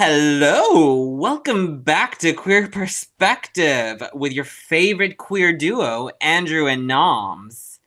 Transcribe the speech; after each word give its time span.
Hello, 0.00 0.94
welcome 0.94 1.82
back 1.82 2.18
to 2.18 2.32
Queer 2.32 2.68
Perspective 2.68 4.00
with 4.14 4.32
your 4.32 4.44
favorite 4.44 5.16
queer 5.16 5.52
duo, 5.52 6.10
Andrew 6.20 6.68
and 6.68 6.86
Noms. 6.86 7.80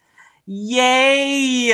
Yay! 0.45 1.71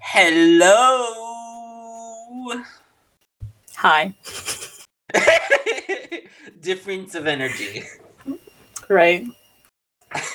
Hello! 0.00 1.04
Hi. 3.76 4.16
Difference 6.60 7.14
of 7.14 7.28
energy. 7.28 7.84
Right. 8.88 9.28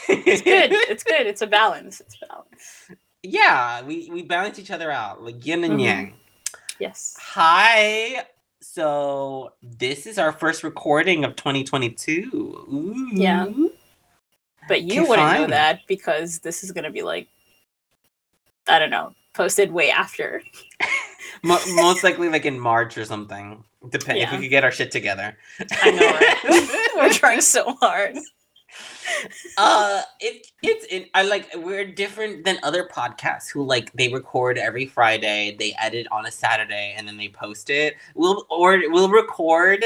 It's 0.07 0.41
good. 0.41 0.71
it's 0.89 1.03
good. 1.03 1.27
It's 1.27 1.41
a 1.41 1.47
balance. 1.47 1.99
It's 1.99 2.15
a 2.15 2.27
balance. 2.27 2.91
Yeah, 3.23 3.81
we, 3.83 4.09
we 4.11 4.21
balance 4.23 4.59
each 4.59 4.71
other 4.71 4.91
out, 4.91 5.23
like 5.23 5.45
yin 5.45 5.63
and 5.63 5.79
Mhm. 5.79 5.83
yang. 5.83 6.13
Yes. 6.79 7.15
Hi. 7.19 8.25
So 8.61 9.53
this 9.61 10.05
is 10.07 10.17
our 10.17 10.31
first 10.31 10.63
recording 10.63 11.23
of 11.23 11.35
2022. 11.35 12.29
Ooh. 12.33 13.09
Yeah. 13.13 13.47
But 14.67 14.83
you 14.83 15.01
Okay, 15.01 15.09
wouldn't 15.09 15.33
know 15.33 15.47
that 15.47 15.81
because 15.87 16.39
this 16.39 16.63
is 16.63 16.71
gonna 16.71 16.91
be 16.91 17.01
like 17.01 17.27
I 18.67 18.77
don't 18.79 18.91
know, 18.91 19.13
posted 19.33 19.71
way 19.71 19.89
after. 19.91 20.41
Most 21.43 22.03
likely 22.03 22.29
like 22.29 22.45
in 22.45 22.59
March 22.59 22.97
or 22.97 23.05
something. 23.05 23.63
Depend 23.89 24.19
if 24.19 24.31
we 24.31 24.37
could 24.37 24.49
get 24.51 24.63
our 24.63 24.71
shit 24.71 24.91
together. 24.91 25.35
I 25.81 25.91
know, 25.91 26.11
right? 26.11 26.91
We're 26.95 27.13
trying 27.13 27.41
so 27.41 27.73
hard. 27.81 28.17
Uh 29.57 30.01
it 30.19 30.47
it's 30.63 30.85
it, 30.89 31.09
I 31.13 31.23
like 31.23 31.49
we're 31.55 31.85
different 31.85 32.45
than 32.45 32.57
other 32.63 32.87
podcasts 32.87 33.49
who 33.51 33.63
like 33.63 33.91
they 33.93 34.09
record 34.09 34.57
every 34.57 34.85
Friday, 34.85 35.55
they 35.57 35.75
edit 35.79 36.07
on 36.11 36.25
a 36.25 36.31
Saturday 36.31 36.93
and 36.97 37.07
then 37.07 37.17
they 37.17 37.29
post 37.29 37.69
it. 37.69 37.95
We'll 38.15 38.45
or 38.49 38.81
we'll 38.87 39.09
record 39.09 39.83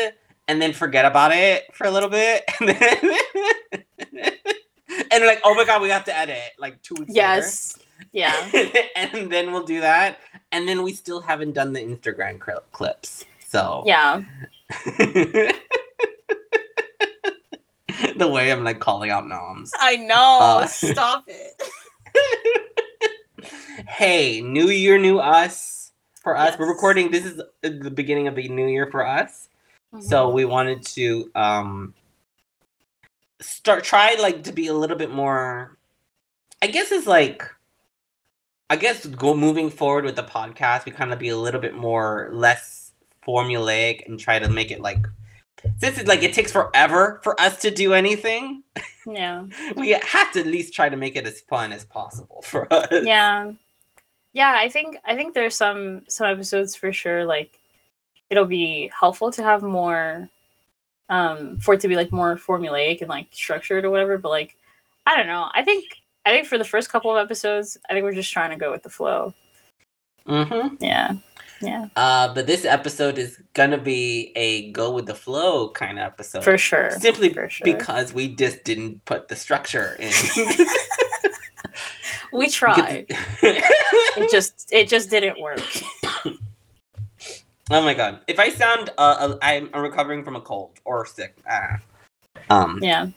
and 0.48 0.62
then 0.62 0.74
forget 0.74 1.06
about 1.06 1.32
it 1.34 1.64
for 1.74 1.88
a 1.88 1.92
little 1.92 2.10
bit 2.10 2.44
and 2.60 2.70
then 2.70 3.12
and 5.12 5.26
like 5.26 5.42
oh 5.44 5.56
my 5.56 5.66
god 5.66 5.82
we 5.82 5.90
have 5.90 6.06
to 6.06 6.18
edit 6.18 6.52
like 6.60 6.82
two 6.82 6.96
weeks 6.96 7.10
later. 7.10 7.18
Yes. 7.18 7.78
Yeah. 8.12 8.50
and 8.96 9.32
then 9.32 9.52
we'll 9.52 9.66
do 9.66 9.82
that 9.82 10.20
and 10.52 10.68
then 10.68 10.84
we 10.84 10.94
still 10.94 11.22
haven't 11.22 11.54
done 11.54 11.74
the 11.74 11.82
Instagram 11.82 12.40
cri- 12.40 12.56
clips. 12.72 13.26
So 13.48 13.84
Yeah. 13.86 14.24
the 18.16 18.28
way 18.28 18.52
I'm 18.52 18.64
like 18.64 18.80
calling 18.80 19.10
out 19.10 19.28
noms. 19.28 19.72
I 19.80 19.98
know. 19.98 20.40
Uh, 20.42 20.68
Stop 20.68 21.26
it. 21.28 21.62
hey, 23.88 24.42
new 24.42 24.70
year, 24.70 24.98
new 24.98 25.20
us. 25.20 25.92
For 26.22 26.36
us, 26.36 26.58
we're 26.58 26.68
recording. 26.68 27.12
This 27.12 27.26
is 27.26 27.42
the 27.62 27.92
beginning 27.92 28.28
of 28.28 28.36
the 28.36 28.50
new 28.50 28.68
year 28.68 28.90
for 28.90 29.06
us. 29.06 29.48
So 30.02 30.30
we 30.30 30.44
wanted 30.44 30.84
to 30.88 31.32
um 31.36 31.94
start 33.40 33.84
try 33.84 34.16
like 34.20 34.44
to 34.44 34.52
be 34.52 34.68
a 34.68 34.74
little 34.74 34.98
bit 34.98 35.12
more. 35.12 35.78
I 36.62 36.68
guess 36.68 36.92
it's 36.92 37.08
like. 37.08 37.44
I 38.68 38.78
guess 38.78 39.06
go 39.06 39.36
moving 39.36 39.70
forward 39.70 40.06
with 40.06 40.16
the 40.16 40.24
podcast, 40.24 40.86
we 40.86 40.92
kind 40.92 41.14
of 41.14 41.20
be 41.20 41.30
a 41.30 41.38
little 41.38 41.62
bit 41.62 41.76
more 41.76 42.30
less 42.34 42.94
formulaic 43.26 44.08
and 44.08 44.20
try 44.20 44.40
to 44.40 44.50
make 44.50 44.72
it 44.72 44.82
like 44.82 45.06
since 45.78 45.98
it's 45.98 46.08
like 46.08 46.24
it 46.24 46.34
takes 46.34 46.52
forever 46.52 47.20
for 47.24 47.40
us 47.40 47.60
to 47.62 47.72
do 47.72 47.94
anything, 47.94 48.64
yeah. 49.06 49.46
we 49.76 49.92
have 49.92 50.32
to 50.34 50.40
at 50.40 50.48
least 50.48 50.74
try 50.74 50.90
to 50.90 50.98
make 50.98 51.16
it 51.16 51.26
as 51.26 51.42
fun 51.42 51.72
as 51.72 51.86
possible 51.86 52.42
for 52.44 52.72
us. 52.74 53.04
Yeah. 53.04 53.52
Yeah, 54.34 54.56
I 54.58 54.68
think 54.68 54.98
I 55.06 55.16
think 55.16 55.34
there's 55.34 55.56
some 55.56 56.04
some 56.10 56.28
episodes 56.28 56.76
for 56.76 56.92
sure 56.92 57.24
like 57.24 57.58
it'll 58.30 58.46
be 58.46 58.92
helpful 58.98 59.32
to 59.32 59.44
have 59.44 59.64
more 59.64 60.30
um 61.10 61.58
for 61.60 61.76
it 61.76 61.80
to 61.82 61.88
be 61.88 61.96
like 61.96 62.12
more 62.12 62.36
formulaic 62.36 63.00
and 63.00 63.10
like 63.10 63.28
structured 63.32 63.86
or 63.86 63.92
whatever, 63.92 64.18
but 64.18 64.30
like 64.30 64.58
I 65.06 65.16
don't 65.16 65.28
know. 65.28 65.50
I 65.54 65.64
think 65.64 65.86
I 66.26 66.32
think 66.32 66.48
for 66.48 66.58
the 66.58 66.66
first 66.66 66.90
couple 66.90 67.16
of 67.16 67.24
episodes, 67.24 67.78
I 67.90 67.94
think 67.94 68.04
we're 68.04 68.14
just 68.14 68.34
trying 68.34 68.50
to 68.50 68.58
go 68.58 68.72
with 68.72 68.84
the 68.84 68.90
flow. 68.90 69.34
Mm-hmm. 70.28 70.84
Yeah. 70.84 71.14
Yeah. 71.62 71.88
Uh, 71.96 72.34
but 72.34 72.48
this 72.48 72.66
episode 72.66 73.18
is 73.18 73.40
gonna 73.54 73.78
be 73.78 74.32
a 74.36 74.72
go 74.72 74.92
with 74.92 75.06
the 75.06 75.16
flow 75.16 75.70
kind 75.70 76.00
of 76.00 76.06
episode. 76.06 76.44
For 76.44 76.58
sure. 76.58 76.92
Simply 76.92 77.34
for 77.34 77.50
sure. 77.50 77.66
because 77.66 78.14
we 78.14 78.36
just 78.36 78.64
didn't 78.64 79.04
put 79.06 79.28
the 79.30 79.36
structure 79.36 79.96
in. 80.00 80.12
We 82.36 82.50
tried. 82.50 83.08
It 84.18 84.32
just 84.32 84.70
it 84.72 84.88
just 84.88 85.10
didn't 85.10 85.42
work. 85.42 85.60
oh 87.70 87.82
my 87.82 87.94
god! 87.94 88.22
If 88.28 88.40
I 88.40 88.48
sound, 88.48 88.90
uh, 88.98 89.18
uh, 89.20 89.38
I'm 89.42 89.70
I'm 89.74 89.82
recovering 89.82 90.24
from 90.24 90.38
a 90.38 90.42
cold 90.42 90.80
or 90.86 91.06
sick. 91.06 91.36
Ah. 91.50 91.80
Um. 92.50 92.80
Yeah. 92.82 93.08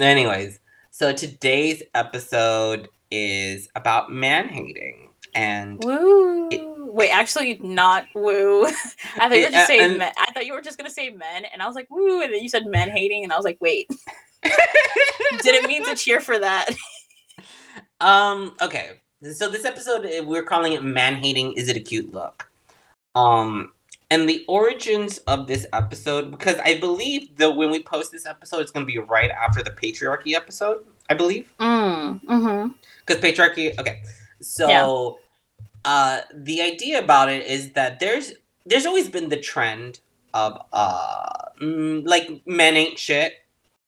Anyways, 0.00 0.58
so 0.90 1.12
today's 1.12 1.80
episode 1.94 2.88
is 3.12 3.68
about 3.76 4.10
man 4.10 4.48
hating, 4.48 5.05
and 5.36 5.82
Woo. 5.84 6.48
Wait, 6.92 7.10
actually 7.10 7.58
not 7.62 8.06
woo. 8.14 8.64
I 8.66 8.70
thought 8.70 9.22
you 9.24 9.28
were 9.30 9.36
Yeah, 9.36 9.50
just 9.50 9.66
saying 9.66 9.98
men. 9.98 10.12
I 10.16 10.32
thought 10.32 10.46
you 10.46 10.54
were 10.54 10.62
just 10.62 10.78
gonna 10.78 10.90
say 10.90 11.10
men, 11.10 11.44
and 11.52 11.60
I 11.60 11.66
was 11.66 11.74
like, 11.74 11.88
woo, 11.90 12.22
and 12.22 12.32
then 12.32 12.42
you 12.42 12.48
said 12.48 12.66
men 12.66 12.88
hating, 12.90 13.22
and 13.22 13.32
I 13.32 13.36
was 13.36 13.44
like, 13.44 13.58
wait. 13.60 13.90
Didn't 15.42 15.68
mean 15.68 15.84
to 15.84 15.94
cheer 15.94 16.20
for 16.20 16.38
that. 16.38 16.68
Um. 18.00 18.54
Okay. 18.60 19.00
So 19.32 19.48
this 19.48 19.64
episode 19.64 20.04
eh, 20.04 20.20
we're 20.20 20.42
calling 20.42 20.74
it 20.74 20.84
"Man 20.84 21.14
Hating." 21.14 21.54
Is 21.54 21.68
it 21.70 21.76
a 21.76 21.80
cute 21.80 22.12
look? 22.12 22.46
Um. 23.14 23.72
And 24.10 24.28
the 24.28 24.44
origins 24.48 25.18
of 25.26 25.46
this 25.46 25.66
episode, 25.72 26.30
because 26.30 26.56
I 26.62 26.78
believe 26.78 27.34
that 27.38 27.50
when 27.56 27.70
we 27.70 27.82
post 27.82 28.12
this 28.12 28.26
episode, 28.26 28.60
it's 28.60 28.70
going 28.70 28.86
to 28.86 28.92
be 28.92 28.98
right 28.98 29.30
after 29.30 29.62
the 29.62 29.70
patriarchy 29.70 30.34
episode. 30.34 30.84
I 31.10 31.14
believe 31.14 31.48
Mm, 31.58 32.22
mm-hmm. 32.22 32.68
because 33.06 33.22
patriarchy. 33.22 33.76
Okay. 33.80 34.02
So, 34.42 35.18
uh, 35.86 36.22
the 36.34 36.62
idea 36.62 37.00
about 37.00 37.30
it 37.30 37.46
is 37.46 37.72
that 37.72 38.00
there's 38.00 38.34
there's 38.66 38.86
always 38.86 39.08
been 39.08 39.30
the 39.30 39.38
trend 39.40 40.00
of 40.34 40.60
uh 40.72 41.28
mm, 41.62 42.06
like 42.06 42.42
men 42.46 42.76
ain't 42.76 42.98
shit 42.98 43.34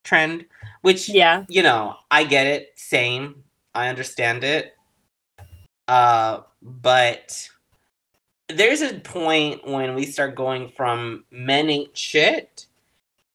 trend, 0.05 0.47
which 0.83 1.09
Yeah. 1.09 1.45
you 1.49 1.63
know, 1.63 1.97
I 2.11 2.25
get 2.25 2.47
it. 2.47 2.73
Same. 2.77 3.45
I 3.75 3.89
understand 3.89 4.45
it. 4.45 4.75
Uh, 5.87 6.41
but 6.63 7.49
there's 8.49 8.83
a 8.83 8.95
point 9.01 9.67
when 9.67 9.95
we 9.95 10.07
start 10.07 10.35
going 10.35 10.71
from 10.77 11.25
men 11.31 11.71
ain't 11.71 11.97
shit 11.97 12.67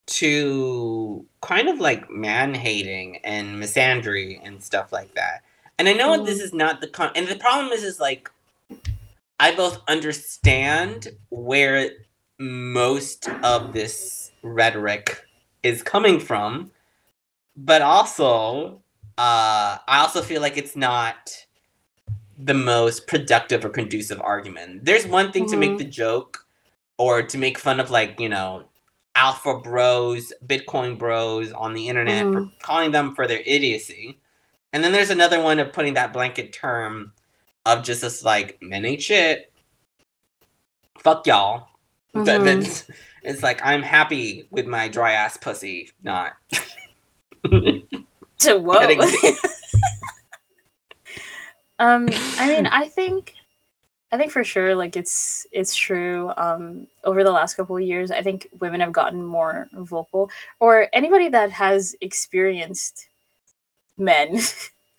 to 0.06 1.26
kind 1.42 1.70
of 1.70 1.80
like 1.80 2.10
man 2.10 2.54
hating 2.54 3.18
and 3.24 3.62
misandry 3.62 4.40
and 4.44 4.62
stuff 4.64 4.92
like 4.92 5.14
that. 5.16 5.44
And 5.80 5.90
I 5.90 5.94
know 5.94 6.24
this 6.24 6.40
is 6.42 6.54
not 6.54 6.82
the 6.82 6.88
con. 6.88 7.12
And 7.16 7.28
the 7.28 7.36
problem 7.36 7.72
is, 7.72 7.84
is 7.84 8.00
like, 8.00 8.30
I 9.40 9.56
both 9.56 9.82
understand 9.88 11.10
where 11.30 11.90
most 12.40 13.30
of 13.44 13.74
this 13.74 14.32
rhetoric 14.42 15.26
is 15.64 15.84
coming 15.84 16.20
from, 16.20 16.72
but 17.56 17.82
also 17.82 18.82
uh, 19.18 19.78
I 19.88 20.00
also 20.00 20.22
feel 20.22 20.42
like 20.42 20.58
it's 20.58 20.76
not 20.76 21.32
the 22.38 22.54
most 22.54 23.06
productive 23.08 23.64
or 23.64 23.70
conducive 23.70 24.20
argument. 24.22 24.86
There's 24.86 25.06
one 25.06 25.32
thing 25.32 25.46
to 25.48 25.58
make 25.58 25.74
Mhm. 25.74 25.78
the 25.78 25.84
joke 25.86 26.46
or 26.98 27.22
to 27.22 27.38
make 27.38 27.60
fun 27.60 27.80
of 27.80 27.92
like, 27.92 28.20
you 28.20 28.30
know, 28.30 28.66
alpha 29.16 29.60
bros, 29.60 30.34
Bitcoin 30.48 30.98
bros 30.98 31.52
on 31.52 31.74
the 31.74 31.88
internet 31.88 32.26
for 32.34 32.50
calling 32.64 32.92
them 32.92 33.14
for 33.14 33.28
their 33.28 33.42
idiocy. 33.46 34.18
And 34.74 34.84
then 34.84 34.92
there's 34.92 35.12
another 35.12 35.40
one 35.42 35.60
of 35.60 35.72
putting 35.72 35.94
that 35.94 36.12
blanket 36.12 36.52
term 36.52 37.14
of 37.66 37.84
just 37.84 38.02
this 38.02 38.24
like 38.24 38.58
men 38.62 38.86
ain't 38.86 39.02
shit. 39.02 39.52
Fuck 41.00 41.28
y'all. 41.28 41.68
Mhm. 42.16 42.26
that's- 42.26 42.90
it's 43.24 43.42
like 43.44 43.60
I'm 43.66 43.82
happy 43.82 44.48
with 44.52 44.66
my 44.68 44.88
dry 44.88 45.14
ass 45.14 45.38
pussy, 45.38 45.90
not 46.04 46.34
whoa. 47.50 48.80
Getting- 48.80 49.02
um, 51.80 52.08
I 52.38 52.48
mean, 52.48 52.68
I 52.68 52.88
think, 52.88 53.34
I 54.12 54.18
think 54.18 54.32
for 54.32 54.44
sure, 54.44 54.76
like 54.76 54.96
it's 54.96 55.48
it's 55.52 55.74
true. 55.76 56.32
Um, 56.38 56.88
over 57.04 57.24
the 57.24 57.32
last 57.32 57.56
couple 57.56 57.76
of 57.78 57.82
years, 57.82 58.12
I 58.12 58.22
think 58.22 58.48
women 58.60 58.80
have 58.82 58.92
gotten 58.92 59.24
more 59.26 59.68
vocal, 59.74 60.30
or 60.60 60.88
anybody 60.94 61.30
that 61.30 61.52
has 61.52 61.96
experienced 62.02 63.08
men, 63.98 64.40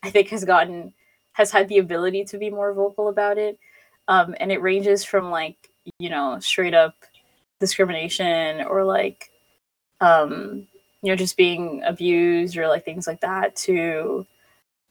I 0.02 0.10
think 0.10 0.28
has 0.30 0.44
gotten 0.44 0.92
has 1.34 1.50
had 1.50 1.68
the 1.68 1.78
ability 1.78 2.24
to 2.24 2.38
be 2.38 2.50
more 2.50 2.72
vocal 2.72 3.08
about 3.08 3.38
it. 3.38 3.58
Um, 4.08 4.34
and 4.40 4.50
it 4.50 4.62
ranges 4.62 5.04
from 5.04 5.30
like 5.30 5.70
you 5.98 6.10
know 6.10 6.38
straight 6.40 6.74
up 6.74 6.94
discrimination 7.60 8.62
or 8.62 8.84
like 8.84 9.30
um 10.00 10.66
you 11.02 11.10
know 11.10 11.16
just 11.16 11.36
being 11.36 11.82
abused 11.84 12.56
or 12.56 12.68
like 12.68 12.84
things 12.84 13.06
like 13.06 13.20
that 13.20 13.54
to 13.54 14.26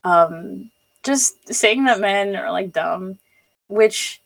um 0.04 0.69
just 1.04 1.54
saying 1.54 1.84
that 1.86 2.00
men 2.00 2.36
are 2.36 2.51
like 2.51 2.72
dumb, 2.72 3.19
which 3.68 4.22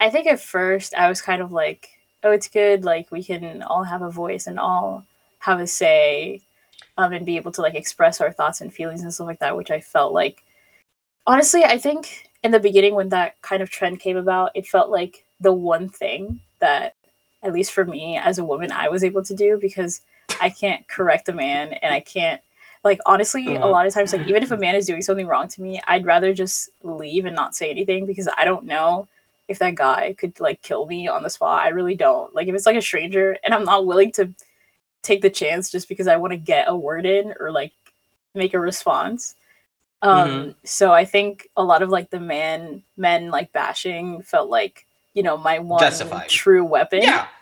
I 0.00 0.10
think 0.10 0.26
at 0.26 0.40
first 0.40 0.94
I 0.94 1.08
was 1.08 1.20
kind 1.20 1.42
of 1.42 1.52
like, 1.52 1.88
oh, 2.22 2.30
it's 2.30 2.48
good. 2.48 2.84
Like 2.84 3.10
we 3.10 3.22
can 3.22 3.62
all 3.62 3.84
have 3.84 4.02
a 4.02 4.10
voice 4.10 4.46
and 4.46 4.58
all 4.58 5.04
have 5.40 5.60
a 5.60 5.66
say, 5.66 6.40
um, 6.96 7.12
and 7.12 7.26
be 7.26 7.36
able 7.36 7.52
to 7.52 7.62
like 7.62 7.74
express 7.74 8.20
our 8.20 8.32
thoughts 8.32 8.60
and 8.60 8.72
feelings 8.72 9.02
and 9.02 9.12
stuff 9.12 9.26
like 9.26 9.40
that. 9.40 9.56
Which 9.56 9.70
I 9.70 9.80
felt 9.80 10.12
like, 10.12 10.44
honestly, 11.26 11.64
I 11.64 11.78
think 11.78 12.28
in 12.42 12.50
the 12.50 12.60
beginning 12.60 12.94
when 12.94 13.08
that 13.10 13.40
kind 13.42 13.62
of 13.62 13.70
trend 13.70 14.00
came 14.00 14.16
about, 14.16 14.52
it 14.54 14.66
felt 14.66 14.90
like 14.90 15.24
the 15.40 15.52
one 15.52 15.88
thing 15.88 16.40
that, 16.60 16.94
at 17.42 17.52
least 17.52 17.72
for 17.72 17.84
me 17.84 18.16
as 18.16 18.38
a 18.38 18.44
woman, 18.44 18.72
I 18.72 18.88
was 18.88 19.04
able 19.04 19.22
to 19.24 19.34
do 19.34 19.58
because 19.60 20.00
I 20.40 20.50
can't 20.50 20.86
correct 20.88 21.28
a 21.28 21.32
man 21.32 21.74
and 21.74 21.94
I 21.94 22.00
can't 22.00 22.40
like 22.84 23.00
honestly 23.04 23.46
a 23.48 23.58
uh-huh. 23.58 23.68
lot 23.68 23.86
of 23.86 23.92
times 23.92 24.12
like 24.12 24.28
even 24.28 24.44
if 24.44 24.52
a 24.52 24.56
man 24.56 24.76
is 24.76 24.86
doing 24.86 25.02
something 25.02 25.26
wrong 25.26 25.48
to 25.48 25.60
me 25.60 25.80
i'd 25.88 26.06
rather 26.06 26.32
just 26.32 26.68
leave 26.84 27.24
and 27.24 27.34
not 27.34 27.52
say 27.52 27.68
anything 27.68 28.06
because 28.06 28.28
i 28.36 28.44
don't 28.44 28.64
know 28.64 29.08
if 29.48 29.58
that 29.58 29.74
guy 29.74 30.14
could 30.18 30.38
like 30.40 30.60
kill 30.62 30.86
me 30.86 31.06
on 31.06 31.22
the 31.22 31.30
spot. 31.30 31.62
I 31.62 31.68
really 31.68 31.94
don't. 31.94 32.34
Like 32.34 32.48
if 32.48 32.54
it's 32.54 32.66
like 32.66 32.76
a 32.76 32.82
stranger 32.82 33.36
and 33.44 33.54
i'm 33.54 33.64
not 33.64 33.86
willing 33.86 34.12
to 34.12 34.32
take 35.02 35.22
the 35.22 35.30
chance 35.30 35.70
just 35.70 35.88
because 35.88 36.08
i 36.08 36.16
want 36.16 36.32
to 36.32 36.36
get 36.36 36.68
a 36.68 36.76
word 36.76 37.06
in 37.06 37.32
or 37.38 37.52
like 37.52 37.72
make 38.34 38.54
a 38.54 38.60
response 38.60 39.34
um 40.02 40.28
Mhm. 40.28 40.54
so 40.64 40.92
i 40.92 41.04
think 41.04 41.48
a 41.56 41.64
lot 41.64 41.82
of 41.82 41.88
like 41.88 42.10
the 42.10 42.20
man 42.20 42.82
men 42.96 43.30
like 43.30 43.52
bashing 43.52 44.22
felt 44.22 44.50
like 44.50 44.86
you 45.14 45.22
know 45.22 45.36
my 45.36 45.58
one 45.58 45.80
Justified. 45.80 46.28
true 46.28 46.64
weapon 46.64 47.02
Yeah. 47.02 47.26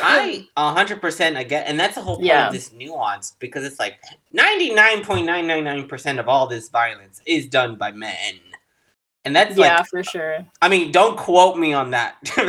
I 0.00 0.46
100% 0.56 1.40
again, 1.40 1.64
and 1.66 1.80
that's 1.80 1.94
the 1.94 2.02
whole 2.02 2.16
point 2.16 2.26
Yeah. 2.26 2.48
of 2.48 2.52
this 2.52 2.72
nuance 2.72 3.34
because 3.38 3.64
it's 3.64 3.78
like 3.78 3.98
99.999% 4.36 6.20
of 6.20 6.28
all 6.28 6.46
this 6.46 6.68
violence 6.68 7.22
is 7.24 7.46
done 7.46 7.76
by 7.76 7.92
men. 7.92 8.38
And 9.24 9.34
that's 9.34 9.56
yeah 9.56 9.78
like, 9.78 9.86
for 9.88 10.04
sure 10.04 10.44
I 10.60 10.68
mean, 10.68 10.92
don't 10.92 11.16
quote 11.16 11.56
me 11.58 11.72
on 11.72 11.90
that, 11.92 12.16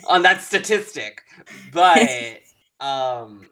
on 0.08 0.22
that 0.22 0.42
statistic, 0.42 1.22
but, 1.72 2.08
um, 2.80 3.48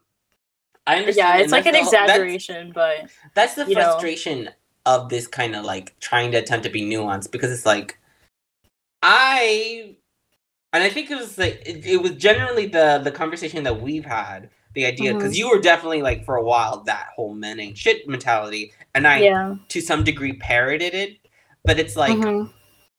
I 0.89 0.97
understand. 0.99 1.39
yeah 1.39 1.43
it's 1.43 1.53
like 1.53 1.67
an 1.67 1.73
the 1.75 1.81
that's- 1.81 1.93
exaggeration 1.93 2.73
but 2.75 3.11
that's 3.35 3.55
the 3.55 3.65
you 3.67 3.75
know. 3.75 3.83
frustration 3.83 4.51
of 4.87 5.09
this 5.11 5.27
kind 5.27 5.55
of 5.55 5.65
like 5.65 5.99
trying 6.01 6.33
to 6.33 6.39
attempt 6.39 6.65
to 6.65 6.71
be 6.71 6.83
nuanced 6.83 7.31
because 7.31 7.51
it's 7.53 7.67
like 7.67 7.99
I 9.03 9.95
and 10.73 10.83
I 10.83 10.89
think 10.91 11.11
it 11.11 11.17
was 11.17 11.39
like 11.39 11.63
it, 11.65 11.87
it 11.87 12.03
was 12.03 12.13
generally 12.13 12.67
the 12.67 13.01
the 13.03 13.11
conversation 13.11 13.63
that 13.65 13.81
we've 13.81 14.05
had 14.05 14.51
the 14.75 14.87
idea 14.87 15.15
because 15.15 15.33
Mhm. 15.33 15.39
you 15.39 15.51
were 15.51 15.61
definitely 15.61 16.03
like 16.03 16.25
for 16.25 16.37
a 16.37 16.43
while 16.43 16.83
that 16.85 17.09
whole 17.17 17.35
men 17.35 17.59
ain't 17.61 17.79
shit 17.79 18.07
mentality 18.09 18.73
and 18.95 19.07
I 19.07 19.19
yeah 19.21 19.55
to 19.69 19.81
some 19.81 20.05
degree 20.05 20.35
parroted 20.35 20.95
it 20.95 21.19
but 21.65 21.79
it's 21.79 21.97
like 21.97 22.17
Mhm. 22.19 22.51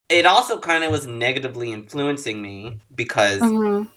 it 0.09 0.25
also 0.25 0.59
kind 0.59 0.83
of 0.83 0.91
was 0.91 1.05
negatively 1.05 1.71
influencing 1.71 2.41
me 2.41 2.79
because 2.95 3.41
Mhm. 3.41 3.89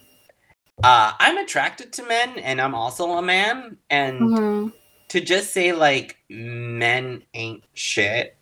Uh 0.83 1.13
I'm 1.19 1.39
attracted 1.39 1.93
to 1.95 2.03
men 2.05 2.39
and 2.39 2.61
I'm 2.61 2.75
also 2.75 3.13
a 3.13 3.23
man 3.23 3.77
and 3.91 4.21
Mhm. 4.21 4.73
to 5.09 5.21
just 5.21 5.53
say 5.53 5.73
like 5.73 6.17
men 6.29 7.23
ain't 7.35 7.65
shit 7.75 8.37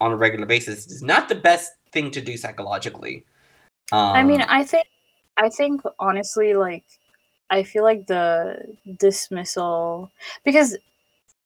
on 0.00 0.12
a 0.12 0.16
regular 0.16 0.46
basis 0.46 0.86
is 0.86 1.02
not 1.02 1.28
the 1.28 1.34
best 1.34 1.72
thing 1.92 2.10
to 2.12 2.20
do 2.20 2.36
psychologically. 2.36 3.24
Um, 3.92 4.16
I 4.16 4.22
mean, 4.22 4.40
I 4.40 4.64
think, 4.64 4.86
I 5.36 5.48
think 5.50 5.82
honestly, 5.98 6.54
like, 6.54 6.84
I 7.50 7.64
feel 7.64 7.82
like 7.82 8.06
the 8.06 8.76
dismissal 8.98 10.10
because 10.44 10.76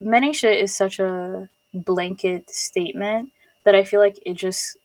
many 0.01 0.33
shit 0.33 0.61
is 0.61 0.77
such 0.77 1.01
a 1.01 1.49
blanket 1.73 2.49
statement 2.51 3.33
that 3.65 3.75
I 3.75 3.83
feel 3.83 3.99
like 4.01 4.19
it 4.25 4.35
just 4.35 4.77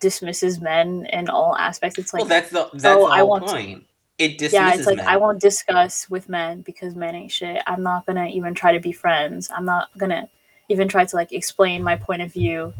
dismisses 0.00 0.60
men 0.60 1.06
in 1.12 1.30
all 1.30 1.56
aspects. 1.56 1.98
It's 1.98 2.12
like, 2.12 2.20
well, 2.20 2.28
that's 2.28 2.50
the 2.50 2.68
that's 2.74 2.84
oh, 2.84 3.06
the 3.06 3.12
I 3.12 3.18
whole 3.20 3.28
want 3.28 3.46
to- 3.46 3.52
point. 3.54 3.86
It 4.18 4.38
dismisses 4.38 4.52
yeah, 4.52 4.74
it's 4.74 4.86
like 4.86 4.98
men. 4.98 5.06
I 5.06 5.16
won't 5.16 5.40
discuss 5.40 6.08
with 6.08 6.28
men 6.28 6.60
because 6.62 6.94
men 6.94 7.14
ain't 7.14 7.32
shit. 7.32 7.62
I'm 7.66 7.82
not 7.82 8.06
gonna 8.06 8.26
even 8.26 8.54
try 8.54 8.72
to 8.72 8.80
be 8.80 8.92
friends. 8.92 9.50
I'm 9.54 9.64
not 9.64 9.88
gonna 9.98 10.28
even 10.68 10.88
try 10.88 11.04
to 11.04 11.16
like 11.16 11.32
explain 11.32 11.82
my 11.82 11.96
point 11.96 12.22
of 12.22 12.32
view, 12.32 12.72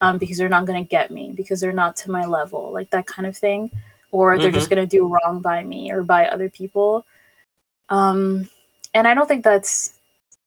um, 0.00 0.18
because 0.18 0.36
they're 0.36 0.48
not 0.48 0.66
gonna 0.66 0.84
get 0.84 1.10
me 1.10 1.32
because 1.34 1.60
they're 1.60 1.72
not 1.72 1.96
to 1.96 2.10
my 2.10 2.24
level, 2.26 2.72
like 2.72 2.90
that 2.90 3.06
kind 3.06 3.26
of 3.26 3.36
thing, 3.36 3.70
or 4.10 4.38
they're 4.38 4.50
just 4.50 4.68
gonna 4.68 4.86
do 4.86 5.06
wrong 5.06 5.40
by 5.40 5.62
me 5.62 5.92
or 5.92 6.02
by 6.02 6.26
other 6.26 6.50
people. 6.50 7.06
Um, 7.88 8.48
and 8.94 9.06
I 9.06 9.14
don't 9.14 9.28
think 9.28 9.44
that's 9.44 9.98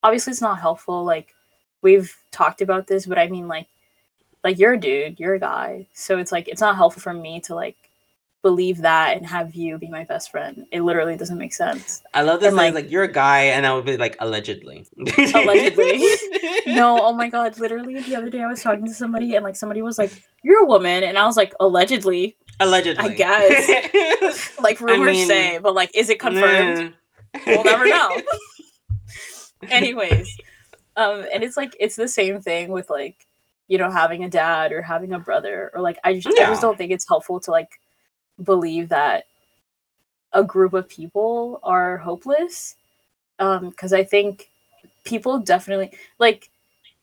obviously 0.02 0.32
it's 0.32 0.40
not 0.40 0.60
helpful. 0.60 1.04
Like 1.04 1.34
we've 1.80 2.16
talked 2.30 2.60
about 2.60 2.86
this, 2.86 3.06
but 3.06 3.18
I 3.18 3.28
mean 3.28 3.48
like 3.48 3.66
like 4.44 4.58
you're 4.58 4.74
a 4.74 4.80
dude, 4.80 5.20
you're 5.20 5.34
a 5.34 5.40
guy, 5.40 5.86
so 5.94 6.18
it's 6.18 6.32
like 6.32 6.48
it's 6.48 6.60
not 6.60 6.76
helpful 6.76 7.00
for 7.02 7.14
me 7.14 7.40
to 7.40 7.54
like 7.54 7.76
believe 8.42 8.78
that 8.78 9.16
and 9.16 9.24
have 9.26 9.54
you 9.54 9.78
be 9.78 9.88
my 9.88 10.04
best 10.04 10.30
friend. 10.30 10.66
It 10.72 10.82
literally 10.82 11.16
doesn't 11.16 11.38
make 11.38 11.52
sense. 11.54 12.02
I 12.12 12.22
love 12.22 12.40
this. 12.40 12.52
Like, 12.52 12.74
like- 12.74 12.90
you're 12.90 13.04
a 13.04 13.12
guy, 13.12 13.44
and 13.44 13.64
I 13.66 13.72
would 13.74 13.84
be 13.84 13.96
like 13.96 14.16
allegedly. 14.20 14.86
Allegedly. 14.98 16.04
No, 16.64 16.98
oh 17.02 17.12
my 17.12 17.28
god, 17.28 17.58
literally 17.58 18.00
the 18.00 18.14
other 18.14 18.30
day 18.30 18.40
I 18.40 18.46
was 18.46 18.62
talking 18.62 18.86
to 18.86 18.94
somebody 18.94 19.34
and 19.34 19.42
like 19.44 19.56
somebody 19.56 19.82
was 19.82 19.98
like, 19.98 20.12
You're 20.44 20.62
a 20.62 20.66
woman 20.66 21.02
and 21.02 21.18
I 21.18 21.26
was 21.26 21.36
like, 21.36 21.52
allegedly. 21.58 22.36
allegedly. 22.60 23.04
I 23.04 23.14
guess. 23.14 24.52
Like 24.60 24.80
rumors 24.80 25.16
mean, 25.16 25.26
say, 25.26 25.58
but 25.58 25.74
like 25.74 25.90
is 25.94 26.08
it 26.08 26.20
confirmed? 26.20 26.94
Nah. 27.34 27.40
We'll 27.46 27.64
never 27.64 27.86
know. 27.88 28.22
Anyways. 29.70 30.36
Um, 30.96 31.24
and 31.32 31.42
it's 31.42 31.56
like 31.56 31.76
it's 31.80 31.96
the 31.96 32.08
same 32.08 32.40
thing 32.40 32.70
with 32.70 32.90
like, 32.90 33.26
you 33.68 33.78
know, 33.78 33.90
having 33.90 34.22
a 34.24 34.30
dad 34.30 34.72
or 34.72 34.82
having 34.82 35.12
a 35.12 35.18
brother, 35.18 35.70
or 35.74 35.80
like 35.80 35.98
I 36.04 36.14
just 36.18 36.38
I 36.38 36.46
just 36.46 36.62
don't 36.62 36.78
think 36.78 36.92
it's 36.92 37.08
helpful 37.08 37.40
to 37.40 37.50
like 37.50 37.70
believe 38.42 38.88
that 38.90 39.24
a 40.32 40.42
group 40.44 40.72
of 40.72 40.88
people 40.88 41.60
are 41.62 41.98
hopeless. 41.98 42.76
Um, 43.38 43.70
because 43.70 43.92
I 43.92 44.04
think 44.04 44.48
people 45.04 45.38
definitely 45.40 45.90
like 46.18 46.48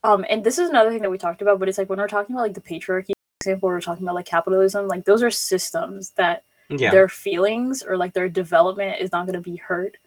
um 0.05 0.25
and 0.29 0.43
this 0.43 0.57
is 0.57 0.69
another 0.69 0.89
thing 0.89 1.01
that 1.01 1.11
we 1.11 1.17
talked 1.17 1.41
about, 1.41 1.59
but 1.59 1.67
it's 1.67 1.77
like 1.77 1.89
when 1.89 1.99
we're 1.99 2.07
talking 2.07 2.35
about 2.35 2.43
like 2.43 2.53
the 2.53 2.61
patriarchy 2.61 3.11
for 3.41 3.49
example, 3.49 3.69
we're 3.69 3.81
talking 3.81 4.03
about 4.03 4.15
like 4.15 4.25
capitalism, 4.25 4.87
like 4.87 5.05
those 5.05 5.21
are 5.23 5.31
systems 5.31 6.11
that 6.11 6.43
yeah. 6.69 6.91
their 6.91 7.09
feelings 7.09 7.81
or 7.83 7.97
like 7.97 8.13
their 8.13 8.29
development 8.29 8.99
is 8.99 9.11
not 9.11 9.25
going 9.25 9.41
to 9.41 9.41
be 9.51 9.55
hurt 9.57 9.97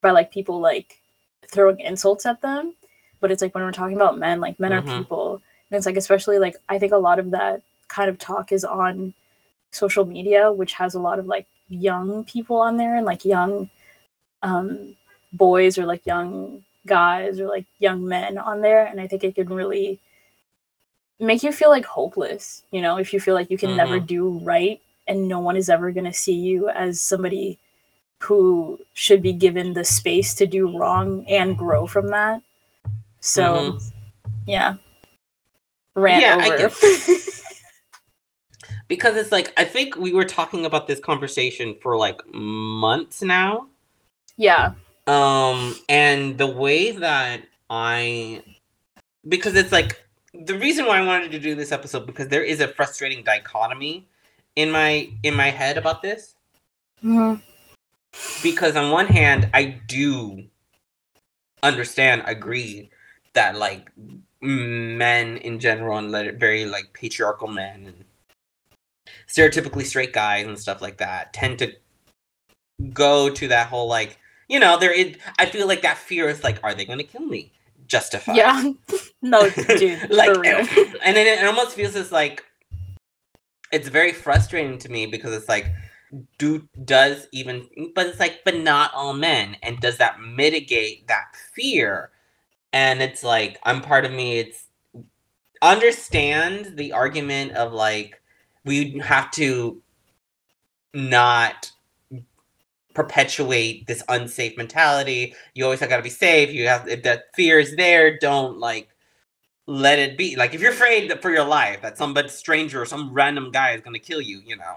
by 0.00 0.10
like 0.10 0.30
people 0.30 0.60
like 0.60 1.00
throwing 1.48 1.80
insults 1.80 2.26
at 2.26 2.40
them 2.42 2.74
but 3.20 3.30
it's 3.30 3.40
like 3.42 3.54
when 3.54 3.64
we're 3.64 3.72
talking 3.72 3.96
about 3.96 4.18
men 4.18 4.40
like 4.40 4.58
men 4.60 4.72
Mhm. 4.72 4.78
are 4.78 4.98
people 4.98 5.42
and 5.70 5.76
it's 5.76 5.86
like 5.86 5.96
especially 5.96 6.38
like 6.38 6.56
i 6.68 6.78
think 6.78 6.92
a 6.92 6.96
lot 6.96 7.18
of 7.18 7.30
that 7.30 7.62
kind 7.88 8.10
of 8.10 8.18
talk 8.18 8.52
is 8.52 8.64
on 8.64 9.14
social 9.70 10.04
media 10.04 10.52
which 10.52 10.72
has 10.72 10.94
a 10.94 11.00
lot 11.00 11.18
of 11.18 11.26
like 11.26 11.46
young 11.68 12.24
people 12.24 12.56
on 12.56 12.76
there 12.76 12.96
and 12.96 13.06
like 13.06 13.24
young 13.24 13.68
um 14.42 14.96
boys 15.32 15.76
or 15.76 15.84
like 15.84 16.04
young 16.06 16.64
guys 16.86 17.38
or 17.38 17.46
like 17.46 17.66
young 17.78 18.06
men 18.06 18.38
on 18.38 18.60
there 18.60 18.86
and 18.86 19.00
i 19.00 19.06
think 19.06 19.22
it 19.22 19.34
can 19.34 19.48
really 19.48 19.98
make 21.20 21.42
you 21.42 21.52
feel 21.52 21.68
like 21.68 21.84
hopeless 21.84 22.62
you 22.70 22.80
know 22.80 22.96
if 22.96 23.12
you 23.12 23.20
feel 23.20 23.34
like 23.34 23.50
you 23.50 23.58
can 23.58 23.76
never 23.76 24.00
do 24.00 24.38
right 24.38 24.80
and 25.06 25.26
no 25.26 25.40
one 25.40 25.56
is 25.56 25.68
ever 25.68 25.90
going 25.90 26.04
to 26.04 26.12
see 26.12 26.34
you 26.34 26.68
as 26.68 27.00
somebody 27.00 27.58
who 28.20 28.78
should 28.94 29.22
be 29.22 29.32
given 29.32 29.72
the 29.72 29.84
space 29.84 30.34
to 30.34 30.46
do 30.46 30.76
wrong 30.76 31.24
and 31.28 31.56
grow 31.56 31.86
from 31.86 32.08
that. 32.08 32.42
So, 33.20 33.78
yeah. 34.46 34.74
Rant 35.94 36.22
Yeah, 36.22 36.38
I 36.40 36.64
over. 36.64 36.74
because 38.88 39.16
it's 39.16 39.30
like 39.30 39.52
I 39.56 39.64
think 39.64 39.96
we 39.96 40.12
were 40.12 40.24
talking 40.24 40.64
about 40.66 40.86
this 40.86 40.98
conversation 41.00 41.76
for 41.80 41.96
like 41.96 42.20
months 42.34 43.22
now. 43.22 43.68
yeah. 44.36 44.72
Um, 45.06 45.74
and 45.88 46.36
the 46.36 46.46
way 46.46 46.90
that 46.90 47.40
I, 47.70 48.42
because 49.26 49.54
it's 49.54 49.72
like 49.72 50.04
the 50.34 50.58
reason 50.58 50.84
why 50.84 50.98
I 50.98 51.06
wanted 51.06 51.30
to 51.32 51.38
do 51.38 51.54
this 51.54 51.72
episode 51.72 52.06
because 52.06 52.28
there 52.28 52.42
is 52.42 52.60
a 52.60 52.68
frustrating 52.68 53.24
dichotomy 53.24 54.06
in 54.56 54.70
my 54.70 55.10
in 55.22 55.34
my 55.34 55.50
head 55.50 55.78
about 55.78 56.02
this. 56.02 56.34
Mhm. 57.02 57.40
Because 58.42 58.76
on 58.76 58.90
one 58.90 59.06
hand, 59.06 59.48
I 59.54 59.80
do 59.86 60.44
understand, 61.62 62.22
agree 62.26 62.90
that 63.32 63.56
like 63.56 63.90
men 64.40 65.36
in 65.38 65.58
general 65.58 65.98
and 65.98 66.38
very 66.38 66.64
like 66.64 66.92
patriarchal 66.92 67.48
men 67.48 67.86
and 67.86 68.04
stereotypically 69.28 69.84
straight 69.84 70.12
guys 70.12 70.46
and 70.46 70.58
stuff 70.58 70.80
like 70.80 70.98
that 70.98 71.32
tend 71.32 71.58
to 71.58 71.72
go 72.92 73.28
to 73.28 73.48
that 73.48 73.68
whole 73.68 73.88
like 73.88 74.18
you 74.48 74.58
know 74.58 74.78
there 74.78 74.92
is 74.92 75.16
i 75.38 75.46
feel 75.46 75.66
like 75.66 75.82
that 75.82 75.98
fear 75.98 76.28
is 76.28 76.44
like 76.44 76.58
are 76.62 76.74
they 76.74 76.84
gonna 76.84 77.02
kill 77.02 77.26
me 77.26 77.52
justified 77.86 78.36
Yeah. 78.36 78.72
no, 79.22 79.48
dude. 79.50 80.10
like 80.10 80.36
and 80.36 81.16
then 81.16 81.26
it 81.26 81.44
almost 81.46 81.74
feels 81.74 81.96
as 81.96 82.12
like 82.12 82.44
it's 83.72 83.88
very 83.88 84.12
frustrating 84.12 84.78
to 84.78 84.90
me 84.90 85.06
because 85.06 85.34
it's 85.34 85.48
like 85.48 85.70
do 86.38 86.66
does 86.84 87.26
even 87.32 87.68
but 87.94 88.06
it's 88.06 88.20
like 88.20 88.40
but 88.44 88.56
not 88.56 88.92
all 88.94 89.12
men 89.12 89.56
and 89.62 89.80
does 89.80 89.98
that 89.98 90.20
mitigate 90.20 91.06
that 91.08 91.34
fear 91.54 92.10
and 92.72 93.02
it's 93.02 93.24
like 93.24 93.58
I'm 93.64 93.80
part 93.80 94.04
of 94.04 94.12
me. 94.12 94.38
It's 94.38 94.66
understand 95.62 96.76
the 96.76 96.92
argument 96.92 97.52
of 97.52 97.72
like 97.72 98.20
we 98.68 98.98
have 98.98 99.30
to 99.32 99.82
not 100.94 101.72
perpetuate 102.94 103.86
this 103.86 104.02
unsafe 104.08 104.56
mentality. 104.56 105.34
You 105.54 105.64
always 105.64 105.80
have 105.80 105.88
got 105.88 105.96
to 105.96 106.02
be 106.02 106.10
safe. 106.10 106.52
You 106.52 106.68
have 106.68 106.88
if 106.88 107.02
that 107.02 107.34
fear 107.34 107.58
is 107.58 107.76
there. 107.76 108.18
Don't 108.18 108.58
like 108.58 108.88
let 109.66 109.98
it 109.98 110.16
be. 110.16 110.36
Like 110.36 110.54
if 110.54 110.60
you're 110.60 110.72
afraid 110.72 111.10
that 111.10 111.22
for 111.22 111.30
your 111.30 111.44
life 111.44 111.82
that 111.82 111.98
some 111.98 112.16
stranger 112.28 112.82
or 112.82 112.86
some 112.86 113.12
random 113.12 113.50
guy 113.50 113.72
is 113.72 113.80
gonna 113.80 113.98
kill 113.98 114.20
you, 114.20 114.40
you 114.44 114.56
know, 114.56 114.76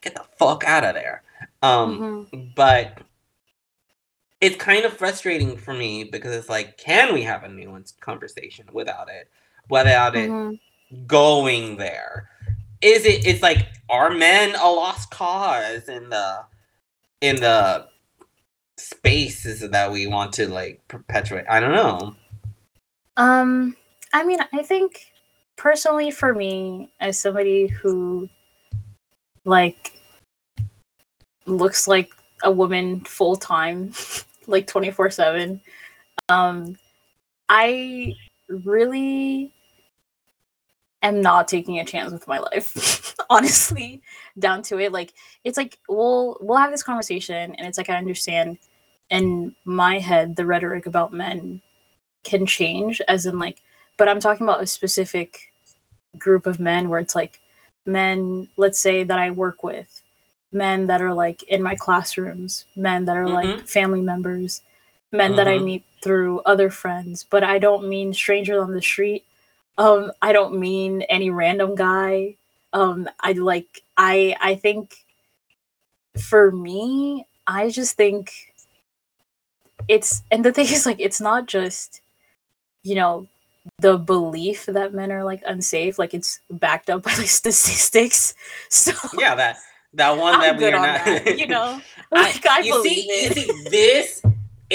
get 0.00 0.14
the 0.14 0.24
fuck 0.38 0.64
out 0.64 0.84
of 0.84 0.94
there. 0.94 1.22
Um, 1.62 1.98
mm-hmm. 2.30 2.46
but 2.54 2.98
it's 4.40 4.56
kind 4.56 4.84
of 4.84 4.92
frustrating 4.92 5.56
for 5.56 5.72
me 5.72 6.04
because 6.04 6.34
it's 6.34 6.50
like, 6.50 6.76
can 6.76 7.14
we 7.14 7.22
have 7.22 7.44
a 7.44 7.48
nuanced 7.48 7.98
conversation 8.00 8.66
without 8.72 9.08
it, 9.08 9.30
without 9.70 10.12
mm-hmm. 10.12 10.54
it 10.54 11.06
going 11.06 11.78
there? 11.78 12.28
Is 12.84 13.06
it? 13.06 13.26
It's 13.26 13.42
like, 13.42 13.66
are 13.88 14.10
men 14.10 14.54
a 14.56 14.68
lost 14.68 15.10
cause 15.10 15.88
in 15.88 16.10
the 16.10 16.44
in 17.22 17.36
the 17.36 17.88
spaces 18.76 19.60
that 19.70 19.90
we 19.90 20.06
want 20.06 20.34
to 20.34 20.48
like 20.48 20.86
perpetuate? 20.86 21.46
I 21.48 21.60
don't 21.60 21.72
know. 21.72 22.14
Um, 23.16 23.74
I 24.12 24.22
mean, 24.22 24.38
I 24.52 24.62
think 24.62 25.06
personally 25.56 26.10
for 26.10 26.34
me, 26.34 26.92
as 27.00 27.18
somebody 27.18 27.68
who 27.68 28.28
like 29.46 29.98
looks 31.46 31.88
like 31.88 32.10
a 32.42 32.50
woman 32.50 33.00
full 33.00 33.36
time, 33.36 33.92
like 34.46 34.66
24 34.66 35.08
7, 35.08 35.60
um, 36.28 36.76
I 37.48 38.14
really 38.48 39.54
am 41.04 41.20
not 41.20 41.48
taking 41.48 41.78
a 41.78 41.84
chance 41.84 42.12
with 42.12 42.26
my 42.26 42.38
life 42.38 43.14
honestly 43.30 44.02
down 44.38 44.62
to 44.62 44.78
it 44.78 44.92
like 44.92 45.12
it's 45.44 45.56
like 45.56 45.78
we'll 45.88 46.36
we'll 46.40 46.58
have 46.58 46.70
this 46.70 46.82
conversation 46.82 47.54
and 47.54 47.66
it's 47.66 47.78
like 47.78 47.90
i 47.90 47.96
understand 47.96 48.58
in 49.10 49.54
my 49.64 49.98
head 49.98 50.36
the 50.36 50.46
rhetoric 50.46 50.86
about 50.86 51.12
men 51.12 51.60
can 52.22 52.46
change 52.46 53.00
as 53.06 53.26
in 53.26 53.38
like 53.38 53.60
but 53.96 54.08
i'm 54.08 54.20
talking 54.20 54.46
about 54.46 54.62
a 54.62 54.66
specific 54.66 55.52
group 56.18 56.46
of 56.46 56.58
men 56.58 56.88
where 56.88 57.00
it's 57.00 57.14
like 57.14 57.40
men 57.84 58.48
let's 58.56 58.78
say 58.78 59.04
that 59.04 59.18
i 59.18 59.30
work 59.30 59.62
with 59.62 60.02
men 60.52 60.86
that 60.86 61.02
are 61.02 61.12
like 61.12 61.42
in 61.44 61.62
my 61.62 61.74
classrooms 61.74 62.64
men 62.76 63.04
that 63.04 63.16
are 63.16 63.24
mm-hmm. 63.24 63.58
like 63.58 63.68
family 63.68 64.00
members 64.00 64.62
men 65.12 65.30
mm-hmm. 65.30 65.36
that 65.36 65.48
i 65.48 65.56
mm-hmm. 65.56 65.66
meet 65.66 65.84
through 66.02 66.40
other 66.40 66.70
friends 66.70 67.26
but 67.28 67.44
i 67.44 67.58
don't 67.58 67.88
mean 67.88 68.14
strangers 68.14 68.62
on 68.62 68.72
the 68.72 68.80
street 68.80 69.24
um, 69.78 70.12
I 70.22 70.32
don't 70.32 70.58
mean 70.58 71.02
any 71.02 71.30
random 71.30 71.74
guy. 71.74 72.36
Um, 72.72 73.08
I 73.20 73.32
like 73.32 73.82
I 73.96 74.36
I 74.40 74.54
think 74.56 75.04
for 76.18 76.50
me, 76.50 77.26
I 77.46 77.70
just 77.70 77.96
think 77.96 78.32
it's 79.88 80.22
and 80.30 80.44
the 80.44 80.52
thing 80.56 80.66
is 80.66 80.86
like 80.86 81.00
it's 81.00 81.20
not 81.20 81.46
just 81.46 82.00
you 82.82 82.94
know 82.94 83.26
the 83.78 83.96
belief 83.96 84.66
that 84.66 84.92
men 84.92 85.10
are 85.10 85.24
like 85.24 85.42
unsafe 85.46 85.98
like 85.98 86.12
it's 86.12 86.40
backed 86.50 86.90
up 86.90 87.02
by 87.04 87.14
like 87.16 87.26
statistics 87.28 88.34
so 88.68 88.92
yeah 89.18 89.34
that 89.34 89.56
that 89.94 90.16
one 90.16 90.38
that 90.40 90.58
we're 90.58 90.70
not 90.70 91.04
that, 91.04 91.38
you 91.38 91.46
know 91.46 91.80
like 92.10 92.46
I, 92.46 92.58
I 92.58 92.60
you 92.60 92.74
believe 92.74 92.92
see, 92.92 93.10
it. 93.10 93.36
You 93.36 93.42
see, 93.42 93.68
this 93.70 94.22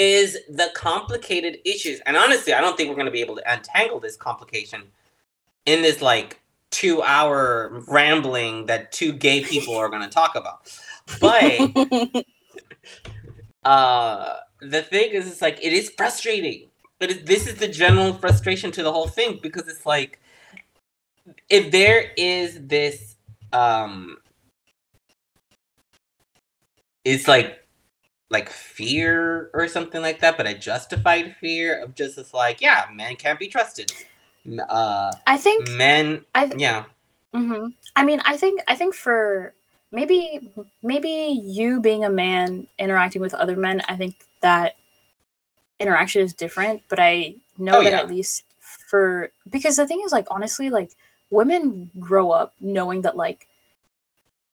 is 0.00 0.38
the 0.48 0.70
complicated 0.74 1.58
issues. 1.66 2.00
And 2.06 2.16
honestly, 2.16 2.54
I 2.54 2.62
don't 2.62 2.74
think 2.74 2.88
we're 2.88 2.94
going 2.94 3.04
to 3.04 3.12
be 3.12 3.20
able 3.20 3.36
to 3.36 3.52
untangle 3.52 4.00
this 4.00 4.16
complication 4.16 4.84
in 5.66 5.82
this 5.82 6.00
like 6.00 6.40
two 6.70 7.02
hour 7.02 7.82
rambling 7.86 8.64
that 8.64 8.92
two 8.92 9.12
gay 9.12 9.44
people 9.44 9.76
are 9.76 9.90
going 9.90 10.00
to 10.00 10.08
talk 10.08 10.36
about. 10.36 10.74
But 11.20 12.24
uh, 13.64 14.36
the 14.62 14.80
thing 14.80 15.10
is, 15.10 15.30
it's 15.30 15.42
like, 15.42 15.58
it 15.62 15.74
is 15.74 15.90
frustrating. 15.90 16.68
But 16.98 17.10
it, 17.10 17.26
this 17.26 17.46
is 17.46 17.56
the 17.56 17.68
general 17.68 18.14
frustration 18.14 18.72
to 18.72 18.82
the 18.82 18.90
whole 18.90 19.08
thing 19.08 19.38
because 19.42 19.68
it's 19.68 19.84
like, 19.84 20.18
if 21.50 21.70
there 21.70 22.12
is 22.16 22.58
this, 22.66 23.16
um, 23.52 24.16
it's 27.04 27.28
like 27.28 27.59
like 28.30 28.48
fear 28.48 29.50
or 29.52 29.66
something 29.66 30.00
like 30.00 30.20
that, 30.20 30.36
but 30.36 30.46
a 30.46 30.54
justified 30.54 31.36
fear 31.40 31.82
of 31.82 31.94
just 31.94 32.16
as 32.16 32.32
like, 32.32 32.60
yeah, 32.60 32.86
men 32.94 33.16
can't 33.16 33.38
be 33.38 33.48
trusted. 33.48 33.92
Uh, 34.68 35.12
I 35.26 35.36
think 35.36 35.68
men. 35.70 36.24
I 36.34 36.46
th- 36.46 36.60
yeah. 36.60 36.84
Mm-hmm. 37.34 37.66
I 37.96 38.04
mean, 38.04 38.20
I 38.24 38.36
think 38.36 38.62
I 38.68 38.74
think 38.74 38.94
for 38.94 39.54
maybe 39.92 40.50
maybe 40.82 41.40
you 41.44 41.80
being 41.80 42.04
a 42.04 42.10
man 42.10 42.66
interacting 42.78 43.20
with 43.20 43.34
other 43.34 43.56
men, 43.56 43.82
I 43.88 43.96
think 43.96 44.16
that 44.40 44.76
interaction 45.78 46.22
is 46.22 46.32
different. 46.32 46.82
But 46.88 47.00
I 47.00 47.34
know 47.58 47.78
oh, 47.78 47.84
that 47.84 47.92
yeah. 47.92 47.98
at 47.98 48.08
least 48.08 48.44
for 48.60 49.30
because 49.48 49.76
the 49.76 49.86
thing 49.86 50.02
is 50.04 50.12
like 50.12 50.26
honestly, 50.30 50.70
like 50.70 50.92
women 51.30 51.90
grow 51.98 52.30
up 52.30 52.54
knowing 52.60 53.02
that 53.02 53.16
like 53.16 53.46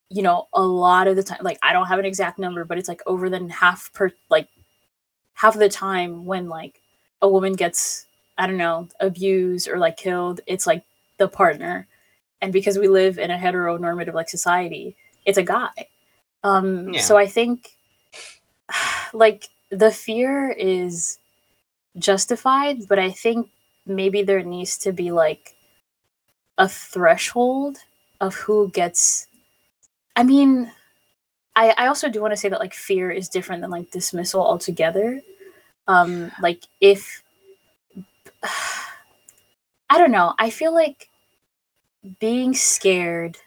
you 0.10 0.22
know, 0.22 0.48
a 0.54 0.62
lot 0.62 1.08
of 1.08 1.16
the 1.16 1.24
time, 1.24 1.40
like 1.42 1.60
I 1.62 1.74
don't 1.74 1.88
have 1.88 2.00
an 2.00 2.06
exact 2.06 2.40
number, 2.40 2.64
but 2.64 2.78
it's 2.78 2.88
like 2.88 3.02
over 3.06 3.30
than 3.30 3.50
half 3.50 3.92
per 3.94 4.12
like 4.30 4.48
half 5.34 5.54
of 5.54 5.60
the 5.60 5.70
time 5.70 6.26
when 6.26 6.48
like 6.48 6.82
a 7.22 7.28
woman 7.28 7.54
gets, 7.54 8.06
I 8.38 8.48
don't 8.48 8.58
know, 8.58 8.88
abused 9.00 9.68
or 9.68 9.78
like 9.78 9.98
killed, 9.98 10.42
it's 10.48 10.66
like 10.66 10.84
the 11.18 11.28
partner. 11.28 11.88
And 12.42 12.54
because 12.54 12.78
we 12.78 12.88
live 12.88 13.18
in 13.18 13.32
a 13.32 13.38
heteronormative 13.38 14.14
like 14.14 14.30
society, 14.30 14.96
it's 15.26 15.38
a 15.38 15.44
guy. 15.44 15.88
Um 16.44 16.94
yeah. 16.94 17.02
so 17.02 17.18
I 17.18 17.28
think 17.28 17.72
like 19.14 19.50
the 19.70 19.92
fear 19.92 20.52
is 20.52 21.20
justified, 21.98 22.88
but 22.88 23.00
I 23.00 23.12
think 23.12 23.50
maybe 23.86 24.22
there 24.22 24.44
needs 24.44 24.78
to 24.80 24.94
be 24.94 25.12
like 25.12 25.56
a 26.58 26.68
threshold 26.68 27.78
of 28.22 28.36
who 28.36 28.70
gets 28.70 29.28
I 30.18 30.24
mean, 30.24 30.72
I 31.56 31.74
I 31.78 31.88
also 31.88 32.10
do 32.10 32.22
want 32.22 32.34
to 32.34 32.38
say 32.38 32.50
that 32.50 32.60
like 32.60 32.74
fear 32.74 33.12
is 33.12 33.30
different 33.30 33.62
than 33.62 33.72
like 33.72 33.92
dismissal 33.92 34.42
altogether. 34.42 35.22
Um, 35.88 36.32
like 36.42 36.64
if 36.82 37.24
I 38.44 39.98
don't 39.98 40.12
know, 40.12 40.34
I 40.40 40.50
feel 40.50 40.74
like 40.74 41.10
being 42.20 42.54
scared 42.54 43.38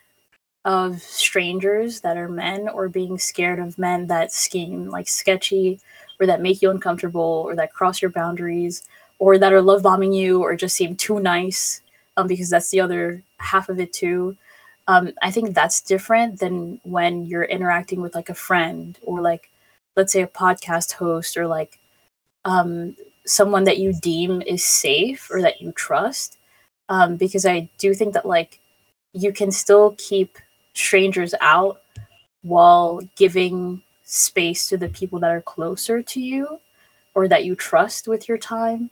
of 0.65 1.01
strangers 1.01 2.01
that 2.01 2.17
are 2.17 2.29
men 2.29 2.69
or 2.69 2.89
being 2.89 3.17
scared 3.17 3.59
of 3.59 3.79
men 3.79 4.07
that 4.07 4.31
scheme 4.31 4.89
like 4.89 5.07
sketchy 5.07 5.79
or 6.19 6.27
that 6.27 6.41
make 6.41 6.61
you 6.61 6.71
uncomfortable 6.71 7.43
or 7.47 7.55
that 7.55 7.73
cross 7.73 8.01
your 8.01 8.11
boundaries 8.11 8.83
or 9.19 9.37
that 9.39 9.53
are 9.53 9.61
love 9.61 9.83
bombing 9.83 10.13
you 10.13 10.41
or 10.41 10.55
just 10.55 10.75
seem 10.75 10.95
too 10.95 11.19
nice 11.19 11.81
um, 12.17 12.27
because 12.27 12.49
that's 12.49 12.69
the 12.71 12.79
other 12.81 13.23
half 13.37 13.69
of 13.69 13.79
it 13.79 13.93
too 13.93 14.37
um, 14.91 15.13
I 15.21 15.31
think 15.31 15.55
that's 15.55 15.79
different 15.79 16.41
than 16.41 16.81
when 16.83 17.25
you're 17.25 17.45
interacting 17.45 18.01
with 18.01 18.13
like 18.13 18.27
a 18.27 18.33
friend 18.33 18.99
or 19.03 19.21
like, 19.21 19.49
let's 19.95 20.11
say, 20.11 20.21
a 20.21 20.27
podcast 20.27 20.91
host 20.91 21.37
or 21.37 21.47
like 21.47 21.79
um, 22.43 22.97
someone 23.25 23.63
that 23.63 23.77
you 23.77 23.93
deem 23.93 24.41
is 24.41 24.65
safe 24.65 25.29
or 25.31 25.41
that 25.43 25.61
you 25.61 25.71
trust. 25.71 26.37
Um, 26.89 27.15
because 27.15 27.45
I 27.45 27.69
do 27.77 27.93
think 27.93 28.13
that 28.15 28.25
like 28.25 28.59
you 29.13 29.31
can 29.31 29.49
still 29.49 29.95
keep 29.97 30.37
strangers 30.73 31.33
out 31.39 31.83
while 32.41 32.99
giving 33.15 33.81
space 34.03 34.67
to 34.67 34.77
the 34.77 34.89
people 34.89 35.19
that 35.19 35.31
are 35.31 35.41
closer 35.41 36.01
to 36.03 36.19
you 36.19 36.59
or 37.15 37.29
that 37.29 37.45
you 37.45 37.55
trust 37.55 38.09
with 38.09 38.27
your 38.27 38.37
time. 38.37 38.89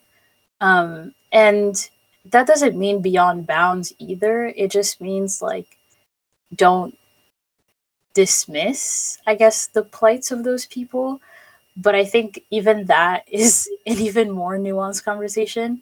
Um, 0.61 1.13
and 1.33 1.89
that 2.23 2.47
doesn't 2.47 2.77
mean 2.77 3.01
beyond 3.01 3.47
bounds 3.47 3.91
either. 3.99 4.45
It 4.55 4.71
just 4.71 5.01
means 5.01 5.41
like 5.41 5.75
don't 6.55 6.97
dismiss, 8.13 9.17
I 9.27 9.35
guess, 9.35 9.67
the 9.67 9.83
plights 9.83 10.31
of 10.31 10.43
those 10.43 10.65
people. 10.65 11.21
But 11.77 11.95
I 11.95 12.05
think 12.05 12.43
even 12.51 12.85
that 12.85 13.23
is 13.31 13.69
an 13.85 13.99
even 13.99 14.31
more 14.31 14.57
nuanced 14.57 15.03
conversation 15.05 15.81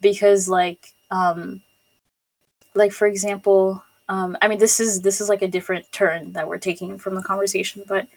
because, 0.00 0.48
like, 0.48 0.92
um, 1.10 1.62
like 2.74 2.92
for 2.92 3.06
example, 3.06 3.82
um, 4.08 4.36
I 4.40 4.48
mean, 4.48 4.58
this 4.58 4.80
is 4.80 5.02
this 5.02 5.20
is 5.20 5.28
like 5.28 5.42
a 5.42 5.48
different 5.48 5.90
turn 5.92 6.32
that 6.32 6.48
we're 6.48 6.58
taking 6.58 6.98
from 6.98 7.14
the 7.14 7.22
conversation. 7.22 7.84
But 7.86 8.08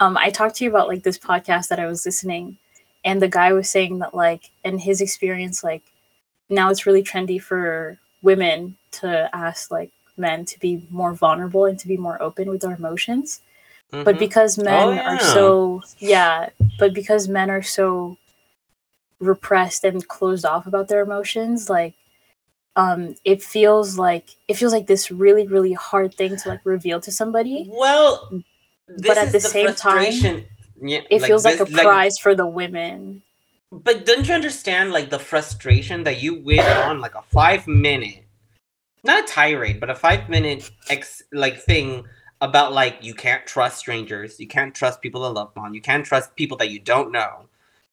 um, 0.00 0.16
I 0.16 0.30
talked 0.30 0.56
to 0.56 0.64
you 0.64 0.70
about 0.70 0.88
like 0.88 1.02
this 1.02 1.18
podcast 1.18 1.68
that 1.68 1.80
I 1.80 1.86
was 1.86 2.04
listening, 2.04 2.58
and 3.04 3.22
the 3.22 3.28
guy 3.28 3.52
was 3.52 3.70
saying 3.70 3.98
that 4.00 4.14
like 4.14 4.50
in 4.64 4.78
his 4.78 5.00
experience, 5.00 5.64
like 5.64 5.82
now 6.50 6.70
it's 6.70 6.86
really 6.86 7.02
trendy 7.02 7.40
for 7.40 7.98
women 8.22 8.76
to 8.92 9.30
ask 9.34 9.70
like 9.70 9.90
men 10.20 10.44
to 10.44 10.60
be 10.60 10.86
more 10.90 11.14
vulnerable 11.14 11.64
and 11.64 11.78
to 11.78 11.88
be 11.88 11.96
more 11.96 12.22
open 12.22 12.48
with 12.48 12.60
their 12.60 12.74
emotions. 12.74 13.40
Mm-hmm. 13.92 14.04
But 14.04 14.18
because 14.18 14.58
men 14.58 14.88
oh, 14.88 14.92
yeah. 14.92 15.16
are 15.16 15.18
so 15.18 15.82
yeah, 15.98 16.50
but 16.78 16.94
because 16.94 17.26
men 17.26 17.50
are 17.50 17.62
so 17.62 18.16
repressed 19.20 19.84
and 19.84 20.06
closed 20.08 20.44
off 20.44 20.66
about 20.66 20.88
their 20.88 21.02
emotions 21.02 21.68
like 21.68 21.94
um 22.76 23.14
it 23.24 23.42
feels 23.42 23.98
like 23.98 24.30
it 24.48 24.54
feels 24.54 24.72
like 24.72 24.86
this 24.86 25.10
really 25.10 25.46
really 25.46 25.74
hard 25.74 26.14
thing 26.14 26.36
to 26.36 26.48
like 26.48 26.60
reveal 26.64 27.00
to 27.00 27.12
somebody 27.12 27.68
Well, 27.68 28.42
but 28.98 29.18
at 29.18 29.32
the, 29.32 29.40
same 29.40 29.74
time 29.74 30.46
yeah, 30.80 31.02
it 31.10 31.20
feels 31.20 31.44
like 31.44 31.60
a 31.60 31.66
this- 31.66 31.82
prize 31.82 32.18
for 32.18 32.34
the 32.34 32.46
women 32.46 33.22
But 33.70 34.06
don't 34.06 34.26
you 34.26 34.34
understand 34.34 34.90
like 34.90 35.10
the 35.10 35.18
frustration 35.18 36.04
that 36.04 36.22
you 36.22 36.42
went 36.42 36.66
on 36.66 37.00
like 37.00 37.14
a 37.14 37.22
five 37.22 37.68
minute, 37.68 38.24
not 39.04 39.24
a 39.24 39.26
tirade, 39.26 39.80
but 39.80 39.90
a 39.90 39.94
five 39.94 40.28
minute 40.28 40.70
ex 40.88 41.22
like 41.32 41.58
thing 41.60 42.04
about 42.40 42.72
like 42.72 42.98
you 43.02 43.14
can't 43.14 43.46
trust 43.46 43.78
strangers, 43.78 44.38
you 44.40 44.46
can't 44.46 44.74
trust 44.74 45.00
people 45.02 45.22
that 45.22 45.30
love 45.30 45.52
on, 45.56 45.74
you 45.74 45.80
can't 45.80 46.04
trust 46.04 46.34
people 46.36 46.56
that 46.58 46.70
you 46.70 46.78
don't 46.78 47.12
know. 47.12 47.46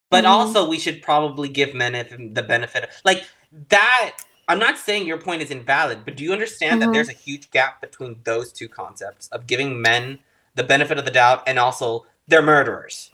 But 0.10 0.24
Mhm. 0.24 0.30
also, 0.30 0.68
we 0.70 0.80
should 0.80 1.02
probably 1.02 1.50
give 1.50 1.74
men 1.74 1.94
the 2.34 2.44
benefit 2.44 2.86
of 2.86 2.90
like 3.04 3.26
that. 3.70 4.14
I'm 4.50 4.60
not 4.60 4.78
saying 4.78 5.06
your 5.06 5.18
point 5.18 5.42
is 5.42 5.52
invalid, 5.52 6.06
but 6.06 6.16
do 6.16 6.24
you 6.24 6.32
understand 6.32 6.82
that 6.82 6.88
Mhm. 6.90 6.94
there's 6.94 7.10
a 7.10 7.14
huge 7.14 7.52
gap 7.52 7.82
between 7.82 8.22
those 8.24 8.54
two 8.54 8.70
concepts 8.70 9.28
of 9.30 9.46
giving 9.48 9.82
men 9.82 10.20
the 10.56 10.64
benefit 10.64 10.98
of 10.98 11.04
the 11.04 11.12
doubt 11.12 11.44
and 11.46 11.60
also 11.60 12.06
they're 12.30 12.42
murderers? 12.42 13.12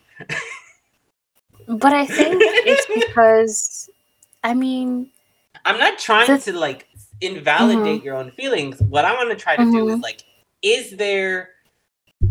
but 1.67 1.93
i 1.93 2.05
think 2.05 2.35
it's 2.41 2.85
because 3.05 3.89
i 4.43 4.53
mean 4.53 5.09
I'm 5.65 5.79
not 5.79 5.97
trying 5.97 6.27
The- 6.27 6.51
to 6.51 6.53
like 6.59 6.87
invalidate 7.23 8.03
your 8.03 8.15
own 8.15 8.31
feelings. 8.31 8.81
What 8.81 9.05
I 9.05 9.13
want 9.13 9.29
to 9.31 9.35
try 9.35 9.57
to 9.57 9.65
do 9.65 9.87
is 9.89 9.99
Mhm. 9.99 10.01
like, 10.01 10.23
is 10.61 10.91
there 10.97 11.51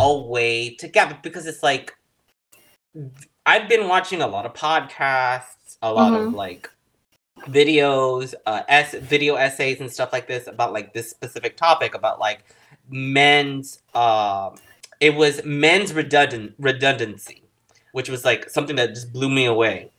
a 0.00 0.16
way 0.18 0.74
to 0.76 0.88
get 0.88 1.10
it? 1.10 1.22
Because 1.22 1.46
it's 1.46 1.62
like 1.62 1.94
I've 3.46 3.68
been 3.68 3.88
watching 3.88 4.22
a 4.22 4.26
lot 4.26 4.46
of 4.46 4.54
podcasts, 4.54 5.78
a 5.82 5.92
lot 5.92 6.14
of 6.14 6.28
Mhm. 6.28 6.32
like 6.32 6.70
videos, 7.48 8.34
uh, 8.46 8.62
s 8.68 8.94
video 8.94 9.34
essays 9.36 9.80
and 9.80 9.90
stuff 9.90 10.12
like 10.12 10.28
this 10.28 10.46
about 10.46 10.72
like 10.72 10.92
this 10.94 11.10
specific 11.10 11.56
topic 11.56 11.94
about 11.94 12.20
like 12.20 12.44
men's. 12.88 13.80
Uh, 13.94 14.50
it 15.00 15.14
was 15.14 15.44
men's 15.44 15.92
redundant 15.92 16.54
redundancy, 16.58 17.42
which 17.92 18.08
was 18.08 18.24
like 18.24 18.48
something 18.50 18.76
that 18.76 18.90
just 18.90 19.12
blew 19.12 19.28
me 19.30 19.46
away 19.46 19.90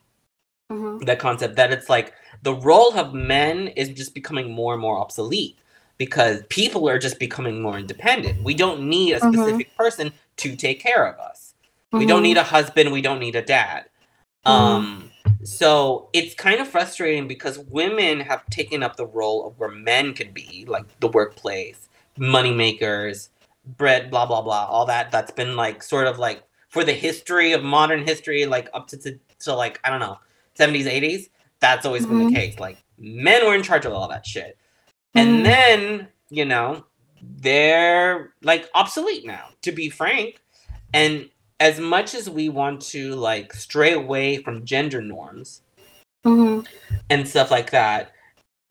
mhm, 0.71 1.05
that 1.05 1.19
concept 1.19 1.55
that 1.57 1.71
it's 1.71 1.89
like 1.89 2.13
the 2.43 2.55
role 2.55 2.97
of 2.97 3.15
men 3.15 3.69
is 3.69 3.89
just 3.91 4.15
becoming 4.15 4.51
more 4.53 4.73
and 4.73 4.81
more 4.81 4.99
obsolete 4.99 5.59
because 5.99 6.43
people 6.49 6.89
are 6.89 6.99
just 6.99 7.19
becoming 7.19 7.61
more 7.63 7.79
independent. 7.79 8.43
We 8.43 8.55
don't 8.55 8.89
need 8.89 9.13
a 9.13 9.21
Mhm. 9.21 9.21
specific 9.21 9.75
person 9.77 10.13
to 10.39 10.57
take 10.57 10.81
care 10.81 11.07
of 11.07 11.19
us. 11.19 11.55
We 11.97 12.07
don't 12.07 12.23
mhm, 12.23 12.23
need 12.23 12.37
a 12.37 12.43
husband, 12.43 12.93
we 12.93 13.01
don't 13.03 13.19
need 13.21 13.37
a 13.37 13.43
dad. 13.43 13.85
Um 14.45 15.11
so 15.43 16.09
it's 16.13 16.35
kind 16.35 16.61
of 16.61 16.69
frustrating 16.69 17.27
because 17.27 17.59
women 17.59 18.21
have 18.21 18.49
taken 18.49 18.83
up 18.83 18.95
the 18.97 19.07
role 19.07 19.47
of 19.47 19.59
where 19.59 19.69
men 19.69 20.13
could 20.13 20.33
be, 20.33 20.65
like 20.67 20.85
the 21.01 21.09
workplace, 21.09 21.89
money 22.17 22.53
makers, 22.53 23.29
bread, 23.65 24.09
blah 24.11 24.25
blah 24.25 24.41
blah, 24.41 24.65
all 24.65 24.85
that 24.87 25.11
that's 25.11 25.31
been 25.31 25.55
like 25.55 25.83
sort 25.83 26.07
of 26.07 26.19
like 26.19 26.43
for 26.69 26.83
the 26.83 26.93
history 26.93 27.53
of 27.53 27.63
modern 27.63 28.05
history, 28.05 28.45
like 28.45 28.69
up 28.73 28.87
to 28.89 28.97
to, 28.97 29.19
to 29.41 29.53
like, 29.55 29.79
I 29.83 29.89
don't 29.89 29.99
know, 29.99 30.19
70s, 30.55 30.87
80s, 30.87 31.29
that's 31.63 31.85
always 31.85 32.05
been 32.05 32.19
Mhm. 32.19 32.27
the 32.29 32.35
case. 32.35 32.59
Like 32.59 32.77
men 32.97 33.45
were 33.45 33.55
in 33.55 33.63
charge 33.63 33.85
of 33.85 33.93
all 33.93 34.09
that 34.09 34.27
shit. 34.27 34.57
Mhm. 35.15 35.21
And 35.21 35.45
then, 35.45 36.07
you 36.29 36.43
know, 36.45 36.85
they're 37.21 38.33
like 38.41 38.69
obsolete 38.75 39.25
now, 39.25 39.47
to 39.61 39.71
be 39.71 39.89
frank. 39.89 40.41
And 40.93 41.29
as 41.61 41.79
much 41.79 42.13
as 42.13 42.29
we 42.29 42.49
want 42.49 42.81
to 42.81 43.15
like 43.15 43.53
stray 43.53 43.93
away 43.93 44.37
from 44.37 44.65
gender 44.65 45.01
norms 45.01 45.61
mhm. 46.25 46.67
and 47.09 47.27
stuff 47.27 47.49
like 47.49 47.71
that, 47.71 48.11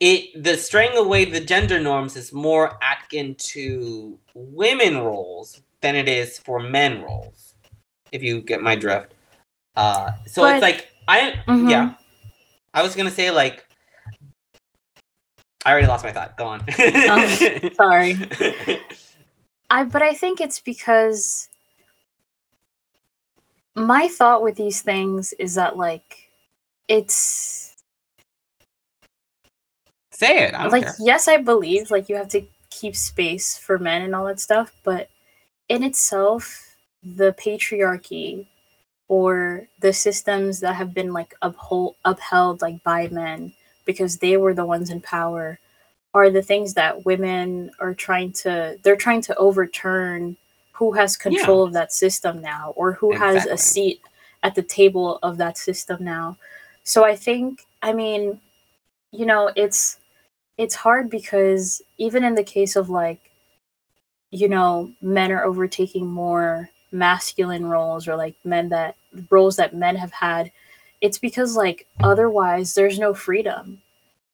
it 0.00 0.42
the 0.44 0.58
straying 0.58 0.96
away 0.98 1.24
the 1.24 1.40
gender 1.40 1.80
norms 1.80 2.14
is 2.16 2.30
more 2.32 2.78
akin 2.92 3.34
to 3.36 4.18
women 4.34 4.98
roles 4.98 5.62
than 5.80 5.96
it 5.96 6.08
is 6.08 6.38
for 6.38 6.60
men 6.60 7.00
roles. 7.02 7.54
If 8.10 8.22
you 8.22 8.42
get 8.42 8.60
my 8.60 8.76
drift. 8.76 9.14
Uh 9.76 10.10
so 10.26 10.42
But- 10.42 10.56
it's 10.56 10.62
like 10.62 10.88
I 11.08 11.42
Mhm. 11.48 11.70
yeah. 11.70 11.94
I 12.74 12.82
was 12.82 12.96
gonna 12.96 13.10
say 13.10 13.30
like 13.30 13.66
I 15.64 15.72
already 15.72 15.86
lost 15.86 16.04
my 16.04 16.12
thought. 16.12 16.36
Go 16.36 16.46
on. 16.46 16.64
Oh, 16.78 17.70
sorry 17.74 18.16
I 19.70 19.84
but 19.84 20.02
I 20.02 20.14
think 20.14 20.40
it's 20.40 20.60
because 20.60 21.48
my 23.74 24.08
thought 24.08 24.42
with 24.42 24.56
these 24.56 24.82
things 24.82 25.32
is 25.34 25.54
that 25.54 25.76
like 25.76 26.30
it's 26.88 27.72
Say 30.12 30.44
it. 30.44 30.52
Like 30.70 30.84
care. 30.84 30.94
yes, 31.00 31.26
I 31.26 31.38
believe 31.38 31.90
like 31.90 32.08
you 32.08 32.16
have 32.16 32.28
to 32.28 32.42
keep 32.70 32.94
space 32.94 33.58
for 33.58 33.78
men 33.78 34.02
and 34.02 34.14
all 34.14 34.26
that 34.26 34.40
stuff, 34.40 34.72
but 34.84 35.08
in 35.68 35.82
itself, 35.82 36.76
the 37.02 37.32
patriarchy 37.32 38.46
or 39.12 39.68
the 39.80 39.92
systems 39.92 40.60
that 40.60 40.74
have 40.74 40.94
been 40.94 41.12
like 41.12 41.34
uphold 41.42 41.94
upheld 42.06 42.62
like 42.62 42.82
by 42.82 43.06
men 43.08 43.52
because 43.84 44.16
they 44.16 44.38
were 44.38 44.54
the 44.54 44.64
ones 44.64 44.88
in 44.88 45.02
power 45.02 45.58
are 46.14 46.30
the 46.30 46.40
things 46.40 46.72
that 46.72 47.04
women 47.04 47.70
are 47.78 47.92
trying 47.92 48.32
to 48.32 48.74
they're 48.82 48.96
trying 48.96 49.20
to 49.20 49.36
overturn 49.36 50.34
who 50.72 50.92
has 50.92 51.14
control 51.14 51.62
of 51.62 51.74
that 51.74 51.92
system 51.92 52.40
now 52.40 52.72
or 52.74 52.94
who 52.94 53.12
has 53.14 53.44
a 53.44 53.58
seat 53.58 54.00
at 54.42 54.54
the 54.54 54.62
table 54.62 55.18
of 55.22 55.36
that 55.36 55.58
system 55.58 56.02
now. 56.02 56.38
So 56.82 57.04
i 57.04 57.14
think 57.14 57.66
i 57.82 57.92
mean 57.92 58.40
you 59.10 59.26
know 59.26 59.50
it's 59.54 59.98
it's 60.56 60.74
hard 60.74 61.10
because 61.10 61.82
even 61.98 62.24
in 62.24 62.34
the 62.34 62.42
case 62.42 62.76
of 62.76 62.88
like 62.88 63.20
you 64.30 64.48
know 64.48 64.90
men 65.02 65.30
are 65.30 65.44
overtaking 65.44 66.06
more 66.06 66.70
masculine 66.92 67.66
roles 67.66 68.08
or 68.08 68.16
like 68.16 68.36
men 68.42 68.70
that 68.70 68.96
roles 69.30 69.56
that 69.56 69.74
men 69.74 69.96
have 69.96 70.12
had 70.12 70.50
it's 71.02 71.18
because 71.18 71.56
like 71.56 71.86
otherwise 72.00 72.74
there's 72.74 72.98
no 72.98 73.12
freedom. 73.12 73.82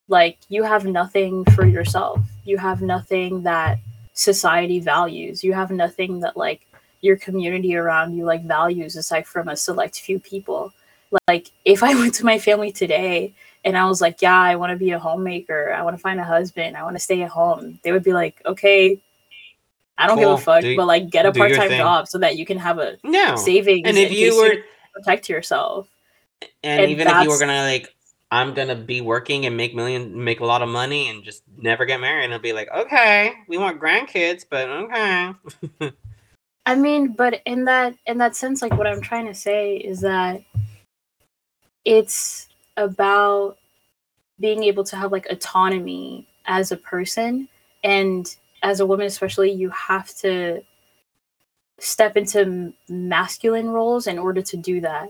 Like 0.06 0.38
you 0.48 0.62
have 0.62 0.84
nothing 0.84 1.44
for 1.56 1.66
yourself. 1.66 2.20
You 2.44 2.58
have 2.58 2.82
nothing 2.82 3.42
that 3.42 3.78
society 4.12 4.78
values. 4.78 5.42
You 5.42 5.54
have 5.54 5.70
nothing 5.70 6.20
that 6.20 6.36
like 6.36 6.60
your 7.00 7.16
community 7.16 7.74
around 7.74 8.16
you 8.16 8.24
like 8.24 8.44
values 8.44 8.96
aside 8.96 9.26
from 9.26 9.48
a 9.48 9.56
select 9.56 9.98
few 9.98 10.20
people. 10.20 10.72
Like 11.26 11.50
if 11.64 11.82
i 11.82 11.94
went 12.00 12.14
to 12.14 12.26
my 12.26 12.38
family 12.38 12.70
today 12.70 13.32
and 13.64 13.76
i 13.76 13.86
was 13.86 14.00
like 14.00 14.22
yeah 14.22 14.40
i 14.40 14.56
want 14.56 14.70
to 14.70 14.76
be 14.76 14.90
a 14.90 14.98
homemaker. 14.98 15.72
I 15.72 15.82
want 15.82 15.96
to 15.96 16.02
find 16.02 16.20
a 16.20 16.24
husband. 16.24 16.76
I 16.76 16.82
want 16.82 16.96
to 16.96 17.00
stay 17.00 17.22
at 17.22 17.30
home. 17.30 17.80
They 17.82 17.92
would 17.92 18.04
be 18.04 18.12
like 18.12 18.42
okay 18.44 19.00
i 19.98 20.06
don't 20.06 20.18
give 20.18 20.28
a 20.28 20.38
fuck 20.38 20.62
Do- 20.62 20.76
but 20.76 20.86
like 20.86 21.10
get 21.10 21.26
a 21.26 21.32
part-time 21.32 21.70
job 21.70 22.08
so 22.08 22.18
that 22.18 22.36
you 22.36 22.46
can 22.46 22.58
have 22.58 22.78
a 22.78 22.96
No. 23.04 23.36
savings 23.36 23.86
And 23.86 23.98
if 23.98 24.10
in 24.10 24.16
you 24.16 24.30
case 24.30 24.36
were 24.38 24.56
protect 24.94 25.28
yourself 25.28 25.88
and, 26.62 26.82
and 26.82 26.90
even 26.90 27.08
if 27.08 27.22
you 27.22 27.28
were 27.28 27.38
gonna 27.38 27.62
like 27.62 27.94
I'm 28.30 28.52
gonna 28.52 28.76
be 28.76 29.00
working 29.00 29.46
and 29.46 29.56
make 29.56 29.74
million 29.74 30.22
make 30.22 30.40
a 30.40 30.44
lot 30.44 30.62
of 30.62 30.68
money 30.68 31.08
and 31.08 31.24
just 31.24 31.42
never 31.56 31.84
get 31.86 32.00
married 32.00 32.24
and 32.24 32.32
it'll 32.32 32.42
be 32.42 32.52
like, 32.52 32.68
okay, 32.74 33.32
we 33.48 33.56
want 33.56 33.80
grandkids, 33.80 34.44
but 34.48 34.68
okay. 34.68 35.32
I 36.66 36.74
mean, 36.74 37.12
but 37.12 37.40
in 37.46 37.64
that 37.64 37.94
in 38.06 38.18
that 38.18 38.36
sense, 38.36 38.60
like 38.60 38.76
what 38.76 38.86
I'm 38.86 39.00
trying 39.00 39.26
to 39.26 39.34
say 39.34 39.78
is 39.78 40.02
that 40.02 40.42
it's 41.86 42.48
about 42.76 43.56
being 44.38 44.62
able 44.64 44.84
to 44.84 44.96
have 44.96 45.10
like 45.10 45.26
autonomy 45.30 46.28
as 46.44 46.70
a 46.70 46.76
person 46.76 47.48
and 47.82 48.36
as 48.62 48.80
a 48.80 48.86
woman 48.86 49.06
especially 49.06 49.50
you 49.52 49.70
have 49.70 50.08
to 50.16 50.62
step 51.78 52.16
into 52.16 52.72
masculine 52.88 53.68
roles 53.68 54.06
in 54.06 54.18
order 54.18 54.42
to 54.42 54.56
do 54.56 54.80
that 54.80 55.08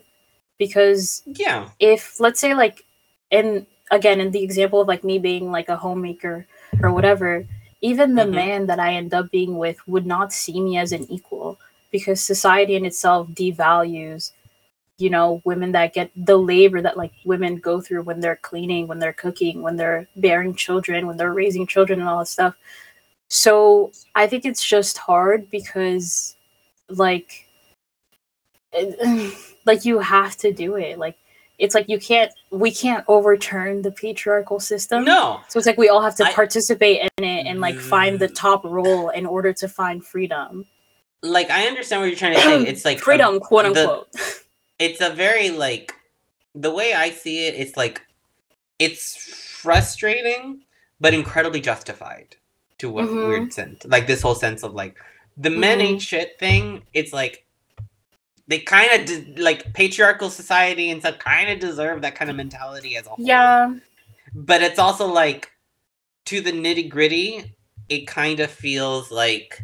because 0.58 1.22
Yeah. 1.26 1.70
if 1.78 2.20
let's 2.20 2.40
say 2.40 2.54
like 2.54 2.84
in 3.30 3.66
again 3.90 4.20
in 4.20 4.30
the 4.32 4.42
example 4.42 4.80
of 4.82 4.88
like 4.88 5.02
me 5.04 5.18
being 5.18 5.50
like 5.50 5.68
a 5.68 5.76
homemaker 5.76 6.46
or 6.82 6.92
whatever 6.92 7.46
even 7.80 8.14
the 8.14 8.22
Mhm. 8.24 8.30
man 8.34 8.66
that 8.66 8.78
i 8.80 8.92
end 8.94 9.14
up 9.14 9.30
being 9.30 9.56
with 9.56 9.78
would 9.88 10.04
not 10.04 10.32
see 10.32 10.60
me 10.60 10.76
as 10.76 10.92
an 10.92 11.10
equal 11.10 11.58
because 11.90 12.20
society 12.20 12.74
in 12.76 12.84
itself 12.84 13.28
devalues 13.28 14.32
you 14.98 15.08
know 15.08 15.40
women 15.44 15.72
that 15.72 15.94
get 15.94 16.10
the 16.16 16.36
labor 16.36 16.82
that 16.82 16.98
like 16.98 17.12
women 17.24 17.56
go 17.56 17.80
through 17.80 18.02
when 18.02 18.20
they're 18.20 18.36
cleaning 18.36 18.86
when 18.88 18.98
they're 18.98 19.12
cooking 19.14 19.62
when 19.62 19.76
they're 19.76 20.06
bearing 20.16 20.54
children 20.54 21.06
when 21.06 21.16
they're 21.16 21.32
raising 21.32 21.66
children 21.66 22.00
and 22.00 22.08
all 22.08 22.18
that 22.18 22.26
stuff 22.26 22.54
so 23.28 23.92
i 24.14 24.26
think 24.26 24.44
it's 24.44 24.64
just 24.64 24.96
hard 24.98 25.50
because 25.50 26.34
like 26.88 27.46
like 29.66 29.84
you 29.84 29.98
have 29.98 30.36
to 30.36 30.52
do 30.52 30.76
it 30.76 30.98
like 30.98 31.16
it's 31.58 31.74
like 31.74 31.88
you 31.88 31.98
can't 31.98 32.30
we 32.50 32.70
can't 32.70 33.04
overturn 33.08 33.82
the 33.82 33.90
patriarchal 33.90 34.60
system 34.60 35.04
No. 35.04 35.40
so 35.48 35.58
it's 35.58 35.66
like 35.66 35.78
we 35.78 35.88
all 35.88 36.00
have 36.02 36.14
to 36.16 36.24
I- 36.24 36.32
participate 36.32 37.00
in 37.18 37.24
it 37.24 37.46
and 37.46 37.60
like 37.60 37.76
find 37.76 38.18
the 38.18 38.28
Mm. 38.28 38.34
top 38.34 38.64
role 38.64 39.08
in 39.10 39.26
order 39.26 39.52
to 39.54 39.68
find 39.68 40.04
freedom 40.04 40.66
Like 41.22 41.50
I 41.50 41.66
understand 41.66 42.00
what 42.02 42.06
you're 42.06 42.16
trying 42.16 42.34
to 42.34 42.40
say. 42.40 42.62
It's 42.70 42.84
like 42.84 42.98
a- 42.98 43.00
freedom 43.00 43.40
quote 43.40 43.74
the- 43.74 43.80
unquote 43.82 44.08
it's 44.78 45.00
a 45.00 45.10
very 45.10 45.50
like 45.50 45.94
the 46.54 46.70
way 46.70 46.92
I 46.94 47.10
see 47.10 47.46
it, 47.46 47.54
it's 47.56 47.76
like 47.76 48.02
it's 48.78 49.16
frustrating 49.62 50.62
but 51.00 51.12
incredibly 51.14 51.60
justified 51.60 52.36
to 52.78 52.90
what 52.90 53.06
Mhm. 53.06 53.28
weird 53.28 53.52
sense. 53.52 53.84
Like 53.84 54.06
this 54.06 54.22
whole 54.22 54.34
sense 54.34 54.62
of 54.62 54.74
like 54.74 54.96
the 55.36 55.50
men 55.50 55.78
Mhm. 55.78 55.82
ain't 55.82 56.02
shit 56.02 56.38
thing. 56.38 56.82
It's 56.92 57.12
like 57.12 57.44
they 58.46 58.58
kind 58.60 58.90
of 58.92 59.06
de- 59.06 59.42
like 59.42 59.72
patriarchal 59.74 60.30
society 60.30 60.90
and 60.90 61.00
stuff 61.00 61.18
kind 61.18 61.50
of 61.50 61.58
deserve 61.58 62.02
that 62.02 62.14
kind 62.14 62.30
of 62.30 62.36
mentality 62.36 62.96
as 62.96 63.06
a 63.06 63.10
whole. 63.10 63.24
Yeah. 63.24 63.74
but 64.34 64.60
it's 64.62 64.78
also 64.78 65.06
like 65.06 65.50
to 66.26 66.40
the 66.42 66.52
nitty 66.52 66.88
gritty. 66.90 67.54
It 67.88 68.06
kind 68.06 68.40
of 68.40 68.50
feels 68.50 69.10
like 69.10 69.62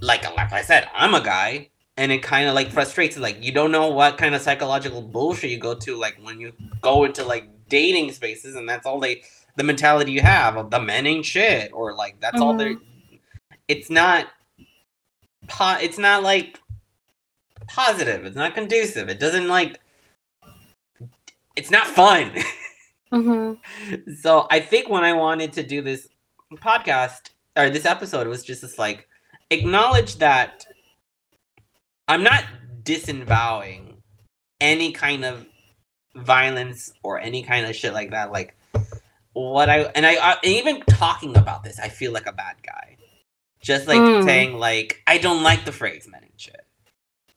like 0.00 0.22
like 0.36 0.52
I 0.52 0.62
said, 0.62 0.88
I'm 0.94 1.14
a 1.14 1.20
guy. 1.20 1.70
And 1.96 2.10
it 2.10 2.22
kind 2.24 2.48
of 2.48 2.54
like 2.54 2.70
frustrates. 2.72 3.16
Like 3.16 3.42
you 3.42 3.52
don't 3.52 3.70
know 3.72 3.88
what 3.88 4.16
kind 4.18 4.34
of 4.34 4.42
psychological 4.42 5.02
bullshit 5.02 5.50
you 5.50 5.58
go 5.58 5.74
to. 5.74 5.96
Like 5.96 6.16
when 6.22 6.40
you 6.40 6.52
go 6.80 7.04
into 7.04 7.24
like 7.24 7.48
dating 7.68 8.12
spaces, 8.12 8.54
and 8.56 8.68
that's 8.68 8.86
all 8.86 8.98
they 9.00 9.22
the 9.56 9.64
mentality 9.64 10.12
you 10.12 10.20
have 10.20 10.56
of 10.56 10.70
the 10.70 10.80
men 10.80 11.06
ain't 11.06 11.26
shit, 11.26 11.72
or 11.72 11.94
like 11.94 12.20
that's 12.20 12.40
all 12.40 12.56
they're. 12.56 12.76
It's 13.68 13.90
not. 13.90 14.26
Po- 15.48 15.78
it's 15.80 15.98
not 15.98 16.22
like 16.22 16.60
positive. 17.68 18.24
It's 18.24 18.36
not 18.36 18.54
conducive. 18.54 19.08
It 19.08 19.20
doesn't 19.20 19.48
like. 19.48 19.80
It's 21.56 21.70
not 21.70 21.86
fun. 21.86 22.32
Mm-hmm. 23.12 24.12
so 24.20 24.48
I 24.50 24.58
think 24.58 24.88
when 24.88 25.04
I 25.04 25.12
wanted 25.12 25.52
to 25.52 25.62
do 25.62 25.82
this 25.82 26.08
podcast 26.54 27.30
or 27.56 27.70
this 27.70 27.84
episode, 27.84 28.26
it 28.26 28.30
was 28.30 28.42
just 28.42 28.62
this 28.62 28.76
like 28.76 29.06
acknowledge 29.50 30.16
that 30.16 30.66
I'm 32.08 32.24
not 32.24 32.42
disavowing 32.82 34.02
any 34.60 34.90
kind 34.90 35.24
of 35.24 35.46
violence 36.16 36.92
or 37.02 37.20
any 37.20 37.42
kind 37.42 37.66
of 37.66 37.76
shit 37.76 37.92
like 37.92 38.10
that. 38.10 38.32
Like 38.32 38.56
what 39.34 39.68
I 39.70 39.82
and 39.94 40.06
I, 40.06 40.14
I 40.16 40.36
even 40.44 40.82
talking 40.82 41.36
about 41.36 41.64
this, 41.64 41.78
I 41.78 41.88
feel 41.88 42.12
like 42.12 42.26
a 42.26 42.32
bad 42.32 42.56
guy. 42.64 42.96
Just 43.60 43.88
like 43.88 44.00
Mm. 44.00 44.24
saying 44.24 44.58
like 44.58 45.02
I 45.06 45.18
don't 45.18 45.42
like 45.42 45.64
the 45.64 45.72
phrase 45.72 46.08
men 46.10 46.22
and 46.22 46.32
shit. 46.40 46.66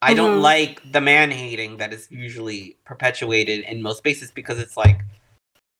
I 0.01 0.13
don't 0.13 0.37
Mhm. 0.37 0.41
like 0.41 0.91
the 0.91 1.01
man 1.01 1.31
hating 1.31 1.77
that 1.77 1.93
is 1.93 2.07
usually 2.11 2.77
perpetuated 2.85 3.61
in 3.65 3.81
most 3.81 3.99
spaces 3.99 4.31
because 4.31 4.59
it's 4.59 4.77
like 4.77 5.01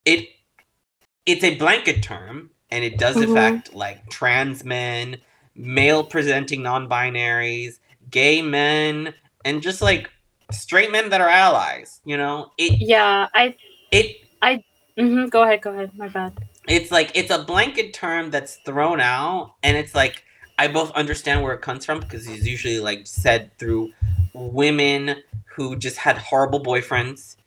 it 0.06 0.30
it's 1.26 1.44
a 1.44 1.56
blanket 1.56 2.02
term 2.04 2.52
and 2.72 2.84
it 2.84 2.98
does 2.98 3.18
Mhm. 3.18 3.24
affect 3.24 3.74
like 3.74 4.10
trans 4.10 4.64
men, 4.64 5.18
male 5.56 6.04
presenting 6.04 6.64
non-binaries, 6.64 7.80
gay 8.10 8.42
men, 8.42 9.14
and 9.46 9.62
just 9.62 9.82
like 9.82 10.10
straight 10.52 10.92
men 10.92 11.10
that 11.10 11.22
are 11.22 11.30
allies, 11.30 12.02
you 12.06 12.18
know? 12.18 12.52
It 12.58 12.82
Yeah. 12.82 13.28
I. 13.36 13.56
it 13.92 14.18
Mm-hmm. 14.98 15.28
Go 15.28 15.44
ahead. 15.44 15.62
Go 15.62 15.72
ahead. 15.72 15.92
My 15.96 16.08
bad. 16.08 16.34
it's 16.68 16.92
like 16.92 17.12
it's 17.16 17.32
a 17.32 17.44
blanket 17.44 17.94
term 17.94 18.30
that's 18.32 18.56
thrown 18.66 19.00
out 19.00 19.54
and 19.64 19.78
it's 19.78 19.96
like 19.96 20.24
i 20.60 20.68
both 20.68 20.92
understand 20.92 21.42
where 21.44 21.54
it 21.54 21.62
comes 21.62 21.86
from 21.86 22.00
because 22.02 22.28
it's 22.28 22.46
usually 22.46 22.80
like 22.80 23.06
said 23.08 23.52
through 23.58 23.92
women 24.34 25.16
who 25.56 25.76
just 25.78 25.98
had 25.98 26.18
horrible 26.18 26.60
boyfriends 26.62 27.38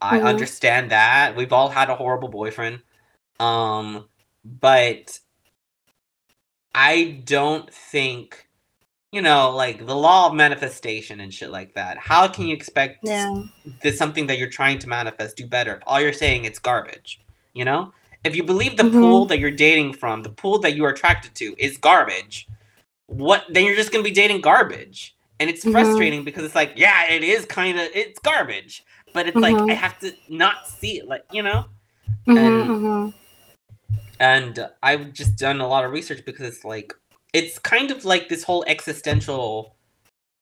i 0.00 0.18
Mhm. 0.18 0.24
understand 0.24 0.90
that 0.92 1.34
we've 1.34 1.52
all 1.52 1.70
had 1.70 1.90
a 1.90 1.96
horrible 1.96 2.28
boyfriend 2.28 2.82
um 3.40 4.04
but 4.44 5.18
i 6.74 7.20
don't 7.24 7.72
think 7.72 8.41
you 9.12 9.20
know 9.22 9.50
like 9.50 9.86
the 9.86 9.94
law 9.94 10.26
of 10.28 10.34
manifestation 10.34 11.20
and 11.20 11.32
shit 11.32 11.50
like 11.50 11.74
that 11.74 11.98
how 11.98 12.26
can 12.26 12.46
you 12.46 12.54
expect 12.54 12.98
Yeah. 13.04 13.42
this 13.82 13.96
something 13.98 14.26
that 14.26 14.38
you're 14.38 14.48
trying 14.50 14.78
to 14.80 14.88
manifest 14.88 15.36
do 15.36 15.46
better 15.46 15.80
all 15.86 16.00
you're 16.00 16.12
saying 16.14 16.44
it's 16.46 16.58
garbage 16.58 17.20
you 17.52 17.64
know 17.64 17.92
if 18.24 18.34
you 18.34 18.42
believe 18.42 18.76
the 18.76 18.84
Mhm. 18.84 18.92
pool 18.92 19.26
that 19.26 19.38
you're 19.38 19.50
dating 19.50 19.92
from 19.92 20.22
the 20.22 20.30
pool 20.30 20.58
that 20.60 20.74
you 20.74 20.84
are 20.84 20.90
attracted 20.90 21.34
to 21.36 21.54
is 21.58 21.76
garbage 21.76 22.48
what 23.06 23.44
then 23.50 23.64
you're 23.64 23.76
just 23.76 23.92
going 23.92 24.02
to 24.02 24.08
be 24.08 24.14
dating 24.14 24.40
garbage 24.40 25.14
and 25.38 25.50
it's 25.50 25.64
Mhm. 25.64 25.72
frustrating 25.72 26.24
because 26.24 26.42
it's 26.44 26.54
like 26.54 26.72
yeah 26.76 27.10
it 27.10 27.22
is 27.22 27.44
kind 27.44 27.78
of 27.78 27.88
it's 27.94 28.18
garbage 28.20 28.82
but 29.12 29.26
it's 29.28 29.36
like 29.36 29.54
Mhm. 29.56 29.70
i 29.70 29.74
have 29.74 29.98
to 30.00 30.14
not 30.30 30.66
see 30.68 30.98
it 30.98 31.06
like 31.06 31.24
you 31.30 31.42
know 31.42 31.66
Mm-hmm, 32.26 32.38
And- 32.38 32.70
mm-hmm. 32.70 33.08
and 34.20 34.68
I've 34.82 35.12
just 35.12 35.36
done 35.36 35.60
a 35.60 35.66
lot 35.66 35.84
of 35.84 35.90
research 35.90 36.24
because 36.24 36.46
it's 36.46 36.64
like 36.64 36.94
it's 37.32 37.58
kind 37.58 37.90
of 37.90 38.04
like 38.04 38.28
this 38.28 38.44
whole 38.44 38.64
existential 38.66 39.76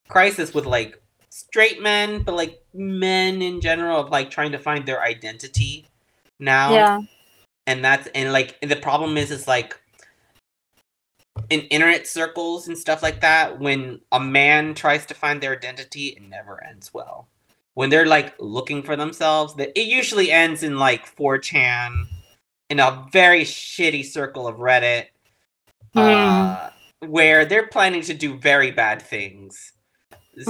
crisis 0.09 0.53
with 0.53 0.67
like 0.67 1.01
straight 1.31 1.83
men, 1.83 2.23
but 2.23 2.35
like 2.35 2.63
men 2.75 3.41
in 3.43 3.61
general 3.61 4.01
of 4.01 4.11
like 4.11 4.31
trying 4.31 4.53
to 4.53 4.59
find 4.59 4.87
their 4.87 5.03
identity 5.03 5.87
now. 6.39 6.73
Yeah. 6.73 7.01
And 7.67 7.85
that's 7.85 8.09
and 8.15 8.33
like 8.33 8.57
and 8.63 8.71
the 8.71 8.77
problem 8.77 9.17
is 9.17 9.31
is 9.31 9.47
like 9.47 9.79
in 11.49 11.61
internet 11.63 12.07
circles 12.07 12.69
and 12.69 12.77
stuff 12.77 13.03
like 13.03 13.21
that, 13.21 13.59
when 13.61 14.01
a 14.13 14.21
man 14.21 14.75
tries 14.75 15.07
to 15.07 15.15
find 15.15 15.41
their 15.41 15.53
identity, 15.53 16.09
it 16.09 16.23
never 16.23 16.63
ends 16.65 16.93
well. 16.93 17.29
When 17.75 17.91
they're 17.91 18.07
like 18.07 18.35
looking 18.39 18.83
for 18.83 18.97
themselves, 18.97 19.55
that 19.55 19.79
it 19.79 19.87
usually 19.87 20.31
ends 20.31 20.63
in 20.63 20.79
like 20.79 21.15
4chan 21.17 22.07
in 22.69 22.81
a 22.81 23.07
very 23.13 23.43
shitty 23.43 24.05
circle 24.05 24.47
of 24.47 24.57
Reddit, 24.57 25.07
uh, 25.95 26.71
where 27.01 27.45
they're 27.45 27.67
planning 27.67 28.03
to 28.03 28.15
do 28.15 28.37
very 28.37 28.71
bad 28.71 29.03
things. 29.03 29.73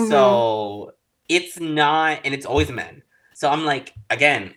So 0.09 0.93
it's 1.29 1.59
not, 1.59 2.21
and 2.25 2.35
it's 2.35 2.47
always 2.47 2.71
men. 2.71 3.03
So 3.35 3.49
I'm 3.49 3.65
like, 3.65 3.95
again, 4.11 4.55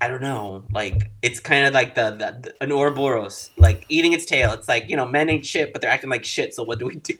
I 0.00 0.08
don't 0.08 0.22
know. 0.22 0.64
Like 0.72 1.10
it's 1.22 1.40
kind 1.40 1.66
of 1.66 1.74
like 1.74 1.94
the, 1.94 2.10
the, 2.10 2.38
the 2.42 2.54
an 2.62 2.72
Ouroboros, 2.72 3.50
like 3.56 3.84
eating 3.88 4.12
its 4.12 4.24
tail. 4.24 4.52
It's 4.52 4.68
like 4.68 4.88
you 4.88 4.96
know, 4.96 5.06
men 5.06 5.28
ain't 5.28 5.44
shit, 5.44 5.72
but 5.72 5.80
they're 5.80 5.90
acting 5.90 6.10
like 6.10 6.24
shit. 6.24 6.54
So 6.54 6.62
what 6.62 6.78
do 6.78 6.86
we 6.86 6.96
do? 6.96 7.14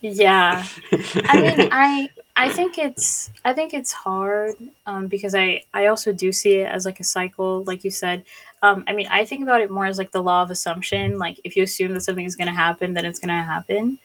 Yeah. 0.00 0.66
I 0.92 1.40
mean, 1.40 1.68
I 1.72 2.10
I 2.36 2.50
think 2.50 2.78
it's 2.78 3.30
I 3.44 3.52
think 3.52 3.72
it's 3.72 3.92
hard 3.92 4.54
um, 4.86 5.06
because 5.06 5.34
I 5.34 5.62
I 5.72 5.86
also 5.86 6.12
do 6.12 6.32
see 6.32 6.56
it 6.56 6.66
as 6.66 6.84
like 6.84 7.00
a 7.00 7.04
cycle, 7.04 7.64
like 7.64 7.84
you 7.84 7.90
said. 7.90 8.24
Um, 8.62 8.84
I 8.86 8.92
mean, 8.94 9.06
I 9.10 9.24
think 9.24 9.42
about 9.42 9.60
it 9.60 9.70
more 9.70 9.86
as 9.86 9.98
like 9.98 10.10
the 10.12 10.22
law 10.22 10.42
of 10.42 10.50
assumption. 10.50 11.18
Like 11.18 11.38
if 11.44 11.56
you 11.56 11.62
assume 11.62 11.92
that 11.94 12.00
something 12.02 12.24
is 12.24 12.36
going 12.36 12.48
to 12.48 12.54
happen, 12.54 12.94
then 12.94 13.04
it's 13.04 13.18
going 13.18 13.28
to 13.28 13.42
happen. 13.42 13.98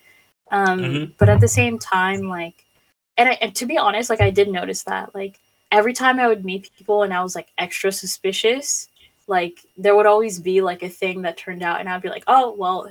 Um, 0.52 0.80
Mhm. 0.80 1.14
But 1.18 1.30
at 1.30 1.40
the 1.40 1.48
same 1.48 1.80
time, 1.80 2.28
like, 2.28 2.66
and, 3.18 3.30
I, 3.30 3.34
and 3.42 3.56
to 3.56 3.66
be 3.66 3.78
honest, 3.78 4.10
like 4.10 4.22
I 4.22 4.30
did 4.30 4.50
notice 4.50 4.84
that 4.84 5.14
like 5.16 5.40
every 5.72 5.94
time 5.94 6.20
I 6.20 6.28
would 6.28 6.44
meet 6.44 6.70
people 6.78 7.04
and 7.04 7.14
I 7.14 7.24
was 7.24 7.36
like 7.36 7.48
extra 7.58 7.92
suspicious, 7.92 8.90
like 9.28 9.60
there 9.78 9.96
would 9.96 10.06
always 10.06 10.40
be 10.40 10.62
like 10.62 10.84
a 10.84 10.90
thing 10.90 11.22
that 11.22 11.38
turned 11.38 11.64
out, 11.64 11.80
and 11.80 11.88
I'd 11.88 12.02
be 12.02 12.10
like, 12.10 12.26
oh 12.28 12.54
well, 12.58 12.90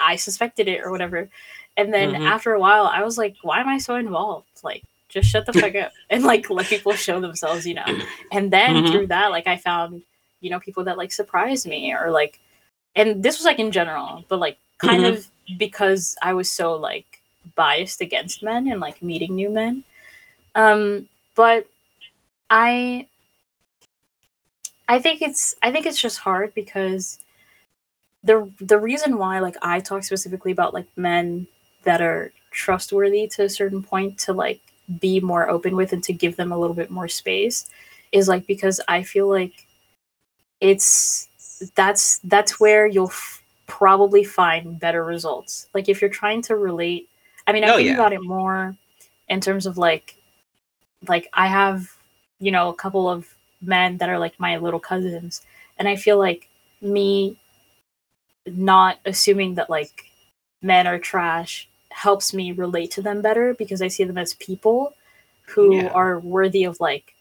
I 0.00 0.16
suspected 0.16 0.68
it 0.68 0.80
or 0.84 0.90
whatever. 0.90 1.28
And 1.76 1.94
then 1.94 2.14
Mhm. 2.14 2.26
after 2.26 2.52
a 2.52 2.60
while, 2.60 2.84
I 2.86 3.02
was 3.02 3.16
like, 3.16 3.36
why 3.42 3.60
am 3.60 3.68
I 3.68 3.78
so 3.78 3.94
involved? 3.96 4.48
Like, 4.62 4.82
just 5.08 5.30
shut 5.30 5.46
the 5.46 5.52
fuck 5.54 5.74
up 5.76 5.92
and 6.10 6.24
like 6.24 6.50
let 6.50 6.66
people 6.66 6.92
show 6.94 7.20
themselves, 7.20 7.66
you 7.66 7.74
know. 7.74 7.86
And 8.32 8.50
then 8.52 8.82
Mhm. 8.82 8.90
through 8.92 9.06
that, 9.08 9.30
like 9.30 9.46
I 9.46 9.56
found, 9.56 10.02
you 10.40 10.50
know, 10.50 10.60
people 10.60 10.84
that 10.84 10.98
like 10.98 11.12
surprised 11.12 11.66
me 11.66 11.94
or 11.94 12.10
like, 12.10 12.40
and 12.96 13.22
this 13.22 13.38
was 13.38 13.44
like 13.44 13.58
in 13.58 13.70
general, 13.70 14.24
but 14.28 14.38
like 14.38 14.58
kind 14.78 15.04
Mhm. 15.04 15.16
of 15.16 15.26
because 15.58 16.16
I 16.22 16.32
was 16.34 16.50
so 16.50 16.74
like 16.74 17.20
biased 17.54 18.00
against 18.00 18.42
men 18.42 18.68
and 18.68 18.80
like 18.80 19.02
meeting 19.02 19.34
new 19.34 19.50
men. 19.50 19.84
Um, 20.54 21.08
but 21.34 21.66
I, 22.50 23.06
I 24.88 24.98
think 24.98 25.22
it's 25.22 25.54
I 25.62 25.70
think 25.70 25.86
it's 25.86 26.00
just 26.00 26.18
hard 26.18 26.52
because 26.54 27.18
the 28.24 28.50
the 28.60 28.78
reason 28.78 29.18
why 29.18 29.38
like 29.40 29.56
I 29.62 29.80
talk 29.80 30.04
specifically 30.04 30.52
about 30.52 30.74
like 30.74 30.86
men 30.96 31.46
that 31.84 32.00
are 32.02 32.32
trustworthy 32.50 33.26
to 33.28 33.44
a 33.44 33.48
certain 33.48 33.82
point 33.82 34.18
to 34.18 34.32
like 34.32 34.60
be 35.00 35.20
more 35.20 35.48
open 35.48 35.76
with 35.76 35.92
and 35.92 36.02
to 36.04 36.12
give 36.12 36.36
them 36.36 36.52
a 36.52 36.58
little 36.58 36.74
bit 36.74 36.90
more 36.90 37.08
space 37.08 37.70
is 38.12 38.28
like 38.28 38.46
because 38.46 38.80
I 38.88 39.02
feel 39.04 39.28
like 39.28 39.66
it's 40.60 41.28
that's 41.74 42.18
that's 42.24 42.60
where 42.60 42.86
you'll 42.86 43.08
f- 43.08 43.42
probably 43.66 44.24
find 44.24 44.78
better 44.80 45.04
results. 45.04 45.68
Like 45.74 45.88
if 45.88 46.00
you're 46.00 46.10
trying 46.10 46.42
to 46.42 46.56
relate, 46.56 47.08
I 47.46 47.52
mean, 47.52 47.64
I'm 47.64 47.72
Oh, 47.72 47.76
thinking 47.76 47.92
yeah. 47.92 47.94
about 47.94 48.12
it 48.12 48.22
more 48.22 48.76
in 49.28 49.40
terms 49.40 49.66
of 49.66 49.78
like 49.78 50.16
like 51.08 51.28
I 51.32 51.46
have 51.48 51.90
you 52.40 52.50
know 52.50 52.68
a 52.68 52.74
couple 52.74 53.08
of 53.08 53.26
men 53.62 53.98
that 53.98 54.08
are 54.08 54.18
like 54.18 54.38
my 54.40 54.56
little 54.58 54.80
cousins 54.80 55.42
and 55.78 55.88
I 55.88 55.96
feel 55.96 56.18
like 56.18 56.48
me 56.82 57.38
not 58.46 58.98
assuming 59.04 59.54
that 59.54 59.70
like 59.70 60.04
men 60.62 60.86
are 60.86 60.98
trash 60.98 61.68
helps 61.90 62.32
me 62.32 62.52
relate 62.52 62.90
to 62.92 63.02
them 63.02 63.22
better 63.22 63.54
because 63.54 63.82
I 63.82 63.88
see 63.88 64.04
them 64.04 64.18
as 64.18 64.34
people 64.34 64.94
who 65.46 65.72
Yeah. 65.72 65.88
are 65.88 66.18
worthy 66.20 66.64
of 66.64 66.80
like 66.80 67.14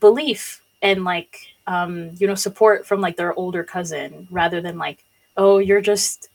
belief 0.00 0.62
and 0.82 1.04
like 1.04 1.38
um 1.68 2.10
you 2.18 2.26
know 2.26 2.34
support 2.34 2.84
from 2.86 3.00
like 3.00 3.16
their 3.16 3.32
older 3.34 3.62
cousin 3.62 4.26
rather 4.30 4.60
than 4.60 4.76
like 4.78 5.04
oh 5.36 5.58
you're 5.58 5.80
just 5.80 6.28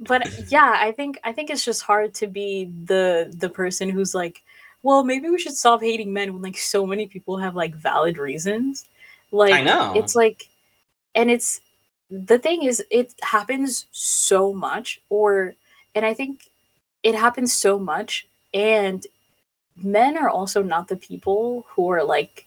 but 0.00 0.50
yeah, 0.50 0.76
I 0.80 0.92
think 0.92 1.18
I 1.22 1.32
think 1.32 1.50
it's 1.50 1.64
just 1.64 1.82
hard 1.82 2.14
to 2.14 2.26
be 2.26 2.72
the 2.84 3.32
the 3.36 3.48
person 3.48 3.88
who's 3.88 4.14
like, 4.14 4.42
well, 4.82 5.04
maybe 5.04 5.30
we 5.30 5.38
should 5.38 5.56
stop 5.56 5.80
hating 5.80 6.12
men 6.12 6.32
when 6.32 6.42
like 6.42 6.58
so 6.58 6.86
many 6.86 7.06
people 7.06 7.36
have 7.38 7.54
like 7.54 7.74
valid 7.74 8.18
reasons. 8.18 8.86
Like 9.30 9.54
I 9.54 9.62
know. 9.62 9.92
it's 9.96 10.14
like 10.14 10.48
and 11.14 11.30
it's 11.30 11.60
the 12.10 12.38
thing 12.38 12.64
is 12.64 12.82
it 12.90 13.14
happens 13.22 13.86
so 13.92 14.52
much 14.52 15.00
or 15.08 15.54
and 15.94 16.04
I 16.04 16.14
think 16.14 16.50
it 17.02 17.14
happens 17.14 17.52
so 17.52 17.78
much 17.78 18.26
and 18.52 19.06
men 19.76 20.18
are 20.18 20.28
also 20.28 20.62
not 20.62 20.88
the 20.88 20.96
people 20.96 21.64
who 21.70 21.90
are 21.90 22.04
like 22.04 22.46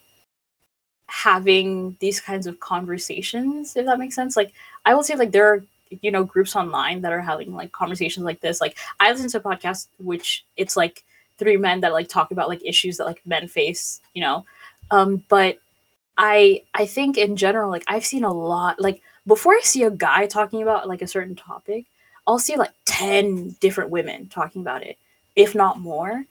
having 1.07 1.95
these 1.99 2.19
kinds 2.19 2.47
of 2.47 2.59
conversations 2.59 3.75
if 3.75 3.85
that 3.85 3.99
makes 3.99 4.15
sense 4.15 4.35
like 4.35 4.51
i 4.85 4.93
will 4.93 5.03
say 5.03 5.15
like 5.15 5.31
there 5.31 5.47
are 5.47 5.63
you 6.01 6.09
know 6.09 6.23
groups 6.23 6.55
online 6.55 7.01
that 7.01 7.11
are 7.11 7.21
having 7.21 7.53
like 7.53 7.71
conversations 7.71 8.25
like 8.25 8.41
this 8.41 8.59
like 8.59 8.75
i 8.99 9.11
listen 9.11 9.29
to 9.29 9.37
a 9.37 9.41
podcast 9.41 9.87
which 9.99 10.45
it's 10.57 10.75
like 10.75 11.03
three 11.37 11.57
men 11.57 11.81
that 11.81 11.93
like 11.93 12.07
talk 12.07 12.31
about 12.31 12.49
like 12.49 12.63
issues 12.63 12.97
that 12.97 13.05
like 13.05 13.21
men 13.25 13.47
face 13.47 14.01
you 14.13 14.21
know? 14.21 14.45
Um 14.91 15.23
but 15.29 15.59
i 16.17 16.61
i 16.73 16.85
think 16.85 17.17
in 17.17 17.35
general 17.35 17.69
like 17.69 17.83
i've 17.87 18.05
seen 18.05 18.23
a 18.23 18.31
lot 18.31 18.79
like 18.79 19.01
before 19.27 19.53
i 19.53 19.59
see 19.61 19.83
a 19.83 19.91
guy 19.91 20.25
talking 20.25 20.61
about 20.61 20.87
like 20.87 21.01
a 21.01 21.07
certain 21.07 21.35
topic 21.35 21.83
i'll 22.25 22.39
see 22.39 22.55
like 22.55 22.71
10 22.85 23.57
different 23.59 23.89
women 23.89 24.29
talking 24.29 24.61
about 24.61 24.81
it 24.81 24.97
if 25.35 25.53
not 25.53 25.79
more. 25.79 26.25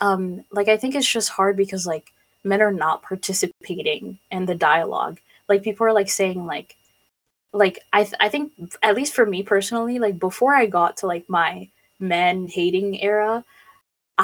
Um 0.00 0.44
like 0.50 0.68
i 0.68 0.76
think 0.76 0.94
it's 0.94 1.10
just 1.10 1.30
hard 1.30 1.56
because 1.56 1.86
like 1.86 2.12
men 2.44 2.62
are 2.62 2.72
not 2.72 3.02
participating 3.02 4.18
in 4.30 4.46
the 4.46 4.54
dialogue. 4.54 5.18
Like 5.48 5.62
people 5.62 5.86
are 5.86 5.92
like 5.92 6.10
saying 6.10 6.46
like 6.46 6.76
like 7.52 7.80
i 7.92 8.04
th- 8.04 8.14
i 8.20 8.28
think 8.28 8.52
at 8.82 8.94
least 8.94 9.12
for 9.12 9.26
me 9.26 9.42
personally 9.42 9.98
like 9.98 10.20
before 10.20 10.54
i 10.54 10.66
got 10.66 10.96
to 10.96 11.06
like 11.06 11.28
my 11.28 11.68
men 11.98 12.46
hating 12.46 13.02
era 13.02 13.44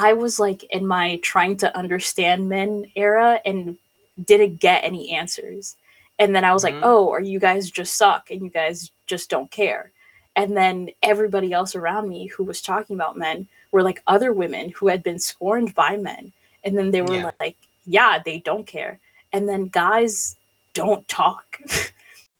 i 0.05 0.13
was 0.13 0.39
like 0.39 0.63
in 0.77 0.85
my 0.85 1.17
trying 1.31 1.55
to 1.57 1.75
understand 1.81 2.47
men 2.47 2.85
era 2.95 3.39
and 3.45 3.77
didn't 4.25 4.59
get 4.59 4.83
any 4.83 5.11
answers. 5.11 5.75
And 6.19 6.29
then 6.35 6.43
i 6.43 6.53
was 6.53 6.63
Mhm. 6.63 6.69
like 6.69 6.79
oh 6.83 7.09
are 7.15 7.21
you 7.33 7.39
guys 7.47 7.69
just 7.79 7.95
suck 8.01 8.29
and 8.31 8.41
you 8.45 8.49
guys 8.49 8.91
just 9.11 9.29
don't 9.29 9.51
care? 9.51 9.91
And 10.35 10.55
then 10.55 10.89
everybody 11.01 11.49
else 11.51 11.73
around 11.75 12.05
me 12.09 12.27
who 12.27 12.43
was 12.43 12.61
talking 12.61 12.95
about 12.95 13.17
men 13.25 13.47
were 13.71 13.83
like 13.89 14.01
other 14.15 14.31
women 14.41 14.69
who 14.75 14.87
had 14.87 15.01
been 15.03 15.19
scorned 15.19 15.73
by 15.83 15.97
men. 15.97 16.31
And 16.63 16.77
then 16.77 16.91
they 16.91 17.01
were 17.01 17.15
Yeah. 17.21 17.31
like 17.43 17.57
yeah 17.97 18.13
they 18.27 18.37
don't 18.49 18.67
care. 18.75 18.93
And 19.33 19.43
then 19.49 19.67
guys 19.83 20.35
don't 20.73 21.07
talk. 21.07 21.45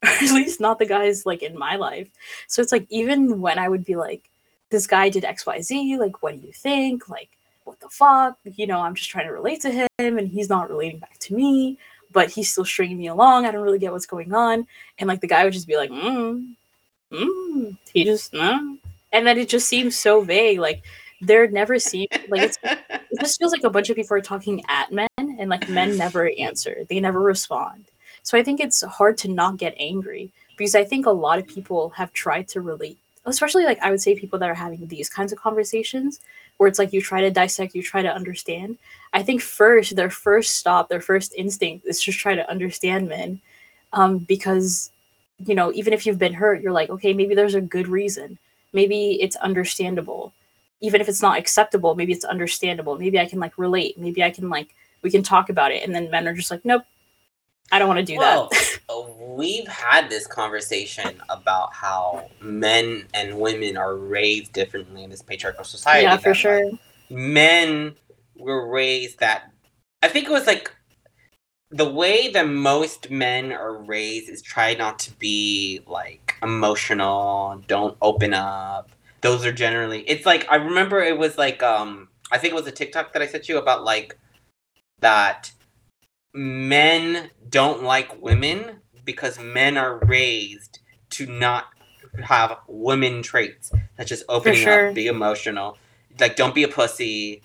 Or 0.04 0.10
at 0.10 0.30
least 0.40 0.60
not 0.60 0.78
the 0.78 0.86
guys 0.86 1.26
like 1.26 1.42
in 1.42 1.58
my 1.58 1.74
life. 1.74 2.08
So 2.46 2.62
it's 2.62 2.70
like 2.76 2.86
even 2.88 3.40
when 3.44 3.58
i 3.58 3.68
would 3.68 3.84
be 3.84 3.96
like 4.06 4.22
this 4.70 4.86
guy 4.86 5.06
did 5.08 5.24
xyz 5.24 5.98
like 6.04 6.16
what 6.22 6.32
do 6.34 6.40
you 6.46 6.52
think? 6.52 7.08
Like 7.16 7.30
what 7.68 7.80
the 7.80 7.88
fuck 7.88 8.38
you 8.56 8.66
know 8.66 8.80
i'm 8.80 8.94
just 8.94 9.10
trying 9.10 9.26
to 9.26 9.32
relate 9.32 9.60
to 9.60 9.70
him 9.70 9.88
and 9.98 10.28
he's 10.28 10.48
not 10.48 10.68
relating 10.68 10.98
back 10.98 11.18
to 11.18 11.34
me 11.34 11.78
but 12.12 12.30
he's 12.30 12.50
still 12.50 12.64
stringing 12.64 12.98
me 12.98 13.08
along. 13.08 13.44
I 13.44 13.50
don't 13.50 13.62
really 13.62 13.78
get 13.78 13.92
what's 13.92 14.06
going 14.06 14.32
on. 14.32 14.66
And 14.98 15.08
like 15.08 15.20
the 15.20 15.26
guy 15.26 15.44
would 15.44 15.52
just 15.52 15.66
be 15.66 15.76
like 15.76 15.90
mm, 15.90 16.54
mm, 17.12 17.78
he 17.92 18.04
just 18.04 18.32
mm. 18.32 18.78
and 19.12 19.26
then 19.26 19.38
it 19.38 19.48
just 19.48 19.68
seems 19.68 19.96
so 19.96 20.20
vague 20.22 20.58
like 20.58 20.82
there 21.20 21.48
never 21.48 21.78
seems 21.78 22.08
like 22.28 22.42
it's 22.42 22.58
it 22.62 23.20
just 23.20 23.38
feels 23.38 23.52
like 23.52 23.64
a 23.64 23.70
bunch 23.70 23.90
of 23.90 23.96
people 23.96 24.16
are 24.16 24.20
talking 24.20 24.62
at 24.68 24.92
men 24.92 25.08
and 25.18 25.48
like 25.48 25.68
men 25.68 25.96
never 25.96 26.30
answer. 26.38 26.84
They 26.88 27.00
never 27.00 27.20
respond. 27.20 27.84
So 28.22 28.36
i 28.36 28.42
think 28.42 28.60
it's 28.60 28.82
hard 28.82 29.16
to 29.18 29.28
not 29.28 29.56
get 29.56 29.74
angry 29.78 30.30
because 30.56 30.74
i 30.74 30.84
think 30.84 31.06
a 31.06 31.10
lot 31.10 31.38
of 31.38 31.46
people 31.46 31.90
have 31.90 32.12
tried 32.12 32.46
to 32.48 32.60
relate 32.60 32.98
especially 33.24 33.64
like 33.64 33.78
i 33.80 33.90
would 33.90 34.02
say 34.02 34.14
people 34.14 34.38
that 34.38 34.50
are 34.50 34.54
having 34.54 34.86
these 34.86 35.08
kinds 35.08 35.32
of 35.32 35.38
conversations 35.38 36.20
where 36.58 36.68
it's 36.68 36.78
like 36.78 36.92
you 36.92 37.00
try 37.00 37.20
to 37.20 37.30
dissect 37.30 37.74
you 37.74 37.82
try 37.82 38.02
to 38.02 38.14
understand. 38.14 38.76
I 39.12 39.22
think 39.22 39.40
first 39.40 39.96
their 39.96 40.10
first 40.10 40.56
stop 40.56 40.88
their 40.88 41.00
first 41.00 41.34
instinct 41.36 41.86
is 41.86 42.00
just 42.00 42.18
try 42.18 42.34
to 42.34 42.48
understand 42.50 43.08
men 43.08 43.40
um, 43.92 44.18
because 44.18 44.90
you 45.46 45.54
know 45.54 45.72
even 45.72 45.92
if 45.92 46.04
you've 46.04 46.18
been 46.18 46.34
hurt 46.34 46.60
you're 46.60 46.72
like 46.72 46.90
okay 46.90 47.12
maybe 47.12 47.34
there's 47.34 47.54
a 47.54 47.60
good 47.60 47.88
reason. 47.88 48.38
Maybe 48.72 49.20
it's 49.22 49.36
understandable. 49.36 50.32
Even 50.80 51.00
if 51.00 51.08
it's 51.08 51.22
not 51.22 51.38
acceptable 51.38 51.94
maybe 51.94 52.12
it's 52.12 52.24
understandable. 52.24 52.98
Maybe 52.98 53.18
i 53.18 53.26
can 53.26 53.40
like 53.40 53.56
relate. 53.56 53.98
Maybe 53.98 54.22
i 54.22 54.30
can 54.30 54.48
like 54.50 54.74
we 55.02 55.10
can 55.10 55.22
talk 55.22 55.48
about 55.48 55.72
it. 55.72 55.82
And 55.84 55.94
then 55.94 56.10
men 56.10 56.28
are 56.28 56.34
just 56.34 56.50
like 56.50 56.64
nope 56.64 56.84
i 57.72 57.78
don't 57.78 57.88
want 57.88 57.98
to 57.98 58.04
do 58.04 58.16
well, 58.16 58.48
that 58.50 58.78
we've 59.18 59.68
had 59.68 60.08
this 60.08 60.26
conversation 60.26 61.20
about 61.28 61.72
how 61.72 62.28
men 62.40 63.06
and 63.14 63.38
women 63.38 63.76
are 63.76 63.96
raised 63.96 64.52
differently 64.52 65.04
in 65.04 65.10
this 65.10 65.22
patriarchal 65.22 65.64
society. 65.64 66.04
yeah 66.04 66.16
for 66.16 66.30
like, 66.30 66.38
sure 66.38 66.70
men 67.10 67.94
were 68.36 68.68
raised 68.68 69.18
that 69.20 69.52
I 70.02 70.08
think 70.08 70.26
it 70.26 70.32
was 70.32 70.46
like 70.46 70.72
the 71.70 71.88
way 71.88 72.28
that 72.28 72.48
most 72.48 73.10
men 73.10 73.52
are 73.52 73.74
raised 73.74 74.30
is 74.30 74.40
try 74.40 74.74
not 74.74 74.98
to 75.00 75.12
be 75.12 75.80
like 75.86 76.34
emotional, 76.42 77.62
don't 77.66 77.96
open 78.00 78.32
up. 78.32 78.90
Those 79.20 79.44
are 79.44 79.52
generally 79.52 80.00
it's 80.02 80.24
like 80.24 80.46
I 80.48 80.56
remember 80.56 81.00
it 81.00 81.18
was 81.18 81.36
like 81.36 81.62
um 81.62 82.08
I 82.30 82.38
think 82.38 82.52
it 82.52 82.56
was 82.56 82.66
a 82.66 82.72
TikTok 82.72 83.12
that 83.12 83.22
I 83.22 83.26
sent 83.26 83.48
you 83.48 83.58
about 83.58 83.84
like 83.84 84.16
that 85.00 85.50
men 86.34 87.30
don't 87.48 87.82
like 87.82 88.20
women 88.22 88.80
because 89.04 89.38
men 89.38 89.76
are 89.76 89.98
raised 90.06 90.80
to 91.10 91.26
not 91.26 91.66
have 92.22 92.58
women 92.66 93.22
traits 93.22 93.70
such 93.96 94.12
as 94.12 94.24
opening 94.28 94.60
sure. 94.60 94.88
up, 94.88 94.94
be 94.94 95.06
emotional, 95.06 95.78
like 96.20 96.36
don't 96.36 96.54
be 96.54 96.64
a 96.64 96.68
pussy, 96.68 97.42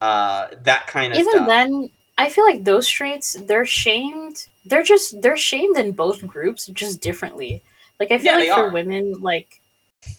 uh, 0.00 0.48
that 0.62 0.86
kind 0.86 1.12
of 1.12 1.18
even 1.18 1.32
stuff. 1.32 1.48
then 1.48 1.90
i 2.18 2.28
feel 2.28 2.44
like 2.44 2.62
those 2.62 2.86
traits 2.86 3.34
they're 3.46 3.64
shamed 3.64 4.46
they're 4.66 4.82
just 4.82 5.20
they're 5.22 5.36
shamed 5.36 5.76
in 5.78 5.92
both 5.92 6.24
groups 6.26 6.66
just 6.68 7.00
differently 7.00 7.62
like 7.98 8.12
i 8.12 8.18
feel 8.18 8.32
Yeah, 8.32 8.38
like 8.38 8.48
for 8.48 8.66
are. 8.66 8.70
women 8.70 9.12
like 9.22 9.60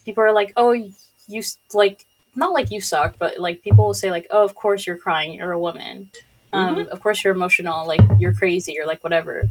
people 0.04 0.23
are 0.23 0.34
like 0.34 0.54
oh 0.58 0.71
you 0.71 1.43
like 1.73 2.06
not 2.36 2.51
like 2.51 2.71
you 2.71 2.82
suck 2.82 3.15
but 3.19 3.39
like 3.39 3.62
people 3.62 3.86
will 3.86 3.93
say 3.93 4.10
like 4.12 4.28
oh 4.32 4.43
of 4.43 4.56
course 4.56 4.88
you're 4.88 4.97
crying 4.97 5.34
you're 5.34 5.51
a 5.51 5.60
woman 5.60 6.10
um 6.55 6.75
Mm-hmm. 6.75 6.91
of 6.91 6.99
course 7.01 7.23
you're 7.23 7.33
emotional 7.35 7.85
like 7.87 8.01
you're 8.19 8.33
crazy 8.33 8.79
or 8.79 8.85
like 8.85 9.03
whatever 9.03 9.49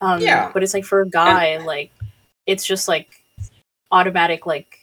um 0.00 0.20
Yeah. 0.20 0.50
but 0.52 0.62
it's 0.62 0.74
like 0.74 0.84
for 0.84 1.00
a 1.02 1.08
guy 1.08 1.58
like 1.58 1.90
it's 2.46 2.64
just 2.66 2.86
like 2.88 3.08
automatic 3.90 4.46
like 4.46 4.78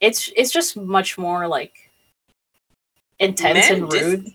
it's 0.00 0.30
it's 0.36 0.50
just 0.52 0.76
much 0.76 1.16
more 1.18 1.46
like 1.48 1.74
intense 3.18 3.70
Men 3.70 3.82
and 3.82 3.90
dis- 3.90 4.02
rude 4.02 4.34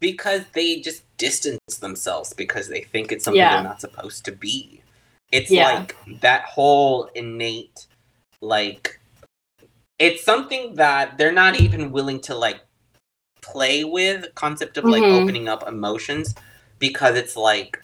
because 0.00 0.42
they 0.52 0.80
just 0.80 1.02
distance 1.16 1.60
themselves 1.80 2.32
because 2.32 2.68
they 2.68 2.80
think 2.82 3.12
it's 3.12 3.24
something 3.24 3.38
Yeah. 3.38 3.54
they're 3.54 3.62
not 3.64 3.80
supposed 3.80 4.24
to 4.24 4.32
be. 4.32 4.82
It's 5.30 5.50
Yeah. 5.50 5.72
like 5.74 5.96
that 6.20 6.42
whole 6.44 7.04
innate, 7.14 7.86
like, 8.40 8.98
it's 10.00 10.24
something 10.24 10.74
that 10.74 11.16
they're 11.18 11.30
not 11.44 11.60
even 11.60 11.92
willing 11.92 12.20
to 12.22 12.34
like 12.34 12.60
play 13.42 13.84
with 13.84 14.34
concept 14.34 14.76
of 14.78 14.84
like 14.84 15.02
Mhm. 15.02 15.12
opening 15.12 15.48
up 15.48 15.66
emotions 15.68 16.34
because 16.78 17.16
it's 17.16 17.36
like 17.36 17.82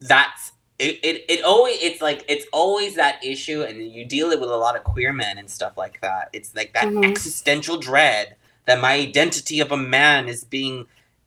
that's 0.00 0.52
it, 0.78 0.98
it, 1.04 1.24
it 1.28 1.44
always 1.44 1.78
it's 1.82 2.00
like 2.00 2.24
it's 2.28 2.46
always 2.52 2.96
that 2.96 3.22
issue 3.22 3.62
and 3.62 3.92
you 3.92 4.04
deal 4.04 4.30
it 4.30 4.40
with 4.40 4.50
a 4.50 4.56
lot 4.56 4.76
of 4.76 4.82
queer 4.84 5.12
men 5.12 5.36
and 5.38 5.50
stuff 5.50 5.76
like 5.76 6.00
that 6.00 6.30
it's 6.32 6.54
like 6.56 6.72
that 6.72 6.86
Mhm. 6.88 7.04
existential 7.04 7.76
dread 7.78 8.36
that 8.66 8.80
my 8.80 8.94
identity 8.94 9.60
of 9.60 9.72
a 9.72 9.76
man 9.76 10.28
is 10.28 10.44
being 10.44 10.86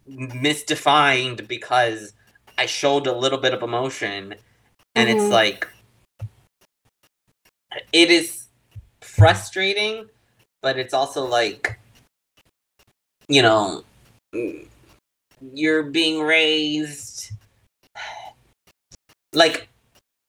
misdefined 0.10 1.48
because 1.48 2.14
i 2.58 2.66
showed 2.66 3.06
a 3.06 3.16
little 3.16 3.38
bit 3.38 3.54
of 3.54 3.62
emotion 3.62 4.34
and 4.96 5.10
it's 5.10 5.26
Mhm. 5.26 5.32
like 5.32 5.68
it 7.92 8.10
is 8.10 8.48
frustrating 9.02 10.10
but 10.64 10.80
it's 10.80 10.94
also 10.94 11.26
like 11.26 11.80
you 13.34 13.42
know 13.42 13.84
you're 15.54 15.84
being 15.84 16.22
raised 16.22 17.32
like 19.34 19.68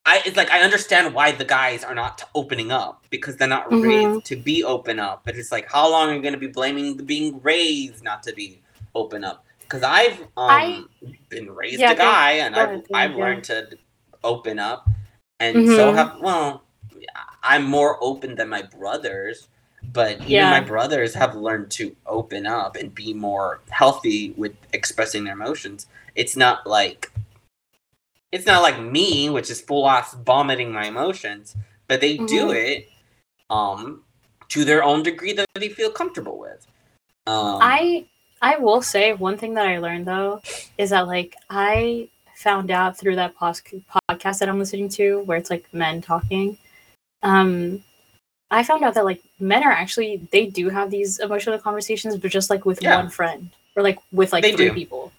I 0.07 0.21
it's 0.25 0.37
like 0.37 0.51
I 0.51 0.61
understand 0.61 1.13
why 1.13 1.31
the 1.31 1.45
guys 1.45 1.83
are 1.83 1.95
not 1.95 2.23
opening 2.33 2.71
up 2.71 3.03
because 3.09 3.37
they're 3.37 3.47
not 3.57 3.69
Mhm. 3.69 3.81
raised 3.83 4.25
to 4.27 4.35
be 4.35 4.63
open 4.63 4.99
up. 4.99 5.21
But 5.25 5.35
it's 5.35 5.51
like 5.51 5.67
how 5.71 5.89
long 5.89 6.09
are 6.09 6.15
you 6.15 6.21
going 6.21 6.33
to 6.39 6.39
be 6.39 6.53
blaming 6.59 6.97
the 6.97 7.03
being 7.03 7.41
raised 7.41 8.03
not 8.03 8.23
to 8.23 8.33
be 8.33 8.61
open 8.93 9.23
up? 9.23 9.45
Because 9.61 9.83
I've 9.83 10.19
um 10.21 10.27
I- 10.47 10.83
been 11.29 11.49
raised 11.51 11.79
Yeah, 11.81 11.91
a 11.91 11.95
guy 11.95 12.31
and 12.45 12.55
I've 12.55 12.83
I've 12.93 13.11
yeah. 13.11 13.23
learned 13.23 13.43
to 13.45 13.77
open 14.23 14.57
up, 14.59 14.87
and 15.39 15.67
so 15.77 15.91
Mhm. 15.91 15.95
have 15.95 16.11
well, 16.21 16.63
I'm 17.43 17.63
more 17.65 17.97
open 18.01 18.35
than 18.35 18.49
my 18.49 18.63
brothers. 18.63 19.47
But 19.93 20.17
even 20.17 20.27
Yeah. 20.29 20.49
my 20.51 20.59
brothers 20.59 21.13
have 21.15 21.35
learned 21.35 21.71
to 21.71 21.95
open 22.05 22.45
up 22.45 22.75
and 22.75 22.93
be 22.93 23.13
more 23.13 23.61
healthy 23.69 24.31
with 24.37 24.55
expressing 24.73 25.23
their 25.23 25.33
emotions. 25.33 25.87
It's 26.15 26.35
not 26.35 26.65
like 26.67 27.11
it's 28.31 28.45
not 28.45 28.61
like 28.61 28.79
me, 28.79 29.29
which 29.29 29.49
is 29.49 29.61
full 29.61 29.87
ass 29.87 30.13
vomiting 30.13 30.71
my 30.71 30.85
emotions, 30.85 31.55
but 31.87 32.01
they 32.01 32.17
do 32.17 32.47
Mhm. 32.47 32.55
it 32.55 32.89
um 33.49 34.03
to 34.49 34.63
their 34.65 34.83
own 34.83 35.03
degree 35.03 35.33
that 35.33 35.47
they 35.55 35.69
feel 35.69 35.91
comfortable 35.91 36.37
with. 36.37 36.65
Um, 37.27 37.59
I 37.61 38.05
I 38.41 38.57
will 38.57 38.81
say 38.81 39.13
one 39.13 39.37
thing 39.37 39.53
that 39.55 39.65
I 39.67 39.79
learned 39.79 40.05
though 40.07 40.41
is 40.77 40.89
that 40.91 41.07
like 41.07 41.35
I 41.49 42.09
found 42.35 42.69
out 42.69 42.97
through 42.97 43.15
that 43.15 43.35
pos- 43.35 43.61
podcast 44.09 44.39
that 44.39 44.49
I'm 44.49 44.59
listening 44.59 44.89
to 44.89 45.21
where 45.21 45.37
it's 45.37 45.49
like 45.49 45.73
men 45.73 46.01
talking. 46.01 46.57
Um, 47.23 47.83
I 48.51 48.63
found 48.63 48.83
out 48.83 48.93
that 48.93 49.05
like 49.05 49.21
men 49.39 49.63
are 49.63 49.71
actually 49.71 50.27
they 50.31 50.45
do 50.45 50.69
have 50.69 50.91
these 50.91 51.19
emotional 51.19 51.57
conversations, 51.59 52.17
but 52.17 52.31
just 52.31 52.49
like 52.49 52.65
with 52.65 52.81
Yeah. 52.81 52.97
one 52.97 53.09
friend 53.09 53.49
or 53.75 53.83
like 53.83 53.99
with 54.11 54.31
like 54.33 54.43
They 54.43 54.55
three 54.55 54.67
do. 54.69 54.73
people, 54.73 55.11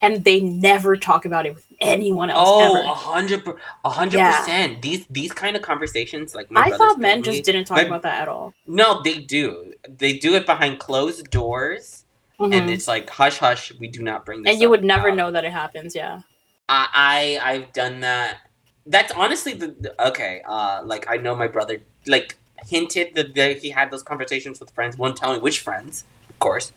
and 0.00 0.24
they 0.24 0.40
never 0.40 0.96
talk 0.96 1.24
about 1.24 1.46
it 1.46 1.54
with 1.54 1.66
anyone 1.80 2.28
else 2.30 2.48
Oh, 2.48 2.90
a 2.90 2.94
hundred, 2.94 3.42
a 3.84 3.90
hundred 3.90 4.20
percent. 4.20 4.82
These 4.82 5.06
these 5.10 5.32
kind 5.32 5.56
of 5.56 5.62
conversations, 5.62 6.34
like 6.34 6.50
my 6.50 6.62
I 6.62 6.70
thought 6.70 6.98
men 6.98 7.18
me- 7.20 7.22
just 7.24 7.44
didn't 7.44 7.66
talk 7.66 7.82
about 7.82 8.02
that 8.02 8.22
at 8.22 8.28
all. 8.28 8.54
No, 8.66 9.02
they 9.02 9.18
do. 9.18 9.72
They 9.88 10.14
do 10.14 10.34
it 10.34 10.46
behind 10.46 10.78
closed 10.78 11.30
doors, 11.30 12.04
Mhm. 12.40 12.54
and 12.54 12.70
it's 12.70 12.88
like 12.88 13.08
hush, 13.10 13.38
hush. 13.38 13.72
We 13.78 13.88
do 13.88 14.02
not 14.02 14.24
bring 14.24 14.42
this. 14.42 14.52
and 14.52 14.60
you 14.62 14.70
would 14.70 14.84
never 14.84 15.14
know 15.14 15.30
that 15.30 15.44
it 15.44 15.52
happens. 15.52 15.94
Yeah. 15.94 16.20
I, 16.68 17.38
I 17.42 17.50
I've 17.52 17.72
done 17.72 18.00
that. 18.00 18.38
That's 18.86 19.12
honestly 19.12 19.52
the- 19.54 19.94
okay. 20.08 20.42
Uh, 20.48 20.80
like 20.84 21.06
I 21.10 21.16
know 21.18 21.34
my 21.36 21.46
brother 21.46 21.78
like 22.06 22.36
hinted 22.66 23.14
that 23.34 23.58
he 23.58 23.70
had 23.70 23.90
those 23.90 24.02
conversations 24.02 24.60
with 24.60 24.70
friends. 24.70 24.96
Won't 24.96 25.16
tell 25.16 25.32
me 25.32 25.38
which 25.38 25.60
friends, 25.60 26.04
of 26.28 26.38
course. 26.38 26.72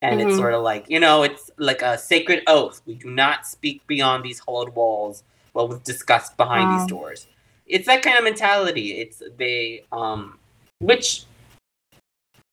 And 0.00 0.20
it's 0.20 0.34
Mhm. 0.34 0.36
sort 0.36 0.54
of 0.54 0.62
like 0.62 0.88
you 0.88 1.00
know, 1.00 1.22
it's 1.24 1.50
like 1.58 1.82
a 1.82 1.98
sacred 1.98 2.42
oath. 2.46 2.82
We 2.86 2.94
do 2.94 3.10
not 3.10 3.46
speak 3.46 3.86
beyond 3.86 4.24
these 4.24 4.38
hollowed 4.38 4.74
walls. 4.74 5.24
What 5.52 5.68
was 5.68 5.80
discussed 5.80 6.36
behind 6.36 6.70
Wow. 6.70 6.78
these 6.78 6.86
doors. 6.86 7.26
It's 7.66 7.86
that 7.86 8.02
kind 8.02 8.16
of 8.16 8.24
mentality. 8.24 9.00
It's 9.00 9.22
they 9.36 9.84
um, 9.92 10.38
which 10.80 11.24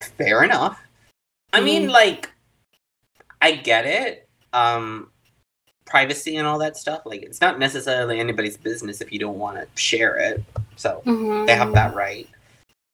fair 0.02 0.44
enough. 0.44 0.80
I 1.54 1.62
mean, 1.62 1.88
Mhm. 1.88 1.92
like, 1.92 2.32
I 3.42 3.52
get 3.54 3.86
it. 3.86 4.28
Um, 4.54 5.12
privacy 5.86 6.36
and 6.38 6.48
all 6.48 6.58
that 6.60 6.76
stuff. 6.76 7.02
Like, 7.06 7.22
it's 7.22 7.40
not 7.42 7.60
necessarily 7.60 8.20
anybody's 8.20 8.58
business 8.58 9.02
if 9.02 9.12
you 9.14 9.20
don't 9.20 9.38
want 9.38 9.58
to 9.58 9.68
share 9.82 10.18
it. 10.18 10.44
So 10.76 11.02
Mhm. 11.06 11.46
they 11.46 11.56
have 11.56 11.74
that 11.74 11.94
right. 11.94 12.28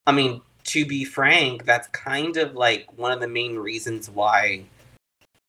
I 0.08 0.12
mean, 0.12 0.42
to 0.66 0.86
be 0.86 1.04
frank, 1.06 1.66
that's 1.66 1.88
kind 1.90 2.38
of 2.38 2.56
like 2.56 2.88
one 2.98 3.12
of 3.12 3.20
the 3.20 3.28
main 3.28 3.56
reasons 3.58 4.10
why 4.10 4.66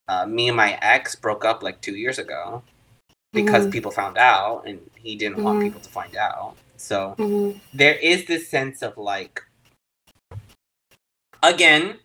uh, 0.07 0.25
me 0.25 0.47
and 0.49 0.57
my 0.57 0.77
ex 0.81 1.15
broke 1.15 1.45
up 1.45 1.63
like 1.63 1.79
two 1.81 1.95
years 1.95 2.19
ago 2.19 2.61
because 3.31 3.65
Mhm. 3.67 3.71
people 3.71 3.91
found 3.91 4.17
out 4.17 4.63
and 4.67 4.89
he 4.95 5.15
didn't 5.15 5.41
want 5.41 5.59
Mhm. 5.59 5.63
people 5.63 5.81
to 5.81 5.89
find 5.89 6.15
out. 6.15 6.57
So 6.77 7.15
Mhm. 7.17 7.59
there 7.73 7.95
is 7.95 8.25
this 8.25 8.49
sense 8.49 8.81
of 8.81 8.97
like 8.97 9.41
again 11.41 11.99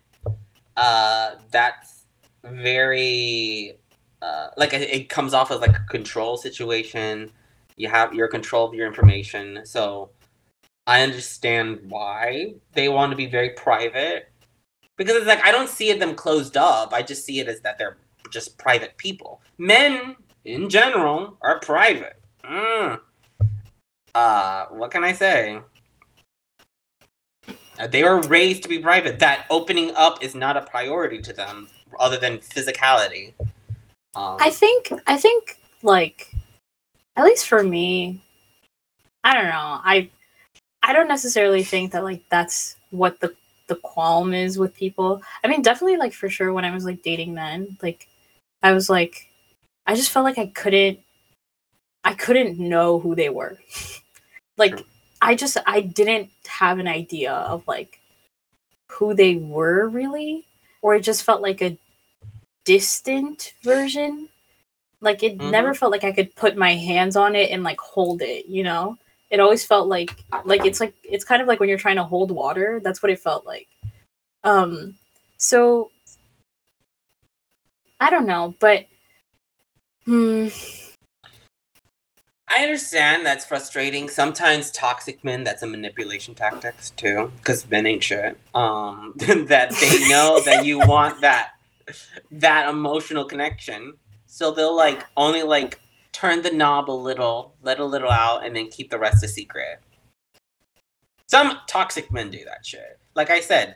uh 0.75 1.35
that's 1.51 2.05
very 2.43 3.77
uh 4.21 4.49
like 4.57 4.73
it, 4.73 4.81
it 4.89 5.09
comes 5.09 5.33
off 5.33 5.51
as 5.51 5.59
like 5.61 5.75
a 5.75 5.85
control 5.89 6.35
situation 6.37 7.31
you 7.77 7.87
have 7.87 8.13
your 8.13 8.27
control 8.27 8.65
of 8.67 8.73
your 8.73 8.87
information 8.87 9.65
so 9.65 10.09
i 10.89 11.01
understand 11.01 11.79
why 11.87 12.53
they 12.73 12.89
want 12.89 13.11
to 13.11 13.15
be 13.15 13.27
very 13.27 13.51
private 13.51 14.31
because 14.97 15.15
it's 15.15 15.27
like 15.27 15.43
i 15.45 15.51
don't 15.51 15.69
see 15.69 15.93
them 15.93 16.15
closed 16.15 16.57
up 16.57 16.93
i 16.93 17.01
just 17.01 17.23
see 17.25 17.39
it 17.39 17.47
as 17.47 17.61
that 17.61 17.77
they're 17.77 17.97
just 18.31 18.57
private 18.57 18.95
people 18.97 19.41
men 19.57 20.15
in 20.45 20.69
general 20.69 21.37
are 21.41 21.59
private 21.59 22.15
Mm. 22.43 22.99
uh 24.15 24.65
what 24.67 24.89
can 24.89 25.03
i 25.03 25.13
say 25.13 25.59
uh, 27.79 27.87
they 27.87 28.03
were 28.03 28.19
raised 28.21 28.63
to 28.63 28.69
be 28.69 28.79
private. 28.79 29.19
That 29.19 29.45
opening 29.49 29.91
up 29.95 30.21
is 30.21 30.35
not 30.35 30.57
a 30.57 30.61
priority 30.61 31.21
to 31.21 31.33
them, 31.33 31.69
other 31.99 32.17
than 32.17 32.39
physicality. 32.39 33.33
Um, 34.15 34.37
I 34.39 34.49
think 34.49 34.91
I 35.07 35.17
think 35.17 35.57
like 35.81 36.31
at 37.15 37.23
least 37.23 37.47
for 37.47 37.63
me, 37.63 38.21
I 39.23 39.33
don't 39.33 39.45
know. 39.45 39.79
I 39.83 40.09
I 40.89 40.93
don't 40.93 41.07
necessarily 41.07 41.61
think 41.61 41.91
that 41.91 42.03
like 42.03 42.23
that's 42.29 42.75
what 42.89 43.19
the 43.19 43.35
the 43.67 43.75
qualm 43.75 44.33
is 44.33 44.57
with 44.57 44.73
people. 44.73 45.21
I 45.43 45.47
mean, 45.47 45.61
definitely 45.61 45.97
like 45.97 46.13
for 46.13 46.29
sure 46.29 46.51
when 46.51 46.65
I 46.65 46.73
was 46.73 46.83
like 46.83 47.03
dating 47.03 47.35
men, 47.35 47.77
like 47.83 48.07
I 48.63 48.71
was 48.71 48.89
like 48.89 49.29
I 49.85 49.93
just 49.93 50.09
felt 50.09 50.23
like 50.23 50.39
I 50.39 50.47
couldn't 50.47 50.99
I 52.03 52.15
couldn't 52.15 52.57
know 52.57 52.99
who 52.99 53.13
they 53.15 53.29
were. 53.29 53.59
like. 54.57 54.83
I 55.21 55.35
just 55.35 55.57
I 55.67 55.81
didn't 55.81 56.29
have 56.47 56.79
an 56.79 56.87
idea 56.87 57.33
of 57.33 57.67
like 57.67 57.99
who 58.87 59.13
they 59.13 59.35
were 59.35 59.89
really 59.89 60.45
or 60.81 60.95
it 60.95 61.03
just 61.03 61.23
felt 61.23 61.41
like 61.41 61.61
a 61.61 61.77
distant 62.63 63.53
version 63.63 64.29
like 65.01 65.21
it 65.21 65.37
mm-hmm. 65.37 65.51
never 65.51 65.73
felt 65.73 65.91
like 65.91 66.03
i 66.03 66.11
could 66.11 66.33
put 66.35 66.55
my 66.55 66.73
hands 66.73 67.15
on 67.15 67.35
it 67.35 67.51
and 67.51 67.63
like 67.63 67.79
hold 67.79 68.21
it 68.21 68.45
you 68.47 68.63
know 68.63 68.97
it 69.29 69.39
always 69.39 69.65
felt 69.65 69.87
like 69.87 70.23
like 70.45 70.65
it's 70.65 70.79
like 70.79 70.95
it's 71.03 71.23
kind 71.23 71.41
of 71.41 71.47
like 71.47 71.59
when 71.59 71.69
you're 71.69 71.77
trying 71.77 71.95
to 71.95 72.03
hold 72.03 72.31
water 72.31 72.79
that's 72.83 73.01
what 73.03 73.11
it 73.11 73.19
felt 73.19 73.45
like 73.45 73.67
um 74.43 74.95
so 75.37 75.91
i 77.99 78.09
don't 78.09 78.25
know 78.25 78.53
but 78.59 78.85
hmm 80.05 80.47
I 82.51 82.63
understand 82.63 83.25
that's 83.25 83.45
frustrating. 83.45 84.09
Sometimes 84.09 84.71
toxic 84.71 85.23
men, 85.23 85.43
that's 85.43 85.61
a 85.61 85.67
manipulation 85.67 86.33
tactics 86.33 86.89
too, 86.91 87.31
because 87.37 87.69
men 87.69 87.85
ain't 87.85 88.03
shit. 88.03 88.39
Um, 88.55 89.13
that 89.17 89.69
they 89.79 90.09
know 90.09 90.41
that 90.45 90.65
you 90.65 90.79
want 90.79 91.21
that 91.21 91.51
that 92.31 92.67
emotional 92.67 93.25
connection, 93.25 93.93
so 94.25 94.51
they'll 94.51 94.75
like 94.75 95.05
only 95.15 95.43
like 95.43 95.79
turn 96.11 96.41
the 96.41 96.51
knob 96.51 96.89
a 96.89 96.91
little, 96.91 97.55
let 97.61 97.79
a 97.79 97.85
little 97.85 98.11
out, 98.11 98.45
and 98.45 98.55
then 98.55 98.69
keep 98.69 98.89
the 98.89 98.99
rest 98.99 99.23
a 99.23 99.27
secret. 99.27 99.79
Some 101.27 101.59
toxic 101.67 102.11
men 102.11 102.31
do 102.31 102.43
that 102.45 102.65
shit. 102.65 102.99
Like 103.15 103.29
I 103.29 103.39
said, 103.39 103.75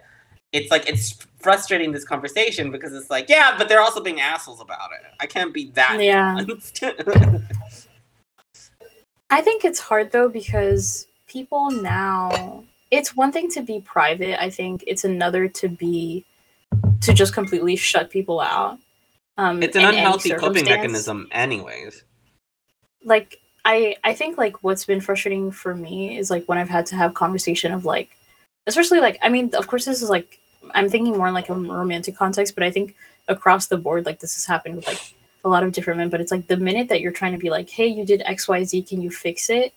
it's 0.52 0.72
like 0.72 0.90
it's 0.90 1.26
frustrating 1.40 1.92
this 1.92 2.06
conversation 2.06 2.72
because 2.72 2.94
it's 2.94 3.10
like, 3.10 3.30
yeah, 3.30 3.56
but 3.58 3.70
they're 3.70 3.82
also 3.82 4.02
being 4.02 4.22
assholes 4.22 4.62
about 4.62 4.92
it. 4.92 5.06
I 5.20 5.26
can't 5.26 5.54
be 5.54 5.72
that. 5.72 6.02
Yeah. 6.02 6.36
I 9.30 9.42
think 9.42 9.66
it's 9.66 9.80
hard 9.80 10.12
though 10.12 10.30
because 10.30 11.08
people 11.28 11.72
now 11.72 12.64
it's 12.92 13.16
one 13.16 13.32
thing 13.32 13.50
to 13.50 13.62
be 13.62 13.82
private. 13.82 14.42
I 14.42 14.52
think 14.52 14.84
it's 14.86 15.04
another 15.04 15.48
to 15.48 15.68
be 15.68 16.24
to 17.02 17.14
just 17.14 17.34
completely 17.34 17.76
shut 17.76 18.12
people 18.12 18.40
out. 18.40 18.78
Um, 19.38 19.64
it's 19.64 19.76
an 19.76 19.86
unhealthy 19.86 20.30
coping 20.32 20.66
mechanism, 20.66 21.28
anyways. 21.32 22.04
Like 23.04 23.40
I 23.66 23.96
I 24.04 24.14
think 24.14 24.38
like 24.38 24.64
what's 24.64 24.86
been 24.86 25.02
frustrating 25.02 25.52
for 25.52 25.76
me 25.76 26.18
is 26.18 26.30
like 26.30 26.46
when 26.46 26.58
I've 26.58 26.70
had 26.70 26.86
to 26.88 26.96
have 26.96 27.14
conversation 27.14 27.72
of 27.72 27.86
like 27.86 28.10
especially 28.68 29.00
like 29.00 29.18
I 29.22 29.30
mean 29.30 29.54
of 29.56 29.68
course 29.68 29.86
this 29.86 30.02
is 30.02 30.10
like 30.10 30.40
I'm 30.74 30.90
thinking 30.90 31.18
more 31.18 31.28
in 31.28 31.34
like 31.34 31.50
a 31.50 31.54
romantic 31.54 32.16
context, 32.16 32.56
but 32.56 32.64
I 32.64 32.72
think 32.72 32.96
across 33.28 33.68
the 33.68 33.78
board 33.78 34.06
like 34.06 34.20
this 34.20 34.36
has 34.36 34.46
happened 34.46 34.76
with 34.78 34.88
like 34.88 35.14
a 35.46 35.50
lot 35.50 35.64
of 35.64 35.74
different 35.74 35.98
men, 35.98 36.10
but 36.10 36.22
it's 36.22 36.32
like 36.32 36.48
the 36.48 36.58
minute 36.58 36.88
that 36.90 37.02
you're 37.02 37.12
trying 37.12 37.34
to 37.34 37.38
be 37.38 37.50
like, 37.50 37.70
hey, 37.70 37.88
you 37.88 38.06
did 38.06 38.22
XYZ, 38.22 38.88
can 38.88 39.02
you 39.02 39.12
fix 39.12 39.50
it? 39.50 39.74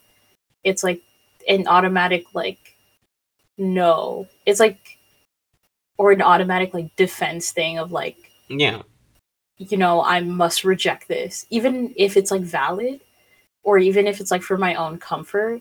It's 0.62 0.84
like 0.84 1.02
an 1.48 1.66
automatic, 1.66 2.24
like, 2.34 2.74
no. 3.58 4.28
It's 4.46 4.60
like, 4.60 4.78
or 5.98 6.12
an 6.12 6.22
automatic, 6.22 6.74
like, 6.74 6.94
defense 6.96 7.50
thing 7.50 7.78
of 7.78 7.90
like, 7.92 8.16
Yeah. 8.48 8.82
you 9.58 9.76
know, 9.76 10.02
I 10.04 10.20
must 10.20 10.62
reject 10.64 11.08
this, 11.08 11.46
even 11.50 11.92
if 11.96 12.16
it's 12.16 12.30
like 12.30 12.42
valid, 12.42 13.00
or 13.66 13.78
even 13.78 14.06
if 14.06 14.20
it's 14.20 14.30
like 14.30 14.42
for 14.42 14.56
my 14.56 14.76
own 14.76 14.96
comfort. 14.96 15.60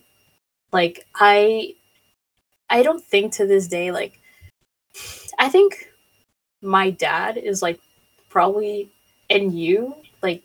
Like 0.72 1.08
I, 1.16 1.74
I 2.70 2.84
don't 2.84 3.04
think 3.04 3.34
to 3.34 3.48
this 3.48 3.68
day 3.68 3.92
like, 3.92 4.20
I 5.40 5.50
think 5.50 5.92
my 6.62 6.92
dad 6.92 7.38
is 7.38 7.64
like 7.64 7.80
probably 8.30 8.90
and 9.30 9.58
you 9.58 9.96
like 10.22 10.44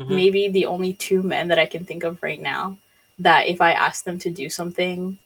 Mhm. 0.00 0.08
maybe 0.08 0.48
the 0.48 0.66
only 0.66 0.92
two 0.94 1.22
men 1.22 1.48
that 1.48 1.60
I 1.60 1.66
can 1.66 1.84
think 1.84 2.02
of 2.02 2.20
right 2.22 2.40
now 2.42 2.76
that 3.20 3.46
if 3.46 3.60
I 3.60 3.72
asked 3.72 4.04
them 4.04 4.18
to 4.18 4.30
do 4.30 4.50
something 4.50 5.16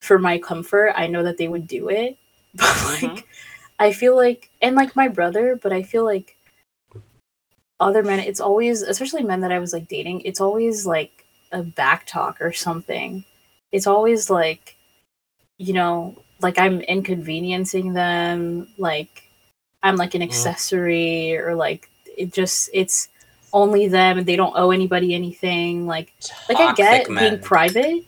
for 0.00 0.18
my 0.18 0.38
comfort, 0.38 0.92
I 0.96 1.06
know 1.06 1.22
that 1.22 1.38
they 1.38 1.48
would 1.48 1.66
do 1.68 1.88
it. 1.88 2.18
But 2.54 2.66
like 2.84 3.02
Mhm. 3.02 3.24
I 3.78 3.92
feel 3.92 4.16
like 4.16 4.50
and 4.60 4.74
like 4.74 4.96
my 4.96 5.06
brother, 5.06 5.54
but 5.62 5.72
I 5.72 5.84
feel 5.84 6.04
like 6.04 6.36
other 7.80 8.02
men 8.02 8.20
it's 8.20 8.40
always 8.40 8.82
especially 8.82 9.22
men 9.24 9.40
that 9.40 9.52
I 9.52 9.58
was 9.58 9.72
like 9.72 9.88
dating, 9.88 10.20
it's 10.22 10.40
always 10.40 10.86
like 10.86 11.24
a 11.52 11.62
back 11.62 12.06
talk 12.06 12.40
or 12.40 12.52
something. 12.52 13.24
It's 13.72 13.86
always 13.86 14.30
like 14.30 14.76
you 15.58 15.74
know, 15.74 16.16
like 16.40 16.58
I'm 16.58 16.80
inconveniencing 16.82 17.92
them, 17.92 18.68
like 18.78 19.28
I'm 19.82 19.96
like 19.96 20.14
an 20.14 20.22
Mm. 20.22 20.24
accessory 20.24 21.36
or 21.36 21.54
like 21.54 21.88
it 22.16 22.32
just 22.32 22.70
it's 22.72 23.08
only 23.52 23.88
them 23.88 24.18
and 24.18 24.26
they 24.26 24.36
don't 24.36 24.54
owe 24.56 24.70
anybody 24.70 25.14
anything 25.14 25.86
like 25.86 26.12
like 26.48 26.58
I 26.60 26.72
get 26.74 27.06
Toxic 27.06 27.18
being 27.18 27.38
private. 27.40 28.04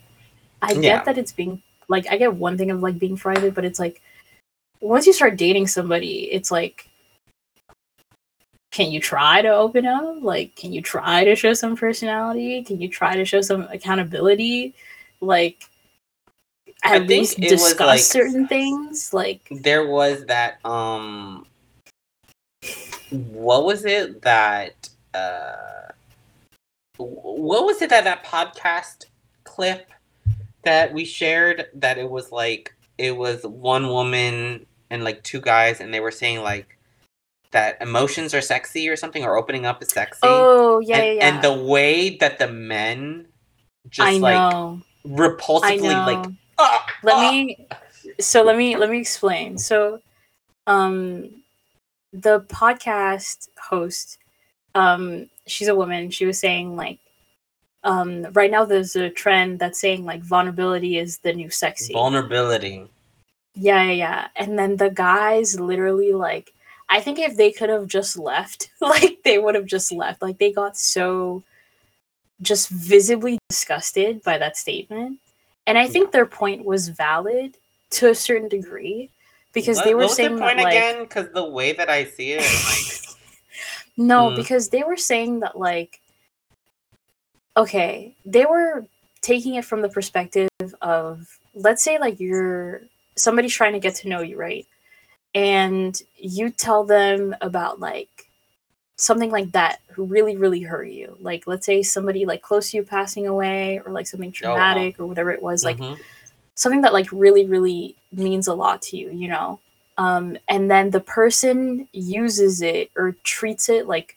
I 0.61 0.73
Yeah. 0.73 0.79
get 0.81 1.05
that 1.05 1.17
it's 1.17 1.31
being 1.33 1.61
like 1.89 2.07
I 2.09 2.17
get 2.17 2.33
one 2.33 2.57
thing 2.57 2.71
of 2.71 2.81
like 2.81 2.97
being 2.99 3.17
private, 3.17 3.53
but 3.53 3.65
it's 3.65 3.79
like 3.79 4.01
once 4.81 5.05
you 5.07 5.13
start 5.13 5.37
dating 5.37 5.67
somebody, 5.67 6.31
it's 6.31 6.51
like 6.51 6.89
can 8.73 8.91
you 8.91 8.99
try 8.99 9.41
to 9.41 9.49
open 9.49 9.85
up? 9.85 10.17
Like 10.21 10.55
can 10.55 10.73
you 10.73 10.81
try 10.81 11.23
to 11.23 11.35
show 11.35 11.53
some 11.53 11.77
personality? 11.77 12.63
Can 12.63 12.81
you 12.81 12.89
try 12.89 13.15
to 13.15 13.23
show 13.23 13.39
some 13.39 13.61
accountability? 13.71 14.73
Like 15.21 15.63
I 16.83 16.95
at 16.95 17.07
think 17.07 17.09
least 17.09 17.39
discuss 17.39 17.79
like- 17.79 17.99
certain 17.99 18.47
things. 18.47 19.13
Like 19.13 19.47
there 19.51 19.87
was 19.87 20.25
that 20.25 20.57
um 20.65 21.45
what 23.11 23.63
was 23.63 23.85
it 23.85 24.23
that 24.23 24.89
uh 25.13 25.91
what 26.97 27.65
was 27.65 27.81
it 27.81 27.91
that 27.91 28.05
that 28.05 28.25
podcast 28.25 29.05
clip 29.43 29.91
that 30.63 30.91
we 30.91 31.05
shared 31.05 31.67
that 31.75 31.99
it 31.99 32.09
was 32.09 32.31
like 32.31 32.73
it 32.97 33.15
was 33.15 33.43
one 33.43 33.87
woman 33.87 34.65
and 34.89 35.03
like 35.03 35.21
two 35.21 35.41
guys 35.41 35.79
and 35.79 35.93
they 35.93 35.99
were 35.99 36.11
saying 36.11 36.41
like 36.41 36.77
that 37.53 37.81
emotions 37.81 38.33
are 38.33 38.41
sexy 38.41 38.89
or 38.89 38.95
something 38.95 39.23
or 39.23 39.37
opening 39.37 39.65
up 39.65 39.81
is 39.81 39.89
sexy 39.89 40.19
oh 40.23 40.79
yeah, 40.79 40.97
and, 40.97 41.05
yeah, 41.05 41.11
yeah. 41.13 41.27
and 41.27 41.43
the 41.43 41.53
way 41.53 42.17
that 42.17 42.39
the 42.39 42.47
men 42.47 43.25
just 43.89 44.07
I 44.07 44.17
like 44.17 44.35
know. 44.35 44.81
I 45.05 45.07
repulsively 45.07 45.81
know. 45.83 46.05
like 46.05 46.31
"Ah, 46.57 46.85
let 47.03 47.15
ah." 47.15 47.31
me 47.31 47.67
so 48.19 48.43
let 48.43 48.57
me 48.57 48.75
let 48.75 48.89
me 48.89 48.99
explain 48.99 49.57
so 49.57 49.99
um 50.67 51.29
the 52.11 52.41
podcast 52.41 53.49
host 53.61 54.17
um 54.75 55.29
she's 55.47 55.67
a 55.67 55.75
woman 55.75 56.09
she 56.09 56.25
was 56.25 56.39
saying 56.39 56.75
like 56.75 56.99
um 57.83 58.23
right 58.33 58.51
now 58.51 58.63
there's 58.63 58.95
a 58.95 59.09
trend 59.09 59.59
that's 59.59 59.79
saying 59.79 60.05
like 60.05 60.21
vulnerability 60.21 60.97
is 60.97 61.19
the 61.19 61.33
new 61.33 61.49
sexy 61.49 61.93
vulnerability 61.93 62.87
yeah 63.55 63.83
yeah 63.83 63.91
yeah 63.91 64.27
and 64.35 64.57
then 64.57 64.77
the 64.77 64.89
guys 64.89 65.59
literally 65.59 66.13
like 66.13 66.53
i 66.89 66.99
think 66.99 67.17
if 67.19 67.35
they 67.37 67.51
could 67.51 67.69
have 67.69 67.87
just 67.87 68.17
left 68.17 68.69
like 68.81 69.19
they 69.23 69.37
would 69.37 69.55
have 69.55 69.65
just 69.65 69.91
left. 69.91 70.21
Like 70.21 70.37
they 70.37 70.51
got 70.51 70.77
so 70.77 71.43
just 72.41 72.69
visibly 72.69 73.37
disgusted 73.49 74.21
by 74.23 74.37
that 74.37 74.57
statement. 74.57 75.19
And 75.67 75.77
i 75.77 75.87
think 75.87 76.11
their 76.11 76.25
point 76.25 76.65
was 76.65 76.89
valid 76.89 77.57
to 77.91 78.09
a 78.09 78.15
certain 78.15 78.49
degree 78.49 79.09
because 79.53 79.77
What- 79.77 79.85
they 79.85 79.95
were 79.95 80.07
saying 80.07 80.35
the 80.35 80.39
that, 80.39 80.55
point 80.55 80.63
like, 80.63 80.73
again? 80.75 81.03
Because 81.03 81.29
the 81.33 81.45
way 81.45 81.73
that 81.73 81.89
i 81.89 82.05
see 82.05 82.33
it 82.33 82.41
like 82.41 82.99
No, 83.97 84.29
Mm. 84.31 84.35
because 84.35 84.69
they 84.69 84.81
were 84.83 84.97
saying 84.97 85.41
that 85.41 85.57
like 85.57 85.99
okay, 87.55 88.15
they 88.25 88.45
were 88.45 88.85
taking 89.21 89.55
it 89.55 89.63
from 89.65 89.81
the 89.81 89.89
perspective 89.89 90.49
of 90.81 91.39
let's 91.53 91.83
say 91.83 91.99
like 91.99 92.19
you're 92.19 92.81
somebody's 93.15 93.53
trying 93.53 93.73
to 93.73 93.79
get 93.79 93.95
to 93.95 94.09
know 94.09 94.21
you, 94.21 94.37
right? 94.37 94.65
And 95.35 95.99
you 96.17 96.49
tell 96.49 96.83
them 96.83 97.35
about 97.41 97.79
like 97.79 98.09
something 98.95 99.31
like 99.31 99.51
that 99.51 99.79
who 99.91 100.05
really 100.05 100.37
really 100.37 100.61
hurt 100.61 100.89
you. 100.89 101.17
Like 101.19 101.47
let's 101.47 101.65
say 101.65 101.81
somebody 101.81 102.25
like 102.25 102.41
close 102.41 102.71
to 102.71 102.77
you 102.77 102.83
passing 102.83 103.27
away 103.27 103.81
or 103.85 103.91
like 103.91 104.07
something 104.07 104.33
Oh, 104.43 104.49
wow. 104.49 104.55
traumatic 104.55 104.99
or 104.99 105.07
whatever 105.07 105.31
it 105.31 105.41
was 105.41 105.63
like 105.63 105.77
mhm. 105.77 105.97
something 106.55 106.81
that 106.81 106.93
like 106.93 107.11
really 107.11 107.45
really 107.45 107.95
means 108.11 108.47
a 108.47 108.53
lot 108.53 108.81
to 108.83 108.97
you 108.97 109.09
you 109.11 109.27
know 109.27 109.59
um 109.97 110.37
and 110.47 110.69
then 110.69 110.89
the 110.91 110.99
person 110.99 111.87
uses 111.93 112.61
it 112.61 112.91
or 112.95 113.15
treats 113.23 113.69
it 113.69 113.87
like 113.87 114.15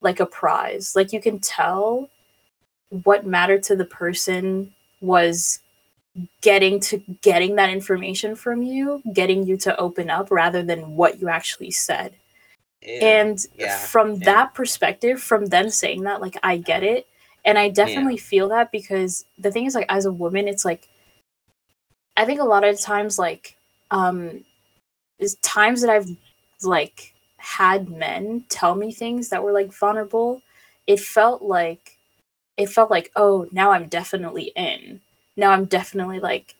like 0.00 0.20
a 0.20 0.26
prize 0.26 0.94
like 0.96 1.12
you 1.12 1.20
can 1.20 1.38
tell 1.38 2.08
what 3.02 3.26
mattered 3.26 3.62
to 3.62 3.76
the 3.76 3.84
person 3.84 4.72
was 5.00 5.60
getting 6.42 6.78
to 6.78 6.98
getting 7.22 7.56
that 7.56 7.70
information 7.70 8.36
from 8.36 8.62
you 8.62 9.02
getting 9.12 9.46
you 9.46 9.56
to 9.56 9.76
open 9.78 10.10
up 10.10 10.30
rather 10.30 10.62
than 10.62 10.94
what 10.94 11.20
you 11.20 11.28
actually 11.28 11.70
said. 11.70 12.14
And 13.00 13.38
yeah, 13.58 13.78
from 13.78 14.16
yeah. 14.16 14.24
that 14.26 14.54
perspective 14.54 15.20
from 15.20 15.46
them 15.46 15.70
saying 15.70 16.02
that 16.02 16.20
like 16.20 16.36
i 16.42 16.56
get 16.56 16.82
it. 16.82 17.06
And 17.44 17.58
i 17.58 17.68
definitely 17.68 18.16
feel 18.16 18.48
that 18.50 18.70
because 18.72 19.24
the 19.38 19.50
thing 19.50 19.66
is 19.66 19.74
like 19.74 19.86
as 19.88 20.06
a 20.06 20.12
woman 20.12 20.48
it's 20.48 20.64
like 20.64 20.88
i 22.16 22.24
think 22.24 22.40
a 22.40 22.44
lot 22.44 22.64
of 22.64 22.80
times 22.80 23.18
like 23.18 23.56
um 23.90 24.44
is 25.18 25.34
times 25.36 25.80
that 25.82 25.90
i've 25.90 26.08
like 26.62 27.12
had 27.36 27.90
men 27.90 28.44
tell 28.48 28.74
me 28.74 28.92
things 28.92 29.28
that 29.28 29.42
were 29.42 29.52
like 29.52 29.70
vulnerable 29.72 30.40
it 30.86 31.00
felt 31.00 31.42
like 31.42 31.98
it 32.56 32.70
felt 32.70 32.90
like 32.90 33.10
oh 33.16 33.46
now 33.52 33.72
i'm 33.72 33.88
definitely 33.88 34.52
in 34.56 35.00
now 35.36 35.50
i'm 35.50 35.64
definitely 35.64 36.20
like 36.20 36.54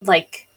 like 0.00 0.48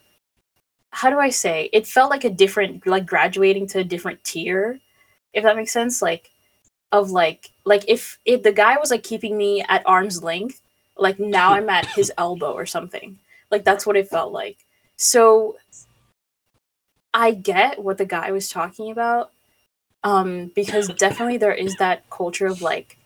how 0.95 1.09
do 1.09 1.19
i 1.19 1.29
say? 1.29 1.69
It 1.73 1.85
felt 1.85 2.09
like 2.09 2.23
a 2.23 2.29
different 2.29 2.87
like 2.87 3.05
graduating 3.05 3.67
to 3.67 3.79
a 3.79 3.83
different 3.83 4.23
tier 4.23 4.79
if 5.33 5.43
that 5.43 5.57
makes 5.57 5.73
sense. 5.73 6.01
Like 6.01 6.31
of 6.91 7.11
like 7.11 7.49
like 7.65 7.83
if 7.89 8.17
if 8.25 8.43
the 8.43 8.53
guy 8.53 8.77
was 8.79 8.91
like 8.91 9.03
keeping 9.03 9.37
me 9.37 9.61
at 9.67 9.83
arm's 9.85 10.23
length 10.23 10.61
like 10.97 11.19
now 11.19 11.51
i'm 11.53 11.69
at 11.69 11.85
his 11.87 12.11
elbow 12.17 12.53
or 12.53 12.65
something. 12.65 13.19
Like 13.51 13.65
that's 13.65 13.85
what 13.85 13.97
it 13.97 14.07
felt 14.09 14.31
like. 14.31 14.57
So 14.97 15.57
i 17.13 17.31
get 17.31 17.81
what 17.83 17.97
the 17.97 18.05
guy 18.05 18.31
was 18.31 18.49
talking 18.49 18.91
about 18.91 19.31
um 20.03 20.51
because 20.55 20.87
definitely 20.89 21.37
there 21.37 21.53
is 21.53 21.75
that 21.77 22.09
culture 22.09 22.45
of 22.47 22.61
like 22.61 22.97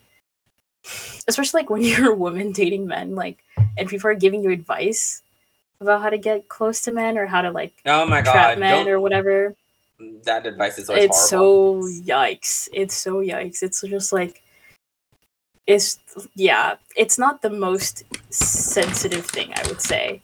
especially 1.27 1.61
like 1.61 1.69
when 1.69 1.81
you're 1.89 2.11
a 2.11 2.15
woman 2.15 2.51
dating 2.51 2.87
men 2.87 3.15
like 3.15 3.43
and 3.77 3.89
people 3.89 4.09
are 4.09 4.15
giving 4.15 4.43
you 4.43 4.51
advice 4.51 5.21
about 5.81 6.01
how 6.01 6.09
to 6.09 6.17
get 6.17 6.49
close 6.49 6.81
to 6.81 6.91
men 6.91 7.17
or 7.17 7.25
how 7.25 7.41
to 7.41 7.51
like 7.51 7.73
oh 7.85 8.05
my 8.05 8.21
trap 8.21 8.33
god 8.35 8.59
men 8.59 8.85
don't- 8.85 8.93
or 8.93 8.99
whatever. 8.99 9.55
That 10.23 10.45
advice 10.45 10.77
is 10.77 10.89
always 10.89 11.05
it's 11.05 11.29
horrible. 11.29 11.83
so 11.83 11.89
yikes. 12.03 12.69
It's 12.71 12.95
so 12.95 13.15
yikes. 13.15 13.61
It's 13.61 13.81
just 13.81 14.13
like 14.13 14.41
it's 15.67 15.99
yeah 16.35 16.75
it's 16.95 17.19
not 17.19 17.41
the 17.41 17.49
most 17.49 18.03
sensitive 18.33 19.25
thing 19.25 19.51
i 19.55 19.67
would 19.67 19.81
say. 19.81 20.21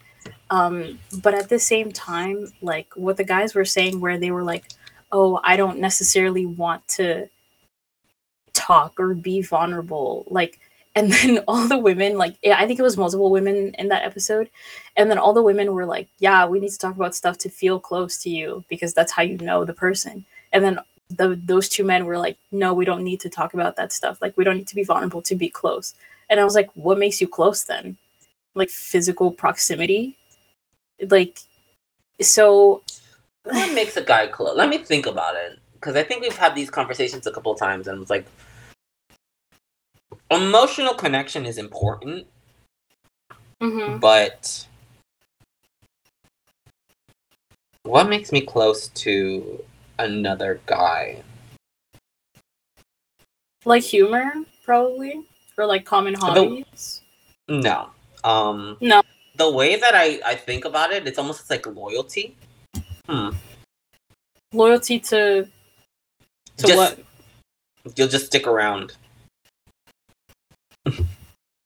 Um 0.50 0.98
but 1.22 1.34
at 1.34 1.50
the 1.50 1.60
same 1.60 1.92
time 1.92 2.48
like 2.62 2.88
what 2.96 3.18
the 3.18 3.24
guys 3.24 3.54
were 3.54 3.66
saying 3.66 4.00
where 4.00 4.18
they 4.18 4.32
were 4.32 4.44
like 4.44 4.72
oh 5.12 5.40
i 5.44 5.56
don't 5.56 5.80
necessarily 5.80 6.46
want 6.46 6.88
to 6.88 7.30
talk 8.56 9.00
or 9.00 9.14
be 9.14 9.42
vulnerable 9.42 10.26
like 10.28 10.60
and 10.96 11.12
then 11.14 11.40
all 11.48 11.68
the 11.68 11.78
women 11.78 12.18
like 12.18 12.36
i 12.48 12.66
think 12.66 12.80
it 12.80 12.84
was 12.84 12.98
multiple 12.98 13.30
women 13.30 13.76
in 13.78 13.90
that 13.90 14.04
episode 14.04 14.50
and 14.98 15.10
then 15.10 15.18
all 15.18 15.34
the 15.34 15.44
women 15.44 15.74
were 15.74 15.86
like 15.86 16.08
yeah 16.20 16.46
we 16.46 16.60
need 16.60 16.70
to 16.70 16.78
talk 16.78 16.96
about 16.96 17.14
stuff 17.16 17.38
to 17.38 17.50
feel 17.50 17.80
close 17.80 18.18
to 18.18 18.30
you 18.30 18.64
because 18.70 18.94
that's 18.94 19.12
how 19.12 19.22
you 19.22 19.38
know 19.38 19.66
the 19.66 19.74
person. 19.74 20.26
And 20.54 20.64
then 20.64 20.80
the, 21.10 21.40
those 21.44 21.70
two 21.70 21.84
men 21.84 22.06
were 22.06 22.18
like 22.18 22.38
no 22.52 22.74
we 22.74 22.86
don't 22.86 23.04
need 23.04 23.20
to 23.22 23.30
talk 23.30 23.54
about 23.54 23.76
that 23.76 23.92
stuff. 23.92 24.22
Like 24.22 24.36
we 24.38 24.44
don't 24.44 24.58
need 24.58 24.68
to 24.68 24.76
be 24.76 24.84
vulnerable 24.84 25.22
to 25.24 25.36
be 25.36 25.50
close. 25.50 25.94
And 26.30 26.40
i 26.40 26.44
was 26.44 26.56
like 26.56 26.70
what 26.74 26.98
makes 26.98 27.22
you 27.22 27.28
close 27.28 27.66
then? 27.66 27.98
Like 28.56 28.70
physical 28.70 29.32
proximity? 29.32 30.18
Like 31.10 31.40
so 32.22 32.82
what 33.44 33.74
makes 33.76 33.98
a 33.98 34.02
guy 34.02 34.26
close 34.26 34.56
let 34.56 34.70
me 34.70 34.78
think 34.78 35.06
about 35.06 35.36
it 35.36 35.60
because 35.74 35.96
i 35.96 36.02
think 36.02 36.22
we've 36.22 36.38
had 36.38 36.56
these 36.56 36.70
conversations 36.70 37.28
a 37.28 37.32
couple 37.32 37.54
times 37.54 37.88
and 37.88 38.02
it's 38.02 38.10
like 38.10 38.26
emotional 40.32 40.94
connection 40.94 41.46
is 41.46 41.58
important, 41.58 42.28
Mm-hmm. 43.64 44.00
but 44.00 44.68
what 47.84 48.10
makes 48.10 48.32
me 48.32 48.42
close 48.42 48.90
to 48.90 49.64
another 49.98 50.60
guy? 50.66 51.24
Like 53.64 53.82
humor, 53.84 54.34
probably, 54.64 55.26
or 55.58 55.66
like 55.66 55.86
common 55.86 56.14
hobbies. 56.16 57.02
No. 57.48 57.90
Um 58.24 58.78
No. 58.82 59.02
The 59.38 59.50
way 59.50 59.76
that 59.78 59.96
I 59.96 60.20
I 60.26 60.36
think 60.36 60.66
about 60.66 60.92
it, 60.92 61.08
it's 61.08 61.18
almost 61.18 61.50
like 61.50 61.66
loyalty. 61.66 62.36
Hmm. 63.08 63.30
Loyalty 64.52 65.00
to 65.00 65.48
to 66.58 66.68
Just- 66.68 66.78
what? 66.78 67.00
You'll 67.96 68.08
just 68.10 68.26
stick 68.28 68.48
around. 68.48 68.94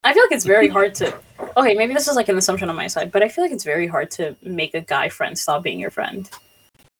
I 0.10 0.14
feel 0.14 0.24
like 0.24 0.32
it's 0.32 0.43
very 0.43 0.68
hard 0.68 0.95
to. 0.95 1.16
Okay, 1.55 1.76
maybe 1.76 1.93
this 1.93 2.07
is 2.07 2.16
like 2.16 2.30
an 2.30 2.38
assumption 2.39 2.68
on 2.68 2.76
my 2.76 2.88
side, 2.88 3.12
but 3.12 3.22
I 3.22 3.30
feel 3.30 3.43
like 3.43 3.51
it's 3.51 3.64
very 3.64 3.86
hard 3.86 4.10
to 4.12 4.36
make 4.41 4.74
a 4.74 4.82
guy 4.82 5.07
friend 5.07 5.38
stop 5.38 5.62
being 5.62 5.80
your 5.80 5.91
friend. 5.91 6.28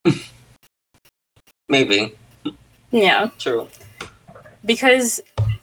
Maybe. 1.70 2.16
Yeah, 2.92 3.32
True. 3.40 3.68
because 4.64 5.22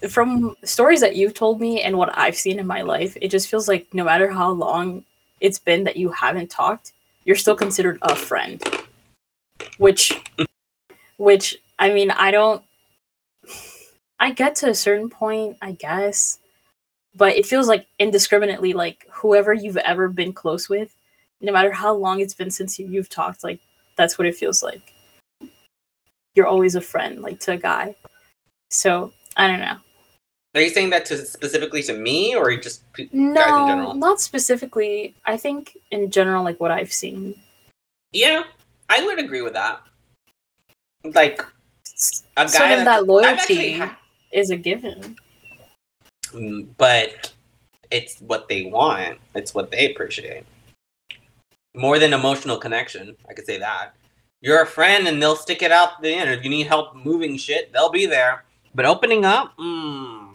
from 0.09 0.57
stories 0.65 1.01
that 1.03 1.15
you've 1.15 1.35
told 1.35 1.61
me 1.61 1.83
and 1.83 1.97
what 1.97 2.19
I've 2.19 2.35
seen 2.35 2.59
in 2.59 2.67
my 2.67 2.83
life, 2.83 3.17
it 3.23 3.29
just 3.29 3.49
feels 3.49 3.69
like 3.69 3.95
no 3.95 4.03
matter 4.03 4.29
how 4.29 4.51
long 4.51 5.05
it's 5.41 5.61
been 5.61 5.85
that 5.85 5.97
you 5.97 6.11
haven't 6.11 6.51
talked, 6.51 6.95
you're 7.25 7.37
still 7.37 7.55
considered 7.55 8.01
a 8.03 8.17
friend. 8.17 8.61
Which, 9.79 10.21
which 11.17 11.59
I 11.79 11.93
mean, 11.93 12.11
I 12.11 12.33
don't. 12.33 12.65
I 14.19 14.33
get 14.33 14.57
to 14.57 14.71
a 14.71 14.75
certain 14.75 15.09
point, 15.09 15.59
I 15.63 15.71
guess, 15.71 16.41
but 17.17 17.35
it 17.35 17.47
feels 17.47 17.67
like 17.67 17.87
indiscriminately, 17.99 18.73
like 18.75 19.07
whoever 19.11 19.53
you've 19.55 19.79
ever 19.79 20.09
been 20.09 20.33
close 20.33 20.69
with, 20.69 20.95
no 21.41 21.53
matter 21.53 21.73
how 21.73 21.95
long 21.95 22.21
it's 22.21 22.35
been 22.35 22.51
since 22.51 22.79
you, 22.79 22.87
you've 22.87 23.09
talked, 23.09 23.43
like 23.43 23.61
that's 23.97 24.19
what 24.19 24.27
it 24.27 24.37
feels 24.37 24.63
like. 24.63 24.93
You're 26.35 26.47
always 26.47 26.75
a 26.75 26.81
friend, 26.81 27.23
like 27.23 27.41
to 27.41 27.53
a 27.53 27.57
guy. 27.57 27.97
So 28.71 29.13
I 29.37 29.47
don't 29.47 29.61
know. 29.61 29.77
Are 30.55 30.61
you 30.61 30.71
saying 30.71 30.91
that 30.91 31.05
to 31.07 31.19
specifically 31.19 31.83
to 31.85 31.95
me 31.95 32.35
or 32.35 32.55
just 32.57 32.91
pe- 32.93 33.05
guys 33.05 33.13
in 33.13 33.35
No, 33.35 33.67
general? 33.67 33.95
not 33.95 34.21
specifically. 34.21 35.15
I 35.25 35.37
think 35.37 35.77
in 35.91 36.11
general, 36.11 36.45
like 36.45 36.61
what 36.61 36.71
I've 36.71 36.93
seen. 36.93 37.35
Yeah, 38.13 38.45
I 38.89 39.05
would 39.05 39.19
agree 39.19 39.43
with 39.43 39.53
that. 39.55 39.83
Like 41.05 41.43
a 42.37 42.45
guy 42.45 42.47
Some 42.47 42.71
of 42.71 42.79
that 42.79 42.85
that 42.85 43.07
loyalty 43.07 43.81
actually 43.81 43.83
is 44.33 44.51
a 44.51 44.57
given. 44.57 45.17
But 46.77 47.33
it's 47.91 48.21
what 48.21 48.49
they 48.49 48.65
want. 48.65 49.19
It's 49.35 49.55
what 49.55 49.71
they 49.71 49.91
appreciate. 49.93 50.45
More 51.75 51.99
than 51.99 52.13
emotional 52.13 52.57
connection, 52.57 53.17
I 53.29 53.35
could 53.35 53.47
say 53.47 53.59
that. 53.59 53.95
You're 54.41 54.63
a 54.63 54.67
friend, 54.67 55.09
and 55.09 55.21
they'll 55.21 55.37
stick 55.37 55.63
it 55.63 55.73
out 55.73 55.97
to 55.97 56.03
the 56.03 56.15
end. 56.15 56.31
If 56.31 56.45
you 56.45 56.51
need 56.51 56.67
help 56.67 56.95
moving 56.97 57.37
shit, 57.37 57.73
they'll 57.73 57.91
be 57.91 58.07
there. 58.07 58.45
But 58.75 58.87
opening 58.87 59.25
up, 59.25 59.57
mm, 59.57 60.35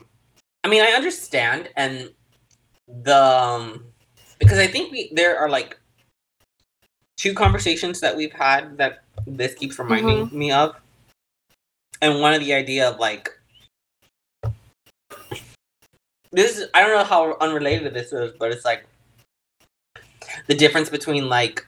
I 0.64 0.68
mean, 0.68 0.82
I 0.82 0.92
understand, 0.92 1.70
and 1.76 2.12
the 2.88 3.16
um, 3.16 3.86
because 4.40 4.58
I 4.58 4.68
think 4.68 4.92
we 4.92 5.12
there 5.14 5.38
are 5.38 5.50
like 5.50 5.80
two 7.18 7.34
conversations 7.34 8.00
that 8.00 8.16
we've 8.16 8.34
had 8.34 8.78
that 8.78 9.04
this 9.28 9.54
keeps 9.54 9.78
reminding 9.78 10.30
me 10.38 10.52
of, 10.52 10.76
and 12.02 12.20
one 12.20 12.34
of 12.34 12.42
the 12.42 12.54
idea 12.54 12.90
of 12.90 13.00
like 13.00 13.30
this 16.32 16.58
is, 16.58 16.68
I 16.74 16.82
don't 16.82 16.96
know 16.98 17.04
how 17.04 17.38
unrelated 17.40 17.94
this 17.94 18.14
is, 18.14 18.34
but 18.40 18.52
it's 18.52 18.66
like 18.66 18.86
the 20.48 20.56
difference 20.56 20.90
between 20.90 21.28
like 21.30 21.66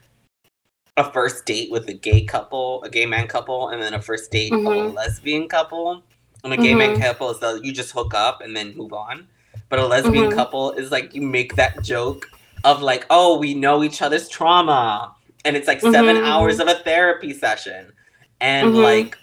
a 0.98 1.12
first 1.12 1.46
date 1.46 1.72
with 1.72 1.88
a 1.90 1.94
gay 1.94 2.24
couple, 2.24 2.84
a 2.84 2.90
gay 2.90 3.06
man 3.06 3.28
couple, 3.28 3.70
and 3.70 3.82
then 3.82 3.94
a 3.94 4.02
first 4.02 4.32
date 4.32 4.54
of 4.54 4.78
a 4.78 4.82
lesbian 4.82 5.48
couple. 5.48 6.04
And 6.44 6.54
a 6.54 6.58
gay 6.58 6.76
man 6.76 6.94
Mhm. 6.94 7.02
couple 7.02 7.30
is 7.32 7.40
that 7.40 7.64
you 7.64 7.72
just 7.72 7.92
hook 7.92 8.14
up 8.14 8.42
and 8.42 8.56
then 8.56 8.76
move 8.76 8.94
on. 8.94 9.28
But 9.70 9.80
a 9.80 9.88
lesbian 9.88 10.30
Mhm. 10.30 10.36
couple 10.36 10.72
is 10.72 10.92
like 10.92 11.16
you 11.16 11.22
make 11.22 11.56
that 11.56 11.82
joke 11.84 12.30
of 12.64 12.82
like, 12.82 13.06
oh, 13.10 13.38
we 13.38 13.54
know 13.54 13.84
each 13.84 14.02
other's 14.02 14.28
trauma. 14.30 15.16
And 15.46 15.58
it's 15.58 15.68
like 15.68 15.82
7 15.82 16.18
Mhm, 16.18 16.24
hours 16.26 16.60
of 16.60 16.68
a 16.68 16.76
therapy 16.76 17.34
session. 17.34 17.92
And 18.40 18.74
Mhm. 18.74 18.84
like 18.84 19.18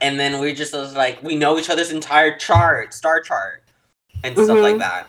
and 0.00 0.18
then 0.18 0.40
we 0.40 0.52
just 0.52 0.72
was 0.74 0.94
like 0.96 1.22
we 1.22 1.36
know 1.36 1.58
each 1.58 1.70
other's 1.70 1.92
entire 1.92 2.36
chart, 2.36 2.92
star 2.92 3.20
chart, 3.20 3.61
and 4.24 4.34
stuff 4.36 4.58
like 4.58 4.76
Mhm. 4.76 4.80
that. 4.80 5.08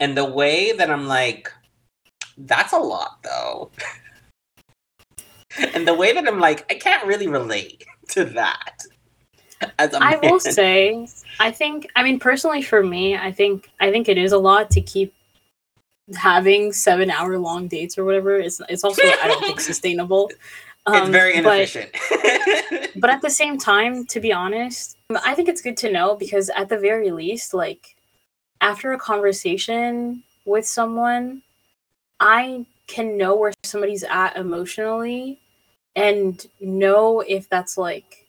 And 0.00 0.16
the 0.16 0.24
way 0.24 0.72
that 0.72 0.90
I'm 0.90 1.06
like, 1.06 1.52
that's 2.36 2.72
a 2.72 2.78
lot 2.78 3.22
though. 3.22 3.70
and 5.74 5.86
the 5.86 5.94
way 5.94 6.12
that 6.12 6.26
I'm 6.26 6.40
like, 6.40 6.66
I 6.70 6.74
can't 6.74 7.06
really 7.06 7.28
relate 7.28 7.84
to 8.10 8.24
that. 8.24 8.82
As 9.78 9.92
a 9.94 9.96
I 10.02 10.10
man. 10.10 10.18
I 10.24 10.30
will 10.30 10.40
say, 10.40 11.06
I 11.40 11.50
think. 11.50 11.88
I 11.96 12.02
mean, 12.02 12.18
personally, 12.18 12.60
for 12.60 12.82
me, 12.82 13.16
I 13.16 13.32
think 13.32 13.70
I 13.80 13.90
think 13.90 14.08
it 14.08 14.18
is 14.18 14.32
a 14.32 14.38
lot 14.38 14.70
to 14.72 14.80
keep 14.82 15.14
having 16.16 16.70
seven 16.72 17.10
hour 17.10 17.38
long 17.38 17.66
dates 17.68 17.96
or 17.96 18.04
whatever. 18.04 18.36
It's 18.36 18.60
it's 18.68 18.84
also 18.84 19.02
I 19.02 19.26
don't 19.28 19.42
think 19.42 19.60
sustainable. 19.72 20.28
it's 20.28 20.38
Um, 20.86 21.10
very 21.12 21.40
but- 21.40 21.56
inefficient. 21.60 21.96
but 23.00 23.08
at 23.08 23.22
the 23.22 23.30
same 23.30 23.56
time 23.56 24.04
to 24.06 24.20
be 24.20 24.32
honest 24.32 24.93
i 25.24 25.34
think 25.34 25.48
it's 25.48 25.60
good 25.60 25.76
to 25.76 25.92
know 25.92 26.14
because 26.16 26.50
at 26.50 26.68
the 26.68 26.78
very 26.78 27.10
least 27.10 27.54
like 27.54 27.96
after 28.60 28.92
a 28.92 28.98
conversation 28.98 30.22
with 30.44 30.66
someone 30.66 31.42
i 32.20 32.64
can 32.86 33.16
know 33.16 33.36
where 33.36 33.52
somebody's 33.62 34.04
at 34.04 34.36
emotionally 34.36 35.40
and 35.96 36.46
know 36.60 37.20
if 37.20 37.48
that's 37.48 37.76
like 37.78 38.26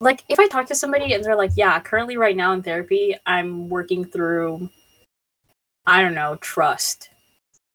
like 0.00 0.24
if 0.28 0.38
i 0.38 0.48
talk 0.48 0.66
to 0.66 0.74
somebody 0.74 1.12
and 1.12 1.24
they're 1.24 1.36
like 1.36 1.52
yeah 1.54 1.78
currently 1.80 2.16
right 2.16 2.36
now 2.36 2.52
in 2.52 2.62
therapy 2.62 3.14
i'm 3.26 3.68
working 3.68 4.04
through 4.04 4.68
i 5.86 6.02
don't 6.02 6.14
know 6.14 6.36
trust 6.36 7.10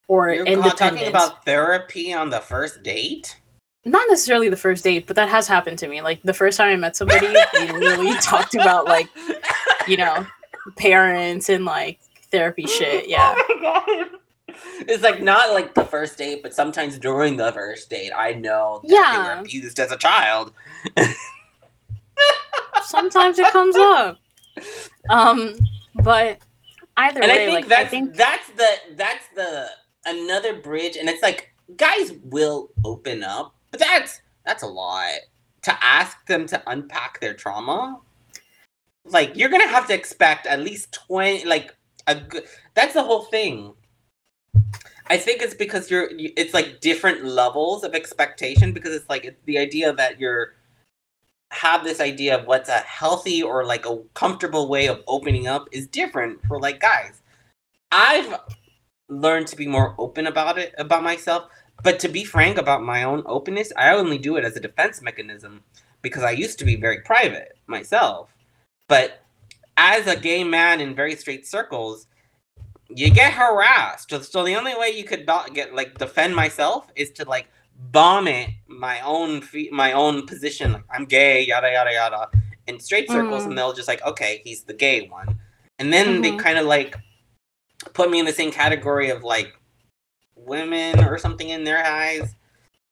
or 0.07 0.29
You're 0.31 0.45
independence 0.45 0.79
talking 0.79 1.07
about 1.07 1.45
therapy 1.45 2.13
on 2.13 2.29
the 2.29 2.39
first 2.39 2.83
date? 2.83 3.39
Not 3.87 4.05
necessarily 4.09 4.49
the 4.49 4.57
first 4.57 4.83
date, 4.83 5.07
but 5.07 5.15
that 5.15 5.29
has 5.29 5.47
happened 5.47 5.79
to 5.79 5.87
me. 5.87 6.01
Like 6.01 6.21
the 6.23 6.33
first 6.33 6.57
time 6.57 6.69
I 6.71 6.75
met 6.75 6.95
somebody, 6.95 7.27
we 7.27 7.71
literally 7.71 8.15
talked 8.17 8.53
about 8.55 8.85
like, 8.85 9.07
you 9.87 9.97
know, 9.97 10.25
parents 10.77 11.49
and 11.49 11.65
like 11.65 11.99
therapy 12.31 12.65
shit. 12.67 13.07
Yeah. 13.09 13.33
Oh 13.37 13.55
my 13.55 13.61
god. 13.61 14.09
It's 14.87 15.03
like 15.03 15.21
not 15.21 15.51
like 15.53 15.73
the 15.73 15.83
first 15.85 16.17
date, 16.17 16.41
but 16.43 16.53
sometimes 16.53 16.97
during 16.97 17.37
the 17.37 17.51
first 17.51 17.89
date, 17.89 18.11
I 18.15 18.33
know 18.33 18.79
that 18.83 18.87
they 18.89 18.95
Yeah. 18.95 19.35
were 19.35 19.41
abused 19.41 19.79
as 19.79 19.91
a 19.91 19.97
child. 19.97 20.53
Sometimes 22.83 23.37
it 23.37 23.51
comes 23.51 23.75
up. 23.75 24.17
Um, 25.09 25.55
but 25.95 26.39
either 26.95 27.21
and 27.21 27.31
way, 27.31 27.33
I 27.33 27.45
think 27.45 27.53
like 27.55 27.67
that's 27.67 27.85
I 27.85 27.87
think 27.87 28.15
that's 28.15 28.49
the 28.51 28.67
that's 28.95 29.25
the 29.35 29.67
another 30.05 30.55
bridge, 30.59 30.95
and 30.97 31.09
it's 31.09 31.21
like 31.21 31.53
guys 31.75 32.13
will 32.23 32.69
open 32.85 33.23
up, 33.23 33.53
but 33.71 33.79
that's 33.79 34.21
that's 34.45 34.63
a 34.63 34.67
lot 34.67 35.11
to 35.63 35.83
ask 35.83 36.25
them 36.27 36.45
to 36.47 36.61
unpack 36.67 37.19
their 37.19 37.33
trauma. 37.33 37.99
Like 39.05 39.35
you're 39.35 39.49
gonna 39.49 39.67
have 39.67 39.87
to 39.87 39.93
expect 39.93 40.47
at 40.47 40.59
least 40.59 40.91
twenty, 40.93 41.45
like 41.45 41.75
a 42.07 42.15
good. 42.15 42.45
That's 42.73 42.93
the 42.93 43.03
whole 43.03 43.23
thing. 43.25 43.73
I 45.09 45.17
think 45.17 45.41
it's 45.41 45.53
because 45.53 45.89
you're. 45.89 46.11
You, 46.11 46.31
it's 46.35 46.53
like 46.53 46.81
different 46.81 47.25
levels 47.25 47.83
of 47.83 47.93
expectation 47.93 48.73
because 48.73 48.93
it's 48.93 49.09
like 49.09 49.25
it's 49.25 49.41
the 49.45 49.57
idea 49.57 49.93
that 49.93 50.19
you're 50.19 50.53
have 51.51 51.83
this 51.83 52.01
idea 52.01 52.37
of 52.37 52.45
what's 52.45 52.69
a 52.69 52.79
healthy 52.79 53.41
or 53.41 53.65
like 53.65 53.85
a 53.85 53.97
comfortable 54.13 54.67
way 54.67 54.87
of 54.87 55.01
opening 55.07 55.47
up 55.47 55.67
is 55.71 55.87
different 55.87 56.39
for 56.45 56.59
like 56.59 56.79
guys. 56.79 57.21
I've 57.91 58.39
learned 59.07 59.47
to 59.47 59.55
be 59.55 59.67
more 59.67 59.95
open 59.97 60.27
about 60.27 60.57
it 60.57 60.73
about 60.77 61.03
myself, 61.03 61.49
but 61.83 61.99
to 61.99 62.07
be 62.07 62.23
frank 62.23 62.57
about 62.57 62.83
my 62.83 63.03
own 63.03 63.23
openness, 63.25 63.71
I 63.77 63.93
only 63.93 64.17
do 64.17 64.35
it 64.37 64.43
as 64.45 64.55
a 64.55 64.59
defense 64.59 65.01
mechanism 65.01 65.63
because 66.01 66.23
I 66.23 66.31
used 66.31 66.59
to 66.59 66.65
be 66.65 66.75
very 66.75 67.01
private 67.01 67.57
myself. 67.67 68.29
But 68.87 69.23
as 69.77 70.07
a 70.07 70.15
gay 70.15 70.43
man 70.43 70.81
in 70.81 70.95
very 70.95 71.15
straight 71.15 71.45
circles, 71.45 72.07
you 72.89 73.11
get 73.11 73.33
harassed. 73.33 74.09
So- 74.09 74.43
the 74.43 74.55
only 74.55 74.73
way 74.75 74.89
you 74.89 75.03
could 75.03 75.27
get 75.53 75.73
like 75.75 75.97
defend 75.97 76.35
myself 76.35 76.87
is 76.95 77.11
to 77.11 77.25
like 77.25 77.47
bomb 77.91 78.27
it 78.27 78.49
my 78.67 78.99
own 79.01 79.41
fe- 79.41 79.69
my 79.71 79.91
own 79.91 80.25
position. 80.25 80.73
Like 80.73 80.83
I'm 80.89 81.05
gay, 81.05 81.45
yada 81.45 81.71
yada 81.71 81.91
yada, 81.91 82.29
in 82.65 82.79
straight 82.79 83.09
circles, 83.09 83.43
Mhm. 83.43 83.47
and 83.49 83.57
they'll 83.57 83.73
just 83.73 83.87
like, 83.87 84.03
okay, 84.03 84.41
he's 84.43 84.63
the 84.63 84.73
gay 84.73 85.07
one, 85.07 85.39
and 85.79 85.93
then 85.93 86.21
they 86.21 86.31
Mhm. 86.31 86.39
kind 86.39 86.57
of 86.57 86.65
like 86.65 86.95
put 87.93 88.09
me 88.09 88.19
in 88.19 88.25
the 88.25 88.33
same 88.33 88.51
category 88.51 89.09
of 89.09 89.23
like 89.23 89.53
women 90.47 91.03
or 91.03 91.17
something 91.17 91.49
in 91.49 91.63
their 91.63 91.85
eyes. 91.85 92.33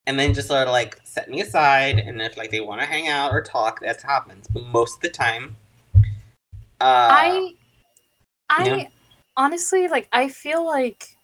And 0.08 0.20
then 0.20 0.36
just 0.36 0.50
sort 0.50 0.68
of 0.68 0.72
like 0.72 1.00
set 1.04 1.30
me 1.32 1.42
aside, 1.42 1.98
and 1.98 2.22
if 2.22 2.38
like 2.38 2.52
they 2.52 2.62
want 2.62 2.80
to 2.82 2.86
hang 2.86 3.08
out 3.08 3.32
or 3.32 3.42
talk, 3.42 3.80
that 3.82 4.02
happens. 4.04 4.48
But 4.48 4.64
most 4.68 4.98
of 4.98 5.02
the 5.02 5.10
time, 5.10 5.56
Uh, 6.80 7.08
I 7.10 7.56
I 8.50 8.90
honestly 9.38 9.88
like 9.88 10.08
I 10.14 10.30
feel 10.30 10.66
like 10.66 11.18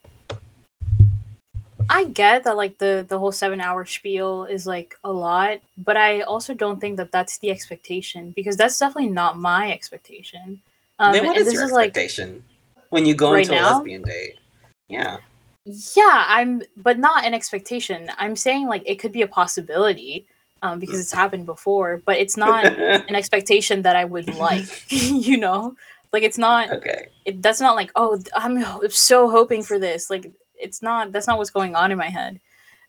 I 1.89 2.05
get 2.05 2.45
that 2.45 2.55
like 2.55 2.77
the 2.77 3.05
the 3.07 3.19
whole 3.19 3.31
7 3.31 3.59
hour 3.59 3.85
spiel 3.85 4.45
is 4.45 4.65
like 4.65 4.95
a 5.03 5.11
lot, 5.11 5.59
but 5.77 5.97
I 5.97 6.21
also 6.21 6.53
don't 6.53 6.79
think 6.79 6.97
that 6.97 7.11
that's 7.11 7.37
the 7.39 7.51
expectation 7.51 8.31
because 8.35 8.55
that's 8.57 8.79
definitely 8.79 9.11
not 9.11 9.37
my 9.37 9.71
expectation. 9.71 10.61
Um 10.99 11.11
then 11.13 11.25
what 11.25 11.37
is 11.37 11.45
this 11.45 11.55
your 11.55 11.65
is 11.65 11.71
like 11.71 11.89
expectation 11.89 12.43
when 12.89 13.05
you 13.05 13.13
go 13.13 13.33
Right 13.33 13.41
into 13.43 13.53
a 13.53 13.61
now? 13.61 13.77
lesbian 13.77 14.01
date? 14.03 14.39
Yeah. 14.87 15.17
Yeah, 15.65 16.25
I'm 16.27 16.61
but 16.77 16.97
not 16.97 17.25
an 17.25 17.33
expectation. 17.33 18.09
I'm 18.17 18.35
saying 18.35 18.67
like 18.67 18.83
it 18.85 18.95
could 18.95 19.11
be 19.11 19.21
a 19.21 19.27
possibility 19.27 20.25
um 20.63 20.79
because 20.79 20.99
it's 20.99 21.11
happened 21.11 21.45
before, 21.45 22.01
but 22.05 22.17
it's 22.17 22.37
not 22.37 22.65
an 22.65 23.15
expectation 23.15 23.81
that 23.83 23.95
I 23.95 24.05
would 24.05 24.33
like, 24.35 24.65
you 24.91 25.37
know? 25.37 25.75
Like 26.13 26.23
it's 26.23 26.37
not 26.37 26.69
okay. 26.71 27.07
it, 27.25 27.41
that's 27.41 27.61
not 27.61 27.75
like 27.75 27.91
oh 27.95 28.19
i'm 28.35 28.61
so 28.89 29.29
hoping 29.29 29.63
for 29.63 29.79
this 29.79 30.09
like 30.09 30.29
it's 30.55 30.81
not 30.81 31.11
that's 31.11 31.27
not 31.27 31.37
what's 31.37 31.49
going 31.49 31.75
on 31.75 31.91
in 31.91 31.97
my 31.97 32.09
head 32.09 32.39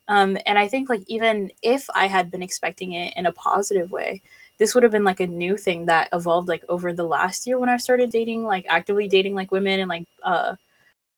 um 0.09 0.37
and 0.45 0.59
i 0.59 0.67
think 0.67 0.89
like 0.89 1.03
even 1.07 1.51
if 1.63 1.89
i 1.95 2.07
had 2.07 2.31
been 2.31 2.43
expecting 2.43 2.93
it 2.93 3.15
in 3.17 3.27
a 3.27 3.33
positive 3.33 3.93
way 3.93 4.21
this 4.59 4.75
would 4.75 4.83
have 4.83 4.93
been 4.93 5.05
like 5.05 5.21
a 5.21 5.27
new 5.27 5.57
thing 5.57 5.87
that 5.87 6.09
evolved 6.13 6.49
like 6.49 6.65
over 6.69 6.93
the 6.93 7.05
last 7.05 7.47
year 7.47 7.59
when 7.59 7.69
i 7.69 7.77
started 7.77 8.11
dating 8.11 8.43
like 8.43 8.67
actively 8.69 9.07
dating 9.07 9.35
like 9.35 9.53
women 9.53 9.79
and 9.79 9.89
like 9.89 10.07
uh 10.25 10.57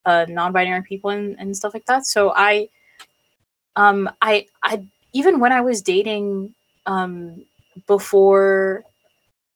uh 0.06 0.26
non-binary 0.28 0.82
people 0.82 1.10
and, 1.10 1.36
and 1.38 1.56
stuff 1.56 1.74
like 1.74 1.86
that. 1.86 2.06
So 2.06 2.32
i 2.36 2.68
um 3.76 4.08
i 4.22 4.46
i 4.62 4.84
even 5.12 5.40
when 5.40 5.52
i 5.52 5.60
was 5.60 5.82
dating 5.82 6.54
um 6.86 7.44
before 7.86 8.84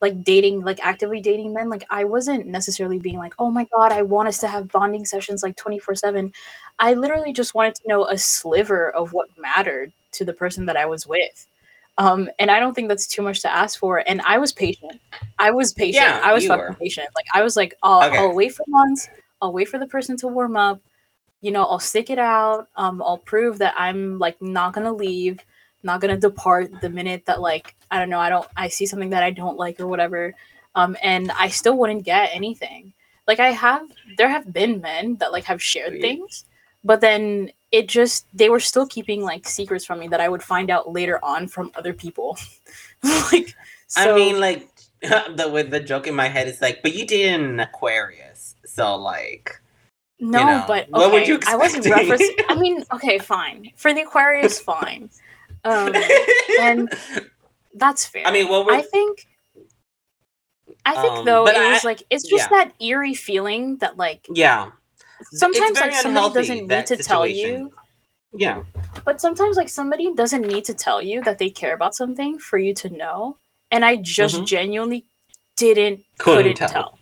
like 0.00 0.22
dating 0.24 0.60
like 0.62 0.78
actively 0.84 1.20
dating 1.20 1.52
men 1.52 1.68
like 1.68 1.84
i 1.90 2.04
wasn't 2.04 2.46
necessarily 2.46 2.98
being 2.98 3.18
like 3.18 3.34
oh 3.38 3.50
my 3.50 3.66
god 3.72 3.92
i 3.92 4.02
want 4.02 4.28
us 4.28 4.38
to 4.38 4.48
have 4.48 4.68
bonding 4.68 5.04
sessions 5.04 5.42
like 5.42 5.56
24 5.56 5.94
7 5.94 6.32
i 6.78 6.94
literally 6.94 7.32
just 7.32 7.54
wanted 7.54 7.74
to 7.74 7.82
know 7.86 8.06
a 8.06 8.16
sliver 8.18 8.90
of 8.90 9.12
what 9.12 9.28
mattered 9.38 9.92
to 10.12 10.24
the 10.24 10.32
person 10.32 10.66
that 10.66 10.76
i 10.76 10.86
was 10.86 11.06
with. 11.06 11.46
Um 11.98 12.30
and 12.38 12.50
i 12.50 12.58
don't 12.60 12.74
think 12.74 12.88
that's 12.88 13.06
too 13.06 13.22
much 13.22 13.40
to 13.42 13.52
ask 13.52 13.78
for. 13.78 14.02
And 14.08 14.20
i 14.22 14.38
was 14.38 14.52
patient. 14.52 15.00
I 15.38 15.50
was 15.50 15.72
patient. 15.72 16.06
Yeah, 16.06 16.20
i 16.24 16.32
was 16.32 16.46
fucking 16.46 16.64
were. 16.64 16.74
patient. 16.74 17.08
Like 17.14 17.26
i 17.34 17.42
was 17.42 17.56
like 17.56 17.74
I'll, 17.82 18.08
Okay. 18.08 18.18
I'll 18.18 18.34
wait 18.34 18.54
for 18.54 18.64
months 18.68 19.08
i'll 19.40 19.52
wait 19.52 19.68
for 19.68 19.78
the 19.78 19.86
person 19.86 20.16
to 20.18 20.28
warm 20.28 20.56
up. 20.56 20.80
You 21.40 21.52
know 21.52 21.64
i'll 21.64 21.78
stick 21.78 22.10
it 22.10 22.18
out. 22.18 22.68
Um 22.76 23.02
i'll 23.02 23.18
prove 23.18 23.58
that 23.58 23.74
i'm 23.76 24.18
like 24.18 24.40
not 24.40 24.72
gonna 24.72 24.92
leave 24.92 25.38
not 25.82 26.00
gonna 26.00 26.16
depart 26.16 26.80
the 26.80 26.90
minute 26.90 27.24
that 27.26 27.40
like 27.40 27.76
I 27.90 27.98
don't 27.98 28.10
know 28.10 28.20
I 28.20 28.28
don't 28.28 28.48
I 28.56 28.68
see 28.68 28.86
something 28.86 29.10
that 29.10 29.22
I 29.22 29.30
don't 29.30 29.56
like 29.56 29.80
or 29.80 29.86
whatever. 29.86 30.34
Um 30.74 30.96
and 31.02 31.30
I 31.32 31.48
still 31.48 31.76
wouldn't 31.76 32.04
get 32.04 32.30
anything. 32.32 32.92
Like 33.26 33.40
I 33.40 33.50
have 33.50 33.86
there 34.16 34.28
have 34.28 34.52
been 34.52 34.80
men 34.80 35.16
that 35.16 35.32
like 35.32 35.44
have 35.44 35.62
shared 35.62 35.92
Sweet. 35.92 36.00
things 36.02 36.44
but 36.84 37.00
then 37.00 37.50
it 37.70 37.88
just 37.88 38.26
they 38.32 38.48
were 38.48 38.60
still 38.60 38.86
keeping 38.86 39.22
like 39.22 39.46
secrets 39.46 39.84
from 39.84 40.00
me 40.00 40.08
that 40.08 40.20
I 40.20 40.28
would 40.28 40.42
find 40.42 40.70
out 40.70 40.90
later 40.90 41.22
on 41.24 41.46
from 41.48 41.72
other 41.74 41.92
people. 41.92 42.38
Like 43.30 43.54
I 43.96 44.12
mean, 44.12 44.40
like 44.40 44.68
the 45.02 45.48
with 45.52 45.70
the 45.70 45.78
joke 45.78 46.08
in 46.08 46.16
my 46.16 46.26
head 46.26 46.48
is 46.48 46.60
like, 46.60 46.82
but 46.82 46.94
you 46.94 47.06
did 47.06 47.40
an 47.40 47.60
Aquarius, 47.60 48.27
so 48.78 48.96
like, 48.96 49.60
no 50.20 50.38
know, 50.44 50.64
but 50.66 50.84
okay, 50.84 50.90
what 50.92 51.12
would 51.12 51.28
you 51.28 51.38
I 51.46 51.56
wasn't 51.56 51.86
expect? 51.86 52.08
referencing 52.08 52.44
I 52.48 52.54
mean 52.54 52.84
okay 52.92 53.18
fine 53.18 53.70
for 53.76 53.92
the 53.94 54.02
Aquarius 54.02 54.58
fine 54.60 55.10
um 55.64 55.94
and 56.60 56.90
that's 57.74 58.06
fair 58.06 58.26
I 58.26 58.32
mean, 58.32 58.48
what 58.48 58.66
were 58.66 58.72
I 58.72 58.82
think 58.82 59.26
I 60.84 60.94
think 61.00 61.12
Um, 61.18 61.24
though 61.24 61.44
but 61.44 61.54
it 61.56 61.60
I- 61.62 61.72
was 61.72 61.84
like 61.84 62.02
it's 62.10 62.26
just 62.28 62.50
yeah. 62.50 62.64
that 62.64 62.72
eerie 62.80 63.14
feeling 63.14 63.76
that 63.78 63.96
like 63.96 64.26
yeah, 64.32 64.70
sometimes 65.32 65.78
like 65.80 65.92
somebody 65.92 66.08
unhealthy, 66.26 66.34
doesn't 66.40 66.58
need 66.58 66.68
that 66.70 66.86
to 66.86 66.96
tell 66.96 67.26
you 67.26 67.72
yeah, 68.32 68.62
but 69.04 69.20
sometimes 69.20 69.56
like 69.56 69.68
somebody 69.70 70.12
doesn't 70.14 70.42
need 70.42 70.64
to 70.66 70.74
tell 70.74 71.00
you 71.02 71.22
that 71.22 71.38
they 71.38 71.48
care 71.50 71.74
about 71.74 71.94
something 71.94 72.38
for 72.38 72.58
you 72.58 72.74
to 72.74 72.90
know 72.90 73.36
and 73.70 73.84
I 73.84 73.96
just 73.96 74.36
Mhm. 74.36 74.46
genuinely 74.46 75.06
didn't 75.56 76.04
Couldn't 76.18 76.56
couldn't, 76.56 76.56
tell. 76.56 76.68
tell. 76.68 76.97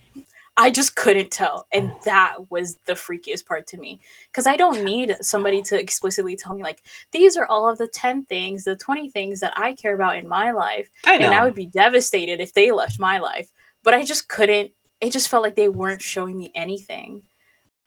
I 0.58 0.70
just 0.70 0.96
couldn't 0.96 1.30
tell 1.30 1.66
and 1.72 1.92
that 2.04 2.50
was 2.50 2.76
the 2.86 2.94
freakiest 2.94 3.44
part 3.46 3.66
to 3.68 3.76
me 3.76 4.00
cuz 4.32 4.46
I 4.46 4.56
don't 4.56 4.82
need 4.84 5.14
somebody 5.20 5.60
to 5.62 5.78
explicitly 5.78 6.34
tell 6.36 6.54
me 6.54 6.62
like 6.62 6.82
these 7.12 7.36
are 7.36 7.46
all 7.46 7.68
of 7.68 7.76
the 7.78 7.88
10 7.88 8.24
things 8.24 8.64
the 8.64 8.74
20 8.76 9.10
things 9.10 9.40
that 9.40 9.52
I 9.56 9.74
care 9.74 9.94
about 9.94 10.16
in 10.16 10.26
my 10.26 10.52
life 10.52 10.88
I 11.04 11.16
and 11.16 11.34
I 11.34 11.44
would 11.44 11.54
be 11.54 11.66
devastated 11.66 12.40
if 12.40 12.54
they 12.54 12.70
left 12.72 12.98
my 12.98 13.18
life. 13.18 13.50
But 13.82 13.94
I 13.94 14.02
just 14.04 14.28
couldn't. 14.28 14.72
It 15.00 15.12
just 15.12 15.28
felt 15.28 15.42
like 15.44 15.54
they 15.54 15.68
weren't 15.68 16.02
showing 16.02 16.36
me 16.36 16.50
anything, 16.56 17.22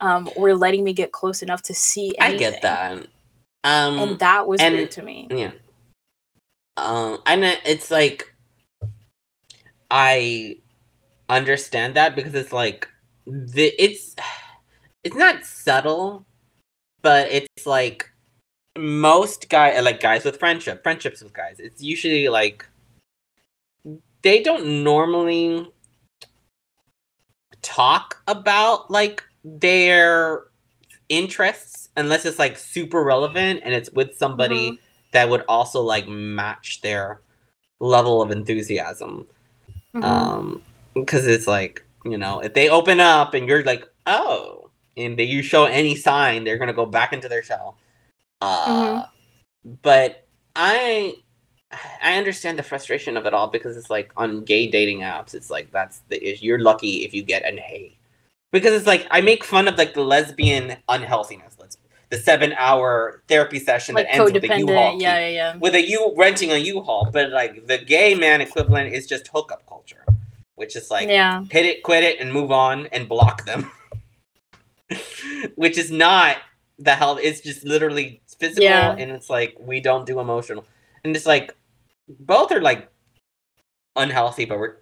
um, 0.00 0.30
or 0.34 0.54
letting 0.54 0.82
me 0.82 0.92
get 0.94 1.12
close 1.12 1.42
enough 1.42 1.60
to 1.64 1.74
see. 1.74 2.14
I 2.18 2.28
Anything. 2.28 2.50
get 2.52 2.62
that. 2.62 2.92
Um, 3.64 3.98
and 3.98 4.18
that 4.20 4.46
was 4.46 4.60
and- 4.62 4.74
weird 4.76 4.92
to 4.92 5.02
me. 5.02 5.28
Yeah. 5.30 5.50
Um, 6.78 7.18
and 7.26 7.44
it's 7.66 7.90
like 7.90 8.34
I 9.90 10.56
understand 11.36 11.94
that 11.94 12.14
because 12.16 12.34
it's 12.34 12.52
like 12.52 12.88
the 13.26 13.72
it's 13.82 14.16
it's 15.04 15.16
not 15.16 15.44
subtle, 15.44 16.26
but 17.02 17.30
it's 17.30 17.66
like 17.66 18.10
most 18.78 19.48
guy 19.48 19.78
like 19.80 20.00
guys 20.00 20.24
with 20.24 20.38
friendship, 20.38 20.82
friendships 20.82 21.22
with 21.22 21.32
guys. 21.32 21.56
It's 21.58 21.82
usually 21.82 22.28
like 22.28 22.66
they 24.22 24.42
don't 24.42 24.84
normally 24.84 25.70
talk 27.62 28.22
about 28.26 28.90
like 28.90 29.22
their 29.44 30.44
interests 31.08 31.88
unless 31.96 32.24
it's 32.24 32.38
like 32.38 32.56
super 32.56 33.02
relevant 33.02 33.60
and 33.64 33.74
it's 33.74 33.90
with 33.92 34.16
somebody 34.16 34.78
that 35.12 35.28
would 35.28 35.42
also 35.48 35.80
like 35.80 36.06
match 36.08 36.80
their 36.82 37.20
level 37.80 38.22
of 38.22 38.30
enthusiasm 38.30 39.26
Mhm. 39.94 40.04
um 40.04 40.62
because 40.94 41.26
it's 41.26 41.46
like 41.46 41.84
you 42.04 42.16
know 42.18 42.40
if 42.40 42.54
they 42.54 42.68
open 42.68 43.00
up 43.00 43.34
and 43.34 43.48
you're 43.48 43.62
like 43.64 43.88
oh 44.06 44.70
and 44.96 45.18
they, 45.18 45.24
you 45.24 45.42
show 45.42 45.64
any 45.64 45.94
sign 45.94 46.44
they're 46.44 46.58
gonna 46.58 46.72
go 46.72 46.86
back 46.86 47.12
into 47.12 47.28
their 47.28 47.42
shell. 47.42 47.76
Uh 48.40 49.04
but 49.82 50.26
i 50.56 51.14
i 52.02 52.16
understand 52.16 52.58
the 52.58 52.62
frustration 52.62 53.16
of 53.16 53.26
it 53.26 53.34
all 53.34 53.46
because 53.46 53.76
it's 53.76 53.90
like 53.90 54.10
on 54.16 54.42
gay 54.44 54.66
dating 54.66 55.00
apps 55.00 55.34
it's 55.34 55.50
like 55.50 55.70
that's 55.70 56.00
the 56.08 56.22
issue. 56.26 56.46
You're 56.46 56.58
lucky 56.58 57.04
if 57.04 57.14
you 57.14 57.22
get 57.22 57.44
an 57.44 57.58
hey 57.58 57.96
because 58.50 58.72
it's 58.72 58.86
like 58.86 59.06
i 59.10 59.20
make 59.20 59.44
fun 59.44 59.68
of 59.68 59.76
like 59.78 59.94
the 59.94 60.00
lesbian 60.02 60.76
unhealthiness 60.88 61.56
let's 61.60 61.76
the 62.08 62.16
seven 62.16 62.52
hour 62.58 63.22
therapy 63.28 63.60
session 63.60 63.94
like 63.94 64.06
that 64.06 64.16
ends 64.16 64.32
with 64.32 64.42
a 64.42 64.58
u-haul 64.58 65.00
Yeah, 65.00 65.18
yeah, 65.20 65.28
yeah. 65.28 65.56
with 65.58 65.74
a 65.76 65.88
U 65.88 66.12
renting 66.16 66.50
a 66.50 66.56
U-Haul, 66.56 67.08
but 67.12 67.30
like 67.30 67.66
the 67.66 67.78
gay 67.78 68.14
man 68.16 68.40
equivalent 68.40 68.92
is 68.92 69.06
just 69.06 69.28
hookup 69.28 69.64
culture, 69.68 70.04
which 70.60 70.76
is 70.76 70.90
like 70.90 71.08
yeah. 71.08 71.42
hit 71.50 71.64
it, 71.64 71.82
quit 71.82 72.04
it, 72.04 72.20
and 72.20 72.30
move 72.30 72.52
on 72.52 72.86
and 72.92 73.08
block 73.08 73.46
them. 73.46 73.70
which 75.54 75.78
is 75.78 75.90
not 75.90 76.36
the 76.78 76.94
health. 76.94 77.18
It's 77.22 77.40
just 77.40 77.64
literally 77.64 78.20
physical, 78.38 78.64
Yeah. 78.64 78.94
and 78.96 79.10
it's 79.10 79.30
like 79.30 79.56
we 79.58 79.80
don't 79.80 80.04
do 80.04 80.20
emotional, 80.20 80.66
and 81.02 81.16
it's 81.16 81.24
like 81.24 81.56
both 82.08 82.52
are 82.52 82.60
like 82.60 82.88
unhealthy, 83.96 84.44
but 84.44 84.58
we're. 84.58 84.76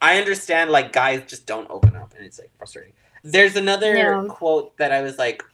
I 0.00 0.18
understand 0.18 0.70
like 0.70 0.92
guys 0.92 1.22
just 1.28 1.46
don't 1.46 1.70
open 1.70 1.94
up, 1.94 2.14
and 2.16 2.26
it's 2.26 2.40
like 2.40 2.50
frustrating. 2.58 2.94
There's 3.22 3.54
another 3.54 3.94
Yeah. 3.96 4.24
quote 4.28 4.76
that 4.78 4.90
I 4.90 5.02
was 5.02 5.18
like, 5.18 5.44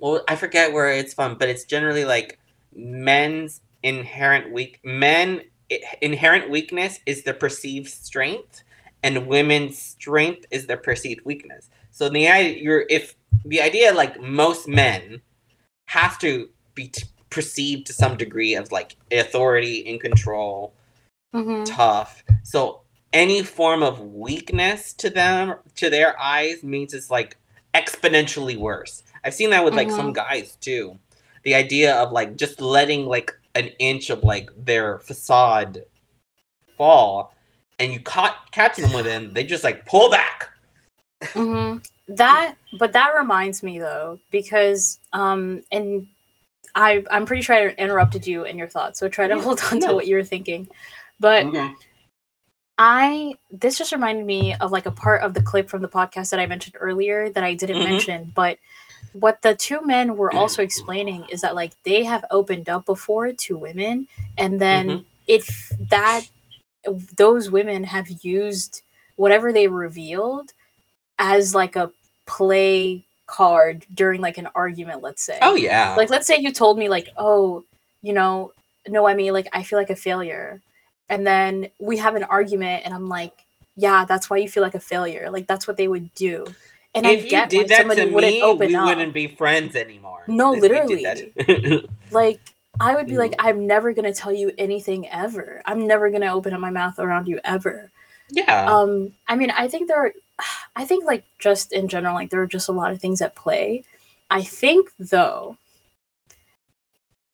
well, 0.00 0.24
I 0.26 0.34
forget 0.34 0.72
where 0.72 0.90
it's 0.90 1.14
from, 1.14 1.36
but 1.38 1.48
it's 1.48 1.64
generally 1.64 2.04
like 2.04 2.40
men's 2.74 3.60
inherent 3.84 4.52
weak 4.52 4.80
men 4.82 5.42
inherent 6.00 6.50
weakness 6.50 7.00
is 7.06 7.22
the 7.22 7.34
perceived 7.34 7.88
strength, 7.88 8.62
and 9.02 9.26
women's 9.26 9.78
strength 9.78 10.46
is 10.50 10.66
the 10.66 10.76
perceived 10.76 11.24
weakness. 11.24 11.70
So 11.90 12.08
the 12.08 12.28
idea, 12.28 12.62
you're 12.62 12.84
if 12.88 13.16
the 13.44 13.60
idea 13.60 13.92
like 13.92 14.20
most 14.20 14.68
men 14.68 15.20
have 15.86 16.18
to 16.20 16.48
be 16.74 16.88
t- 16.88 17.04
perceived 17.30 17.86
to 17.86 17.92
some 17.92 18.16
degree 18.16 18.54
of 18.54 18.70
like 18.72 18.96
authority 19.10 19.88
and 19.88 20.00
control 20.00 20.74
Mhm. 21.34 21.64
tough. 21.64 22.22
So 22.42 22.82
any 23.12 23.42
form 23.42 23.82
of 23.82 24.00
weakness 24.00 24.92
to 24.94 25.10
them, 25.10 25.54
to 25.76 25.90
their 25.90 26.18
eyes, 26.20 26.62
means 26.62 26.94
it's 26.94 27.10
like 27.10 27.36
exponentially 27.74 28.56
worse. 28.56 29.02
I've 29.24 29.34
seen 29.34 29.50
that 29.50 29.64
with 29.64 29.74
like 29.74 29.90
some 29.90 30.12
guys 30.12 30.56
too. 30.60 30.98
The 31.44 31.54
idea 31.54 31.94
of 31.96 32.12
like 32.12 32.36
just 32.36 32.60
letting 32.60 33.06
like 33.06 33.32
an 33.54 33.68
inch 33.78 34.10
of 34.10 34.24
like 34.24 34.50
their 34.56 34.98
facade 35.00 35.84
fall, 36.76 37.34
and 37.78 37.92
you 37.92 38.00
caught 38.00 38.50
catch 38.52 38.76
them 38.76 38.92
within, 38.92 39.32
they 39.34 39.44
just 39.44 39.64
like 39.64 39.86
pull 39.86 40.10
back. 40.10 40.50
hmm 41.34 41.78
That, 42.08 42.56
but 42.78 42.92
that 42.92 43.14
reminds 43.16 43.62
me 43.62 43.78
though, 43.78 44.18
because 44.30 44.98
um, 45.12 45.62
and 45.72 46.06
I 46.74 47.04
I'm 47.10 47.26
pretty 47.26 47.42
sure 47.42 47.56
I 47.56 47.68
interrupted 47.68 48.26
you 48.26 48.44
in 48.44 48.58
your 48.58 48.68
thoughts, 48.68 48.98
so 48.98 49.08
try 49.08 49.28
to 49.28 49.36
Yeah, 49.36 49.42
hold 49.42 49.60
on 49.70 49.80
to 49.80 49.94
what 49.94 50.06
you 50.06 50.16
were 50.16 50.24
thinking. 50.24 50.68
But 51.20 51.46
I 52.78 53.34
this 53.50 53.78
just 53.78 53.92
reminded 53.92 54.26
me 54.26 54.54
of 54.54 54.72
like 54.72 54.86
a 54.86 54.90
part 54.90 55.22
of 55.22 55.34
the 55.34 55.42
clip 55.42 55.68
from 55.68 55.82
the 55.82 55.88
podcast 55.88 56.30
that 56.30 56.40
I 56.40 56.46
mentioned 56.46 56.76
earlier 56.80 57.30
that 57.30 57.44
I 57.44 57.54
didn't 57.54 57.78
Mhm. 57.78 57.84
mention, 57.84 58.32
but 58.34 58.58
what 59.12 59.42
the 59.42 59.54
two 59.54 59.80
men 59.84 60.16
were 60.16 60.32
also 60.34 60.62
explaining 60.62 61.24
is 61.30 61.40
that 61.42 61.54
like 61.54 61.72
they 61.84 62.02
have 62.04 62.24
opened 62.30 62.68
up 62.68 62.86
before 62.86 63.32
to 63.32 63.56
women 63.58 64.06
and 64.38 64.60
then 64.60 64.88
Mhm. 64.88 65.04
if 65.26 65.72
that 65.90 66.22
those 67.16 67.50
women 67.50 67.84
have 67.84 68.08
used 68.22 68.82
whatever 69.16 69.52
they 69.52 69.68
revealed 69.68 70.52
as 71.18 71.54
like 71.54 71.76
a 71.76 71.90
play 72.26 73.04
card 73.26 73.86
during 73.94 74.20
like 74.20 74.38
an 74.38 74.48
argument, 74.54 75.02
let's 75.02 75.22
say. 75.22 75.38
Oh 75.42 75.54
yeah. 75.54 75.94
like 75.96 76.10
let's 76.10 76.26
say 76.26 76.38
you 76.38 76.52
told 76.52 76.78
me 76.78 76.88
like 76.88 77.08
oh 77.16 77.64
you 78.02 78.12
know 78.12 78.52
no 78.88 79.06
i 79.06 79.14
mean 79.14 79.32
like 79.32 79.48
i 79.52 79.62
feel 79.62 79.78
like 79.78 79.90
a 79.90 79.96
failure. 79.96 80.60
And 81.08 81.26
then 81.26 81.68
we 81.78 81.98
have 81.98 82.14
an 82.16 82.24
argument 82.24 82.82
and 82.84 82.94
i'm 82.94 83.08
like 83.08 83.32
yeah 83.76 84.04
that's 84.04 84.28
why 84.28 84.38
you 84.38 84.48
feel 84.48 84.62
like 84.62 84.74
a 84.74 84.80
failure. 84.80 85.30
Like 85.30 85.46
that's 85.46 85.66
what 85.68 85.76
they 85.76 85.88
would 85.88 86.12
do 86.14 86.46
and 86.94 87.06
if 87.06 87.20
i 87.32 87.42
you 87.42 87.46
did 87.48 87.68
that 87.68 87.82
to 87.82 87.88
wouldn't 87.88 88.34
me, 88.34 88.42
open 88.42 88.68
we 88.68 88.74
up 88.74 88.86
wouldn't 88.86 89.14
be 89.14 89.26
friends 89.28 89.74
anymore. 89.76 90.22
No, 90.28 90.52
literally. 90.52 91.04
like 92.10 92.40
i 92.80 92.94
would 92.94 93.06
be 93.06 93.18
like 93.18 93.32
Mm. 93.32 93.36
i'm 93.46 93.66
never 93.66 93.92
gonna 93.92 94.14
tell 94.14 94.32
you 94.32 94.50
anything 94.58 95.08
ever 95.08 95.62
i'm 95.66 95.86
never 95.86 96.10
gonna 96.10 96.32
open 96.32 96.52
up 96.54 96.60
my 96.60 96.70
mouth 96.70 96.98
around 96.98 97.28
you 97.28 97.38
ever 97.44 97.90
yeah. 98.30 98.64
um 98.72 99.12
i 99.28 99.36
mean 99.36 99.50
i 99.50 99.68
think 99.68 99.88
there 99.88 99.98
are 100.06 100.12
i 100.76 100.84
think 100.84 101.04
like 101.04 101.24
just 101.38 101.72
in 101.72 101.88
general 101.88 102.14
like 102.14 102.30
there 102.30 102.40
are 102.40 102.46
just 102.46 102.68
a 102.68 102.72
lot 102.72 102.90
of 102.92 103.00
things 103.00 103.20
at 103.20 103.34
play 103.34 103.84
i 104.30 104.42
think 104.42 104.88
though 104.98 105.56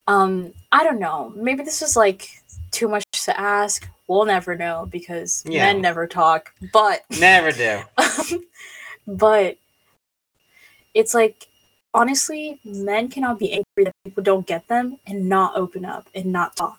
um 0.07 0.53
i 0.73 0.83
don't 0.83 0.99
know 0.99 1.33
maybe 1.37 1.63
this 1.63 1.83
is 1.83 1.97
like 1.97 2.29
too 2.71 2.89
much 2.89 3.05
to 3.13 3.39
ask 3.39 3.89
we'll 4.09 4.25
never 4.25 4.57
know 4.57 4.87
because 4.91 5.45
Yeah. 5.47 5.67
men 5.67 5.81
never 5.83 6.07
talk 6.07 6.53
but 6.73 7.03
Never 7.21 7.53
do. 7.53 7.81
but 9.09 9.57
it's 10.95 11.15
like 11.15 11.49
honestly 11.95 12.61
men 12.65 13.09
cannot 13.09 13.39
be 13.39 13.53
angry 13.53 13.85
that 13.85 13.95
people 14.05 14.23
don't 14.23 14.47
get 14.47 14.69
them 14.69 14.99
and 15.07 15.29
not 15.29 15.57
open 15.57 15.85
up 15.85 16.07
and 16.15 16.27
not 16.27 16.55
talk. 16.57 16.79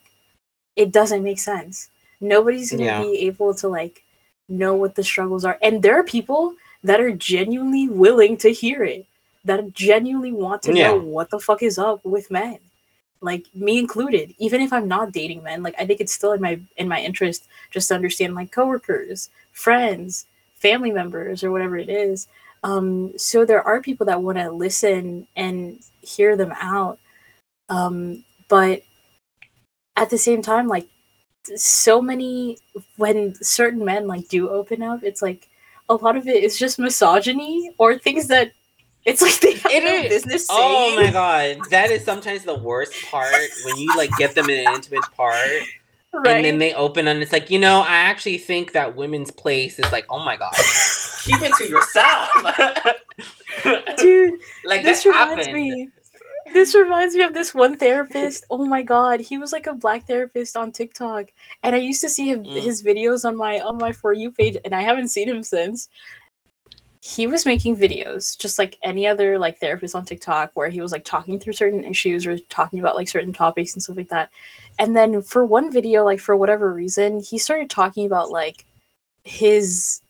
It 0.76 0.92
doesn't 0.92 1.24
make 1.24 1.40
sense. 1.40 1.90
Nobody's 2.22 2.72
gonna 2.72 2.84
Yeah. 2.84 3.02
be 3.02 3.20
able 3.28 3.54
to 3.56 3.68
like 3.68 4.04
know 4.48 4.76
what 4.76 4.96
the 4.96 5.04
struggles 5.04 5.44
are. 5.44 5.58
And 5.62 5.82
there 5.82 6.00
are 6.00 6.04
people 6.04 6.56
that 6.84 7.02
are 7.02 7.12
genuinely 7.12 7.90
willing 7.90 8.38
to 8.38 8.50
hear 8.54 8.84
it 8.84 9.06
that 9.46 9.74
genuinely 9.74 10.32
want 10.32 10.62
to 10.64 10.74
Yeah. 10.74 10.92
know 10.92 11.00
what 11.00 11.30
the 11.32 11.40
fuck 11.40 11.64
is 11.64 11.78
up 11.80 12.04
with 12.06 12.30
men. 12.32 12.60
Like 13.22 13.46
me 13.54 13.80
included. 13.80 14.36
Even 14.38 14.62
if 14.62 14.72
i'm 14.72 14.88
not 14.88 15.12
dating 15.12 15.44
men 15.44 15.64
like 15.64 15.76
i 15.80 15.86
think 15.86 16.00
it's 16.00 16.14
still 16.14 16.34
in 16.34 16.42
my 16.42 16.60
in 16.78 16.88
my 16.88 17.02
interest 17.02 17.48
just 17.72 17.88
to 17.90 17.96
understand 17.96 18.34
my 18.34 18.46
coworkers 18.46 19.30
friends 19.52 20.26
family 20.60 20.92
members 20.92 21.44
or 21.44 21.52
whatever 21.52 21.78
it 21.78 21.90
is 21.90 22.28
um 22.64 23.18
so 23.18 23.46
there 23.46 23.64
are 23.64 23.82
people 23.82 24.06
that 24.06 24.22
want 24.22 24.38
to 24.38 24.52
listen 24.52 25.28
and 25.36 25.80
hear 26.02 26.36
them 26.36 26.54
out 26.60 27.00
um 27.70 28.24
but 28.50 28.82
at 29.96 30.10
the 30.10 30.18
same 30.18 30.42
time 30.42 30.68
like 30.68 30.88
so 31.56 32.02
many 32.02 32.58
when 32.98 33.34
certain 33.36 33.84
men 33.84 34.08
like 34.08 34.28
do 34.28 34.50
open 34.50 34.84
up 34.84 35.04
it's 35.04 35.22
like 35.22 35.48
a 35.90 35.96
lot 35.96 36.16
of 36.18 36.28
it 36.28 36.44
is 36.44 36.58
just 36.58 36.78
misogyny 36.80 37.72
or 37.78 37.98
things 37.98 38.28
that 38.28 38.52
it's 39.06 39.22
like 39.22 39.40
they 39.40 39.54
have 39.54 39.72
It 39.72 39.84
no 39.84 39.96
is. 40.04 40.10
business 40.10 40.46
saying. 40.48 40.62
Oh 40.62 40.96
my 40.96 41.12
god, 41.12 41.58
that 41.72 41.90
is 41.90 42.04
sometimes 42.04 42.44
the 42.44 42.56
worst 42.60 42.94
part 43.10 43.34
when 43.64 43.78
you 43.78 43.96
like 43.98 44.12
get 44.18 44.36
them 44.36 44.50
in 44.50 44.68
an 44.68 44.74
intimate 44.76 45.10
part, 45.16 45.38
right 46.14 46.38
and 46.38 46.46
then 46.46 46.58
they 46.58 46.74
open 46.74 47.08
and 47.08 47.22
it's 47.22 47.32
like, 47.32 47.50
you 47.50 47.60
know, 47.60 47.82
I 47.82 47.98
actually 47.98 48.38
think 48.40 48.72
that 48.74 48.96
women's 48.96 49.32
place 49.32 49.78
is 49.80 49.92
like, 49.92 50.06
oh 50.10 50.20
my 50.24 50.36
god, 50.38 50.54
keep 51.24 51.42
it 51.42 51.54
to 51.56 51.68
yourself, 51.70 52.30
dude 53.98 54.40
like 54.66 54.84
this 54.84 55.06
reminds 55.06 55.46
happened. 55.48 55.54
me 55.54 55.90
this 56.54 56.74
reminds 56.74 57.14
me 57.16 57.22
of 57.22 57.34
this 57.36 57.54
one 57.54 57.78
therapist. 57.78 58.44
Oh 58.50 58.66
my 58.66 58.82
god 58.82 59.20
he 59.20 59.38
was 59.38 59.52
like 59.52 59.68
a 59.68 59.74
black 59.74 60.08
therapist 60.08 60.58
on 60.58 60.72
tiktok. 60.72 61.26
And 61.64 61.76
i 61.76 61.78
used 61.78 62.02
to 62.02 62.10
see 62.10 62.28
him, 62.32 62.44
Mm. 62.44 62.62
his 62.62 62.82
videos 62.82 63.24
on 63.26 63.36
my 63.38 63.60
on 63.60 63.78
my 63.78 63.92
for 63.92 64.14
you 64.14 64.32
page 64.32 64.58
and 64.66 64.74
i 64.74 64.82
haven't 64.82 65.10
seen 65.10 65.30
him 65.30 65.44
since 65.44 65.90
he 67.02 67.28
was 67.28 67.46
making 67.46 67.78
videos 67.78 68.38
just 68.38 68.60
like 68.60 68.78
any 68.84 69.08
other 69.08 69.40
like 69.40 69.58
therapist 69.60 69.96
on 69.96 70.04
tiktok 70.04 70.52
where 70.54 70.70
he 70.70 70.82
was 70.82 70.92
like 70.92 71.06
talking 71.06 71.40
through 71.40 71.54
certain 71.54 71.84
issues 71.86 72.28
or 72.28 72.38
talking 72.50 72.80
about 72.80 72.96
like 72.96 73.08
certain 73.08 73.32
topics 73.32 73.74
and 73.74 73.82
stuff 73.82 73.96
like 73.96 74.10
that. 74.10 74.30
And 74.80 74.96
then 74.96 75.22
for 75.22 75.46
one 75.46 75.72
video 75.72 76.04
like 76.04 76.20
for 76.20 76.36
whatever 76.36 76.74
reason 76.74 77.22
he 77.22 77.38
started 77.38 77.70
talking 77.70 78.06
about 78.06 78.32
like 78.32 78.66
his 79.24 80.02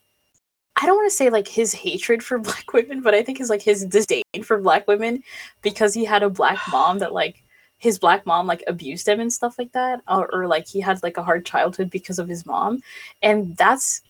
I 0.81 0.85
don't 0.85 0.95
want 0.95 1.11
to 1.11 1.15
say 1.15 1.29
like 1.29 1.47
his 1.47 1.73
hatred 1.73 2.23
for 2.23 2.39
black 2.39 2.73
women, 2.73 3.01
but 3.01 3.13
I 3.13 3.21
think 3.21 3.39
it's 3.39 3.49
like 3.49 3.61
his 3.61 3.85
disdain 3.85 4.23
for 4.43 4.57
black 4.59 4.87
women 4.87 5.23
because 5.61 5.93
he 5.93 6.05
had 6.05 6.23
a 6.23 6.29
black 6.29 6.59
mom 6.71 6.99
that 6.99 7.13
like 7.13 7.43
his 7.77 7.99
black 7.99 8.25
mom 8.25 8.47
like 8.47 8.63
abused 8.67 9.07
him 9.07 9.19
and 9.19 9.31
stuff 9.31 9.59
like 9.59 9.71
that, 9.73 10.01
or, 10.07 10.33
or 10.33 10.47
like 10.47 10.67
he 10.67 10.81
had 10.81 11.01
like 11.03 11.17
a 11.17 11.23
hard 11.23 11.45
childhood 11.45 11.89
because 11.89 12.19
of 12.19 12.27
his 12.27 12.45
mom, 12.45 12.81
and 13.21 13.55
that's 13.57 14.01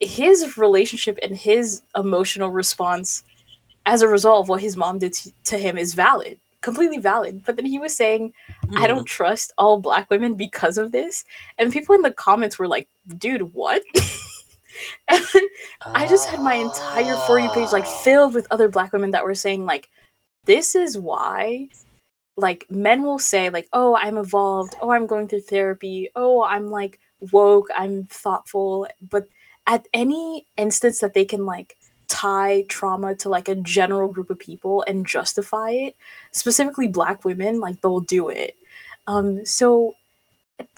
his 0.00 0.56
relationship 0.56 1.18
and 1.22 1.36
his 1.36 1.82
emotional 1.96 2.50
response 2.50 3.22
as 3.86 4.02
a 4.02 4.08
result 4.08 4.44
of 4.44 4.48
what 4.48 4.60
his 4.60 4.76
mom 4.76 4.98
did 4.98 5.12
to, 5.12 5.32
to 5.44 5.58
him 5.58 5.78
is 5.78 5.94
valid, 5.94 6.38
completely 6.60 6.98
valid. 6.98 7.42
But 7.44 7.56
then 7.56 7.66
he 7.66 7.78
was 7.78 7.96
saying, 7.96 8.32
Mm. 8.68 8.78
I 8.78 8.86
don't 8.86 9.04
trust 9.04 9.52
all 9.58 9.78
black 9.78 10.10
women 10.10 10.34
because 10.34 10.78
of 10.78 10.92
this, 10.92 11.24
and 11.58 11.72
people 11.72 11.94
in 11.94 12.02
the 12.02 12.10
comments 12.10 12.58
were 12.58 12.68
like, 12.68 12.88
"Dude, 13.18 13.54
what?" 13.54 13.82
and 15.08 15.24
I 15.84 16.06
just 16.06 16.28
had 16.28 16.40
my 16.40 16.54
entire 16.54 17.16
for 17.26 17.38
you 17.38 17.48
page 17.50 17.72
like 17.72 17.86
filled 17.86 18.34
with 18.34 18.46
other 18.50 18.68
black 18.68 18.92
women 18.92 19.12
that 19.12 19.24
were 19.24 19.34
saying 19.34 19.64
like 19.64 19.88
this 20.44 20.74
is 20.74 20.98
why 20.98 21.68
like 22.36 22.66
men 22.70 23.02
will 23.02 23.18
say 23.18 23.48
like 23.48 23.68
oh 23.72 23.96
I'm 23.96 24.18
evolved 24.18 24.74
oh 24.82 24.90
I'm 24.90 25.06
going 25.06 25.28
through 25.28 25.40
therapy 25.42 26.10
oh 26.14 26.42
I'm 26.44 26.70
like 26.70 27.00
woke 27.32 27.68
I'm 27.74 28.04
thoughtful 28.04 28.86
but 29.08 29.26
at 29.66 29.86
any 29.92 30.46
instance 30.56 31.00
that 31.00 31.14
they 31.14 31.24
can 31.24 31.44
like 31.44 31.76
tie 32.08 32.64
trauma 32.68 33.14
to 33.16 33.28
like 33.28 33.48
a 33.48 33.56
general 33.56 34.08
group 34.08 34.30
of 34.30 34.38
people 34.38 34.84
and 34.86 35.06
justify 35.06 35.70
it 35.70 35.96
specifically 36.30 36.86
black 36.86 37.24
women 37.24 37.58
like 37.60 37.80
they'll 37.80 38.00
do 38.00 38.28
it. 38.28 38.56
Um 39.06 39.44
so 39.44 39.94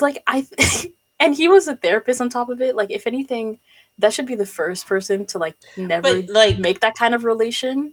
like 0.01 0.23
I 0.27 0.47
and 1.21 1.35
he 1.35 1.49
was 1.49 1.69
a 1.69 1.77
therapist 1.77 2.21
on 2.21 2.29
top 2.31 2.49
of 2.49 2.61
it 2.61 2.77
like 2.77 2.91
if 2.91 3.07
anything 3.07 3.59
that 3.99 4.13
should 4.15 4.27
be 4.27 4.37
the 4.37 4.47
first 4.47 4.87
person 4.87 5.27
to 5.27 5.39
like 5.39 5.57
never 5.77 6.23
But 6.23 6.31
like, 6.31 6.59
make 6.59 6.81
that 6.81 6.95
kind 6.95 7.15
of 7.15 7.25
relation 7.25 7.93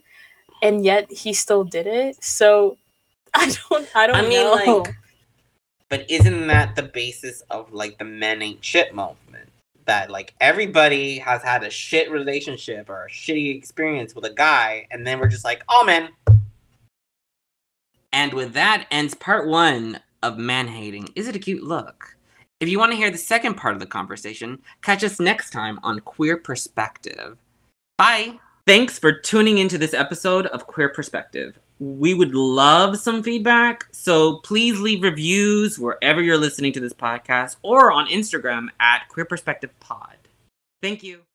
and 0.61 0.85
yet 0.85 1.11
he 1.11 1.33
still 1.33 1.63
did 1.63 1.87
it. 1.87 2.23
So 2.23 2.77
i 3.33 3.53
don't 3.69 3.87
i 3.95 4.07
don't 4.07 4.15
I 4.15 4.21
mean, 4.21 4.65
know. 4.65 4.77
like, 4.77 4.95
but 5.89 6.09
isn't 6.09 6.47
that 6.47 6.75
the 6.75 6.83
basis 6.83 7.41
of 7.49 7.73
like 7.73 7.97
the 7.97 8.05
men 8.05 8.41
ain't 8.41 8.63
shit 8.63 8.95
movement? 8.95 9.49
That 9.85 10.09
like 10.09 10.33
everybody 10.41 11.19
has 11.19 11.43
had 11.43 11.63
a 11.63 11.69
shit 11.69 12.09
relationship 12.11 12.89
or 12.89 13.05
a 13.05 13.09
shitty 13.09 13.55
experience 13.55 14.15
with 14.15 14.25
a 14.25 14.33
guy, 14.33 14.87
and 14.91 15.05
then 15.05 15.19
we're 15.19 15.27
just 15.27 15.45
like, 15.45 15.63
oh 15.69 15.83
man. 15.85 16.09
And 18.11 18.33
with 18.33 18.53
that 18.53 18.87
ends 18.91 19.13
part 19.13 19.47
one 19.47 19.99
of 20.23 20.37
man 20.37 20.67
hating. 20.67 21.09
Is 21.15 21.27
it 21.27 21.35
a 21.35 21.39
cute 21.39 21.63
look? 21.63 22.15
If 22.61 22.69
you 22.69 22.79
want 22.79 22.93
to 22.93 22.97
hear 22.97 23.11
the 23.11 23.17
second 23.17 23.55
part 23.55 23.73
of 23.73 23.81
the 23.81 23.85
conversation, 23.85 24.61
catch 24.81 25.03
us 25.03 25.19
next 25.19 25.49
time 25.51 25.79
on 25.83 25.99
Queer 25.99 26.37
Perspective. 26.37 27.37
Bye. 27.97 28.39
Thanks 28.65 28.97
for 28.97 29.11
tuning 29.11 29.59
into 29.59 29.77
this 29.77 29.93
episode 29.93 30.47
of 30.47 30.65
Queer 30.65 30.89
Perspective. 30.89 31.59
We 31.79 32.13
would 32.13 32.33
love 32.33 32.97
some 32.97 33.21
feedback, 33.21 33.87
so 33.91 34.37
please 34.37 34.79
leave 34.79 35.03
reviews 35.03 35.77
wherever 35.77 36.21
you're 36.21 36.37
listening 36.37 36.71
to 36.73 36.79
this 36.79 36.93
podcast 36.93 37.57
or 37.63 37.91
on 37.91 38.07
Instagram 38.07 38.69
at 38.79 39.09
Queer 39.09 39.25
Perspective 39.25 39.77
Pod. 39.81 40.15
Thank 40.81 41.03
you. 41.03 41.25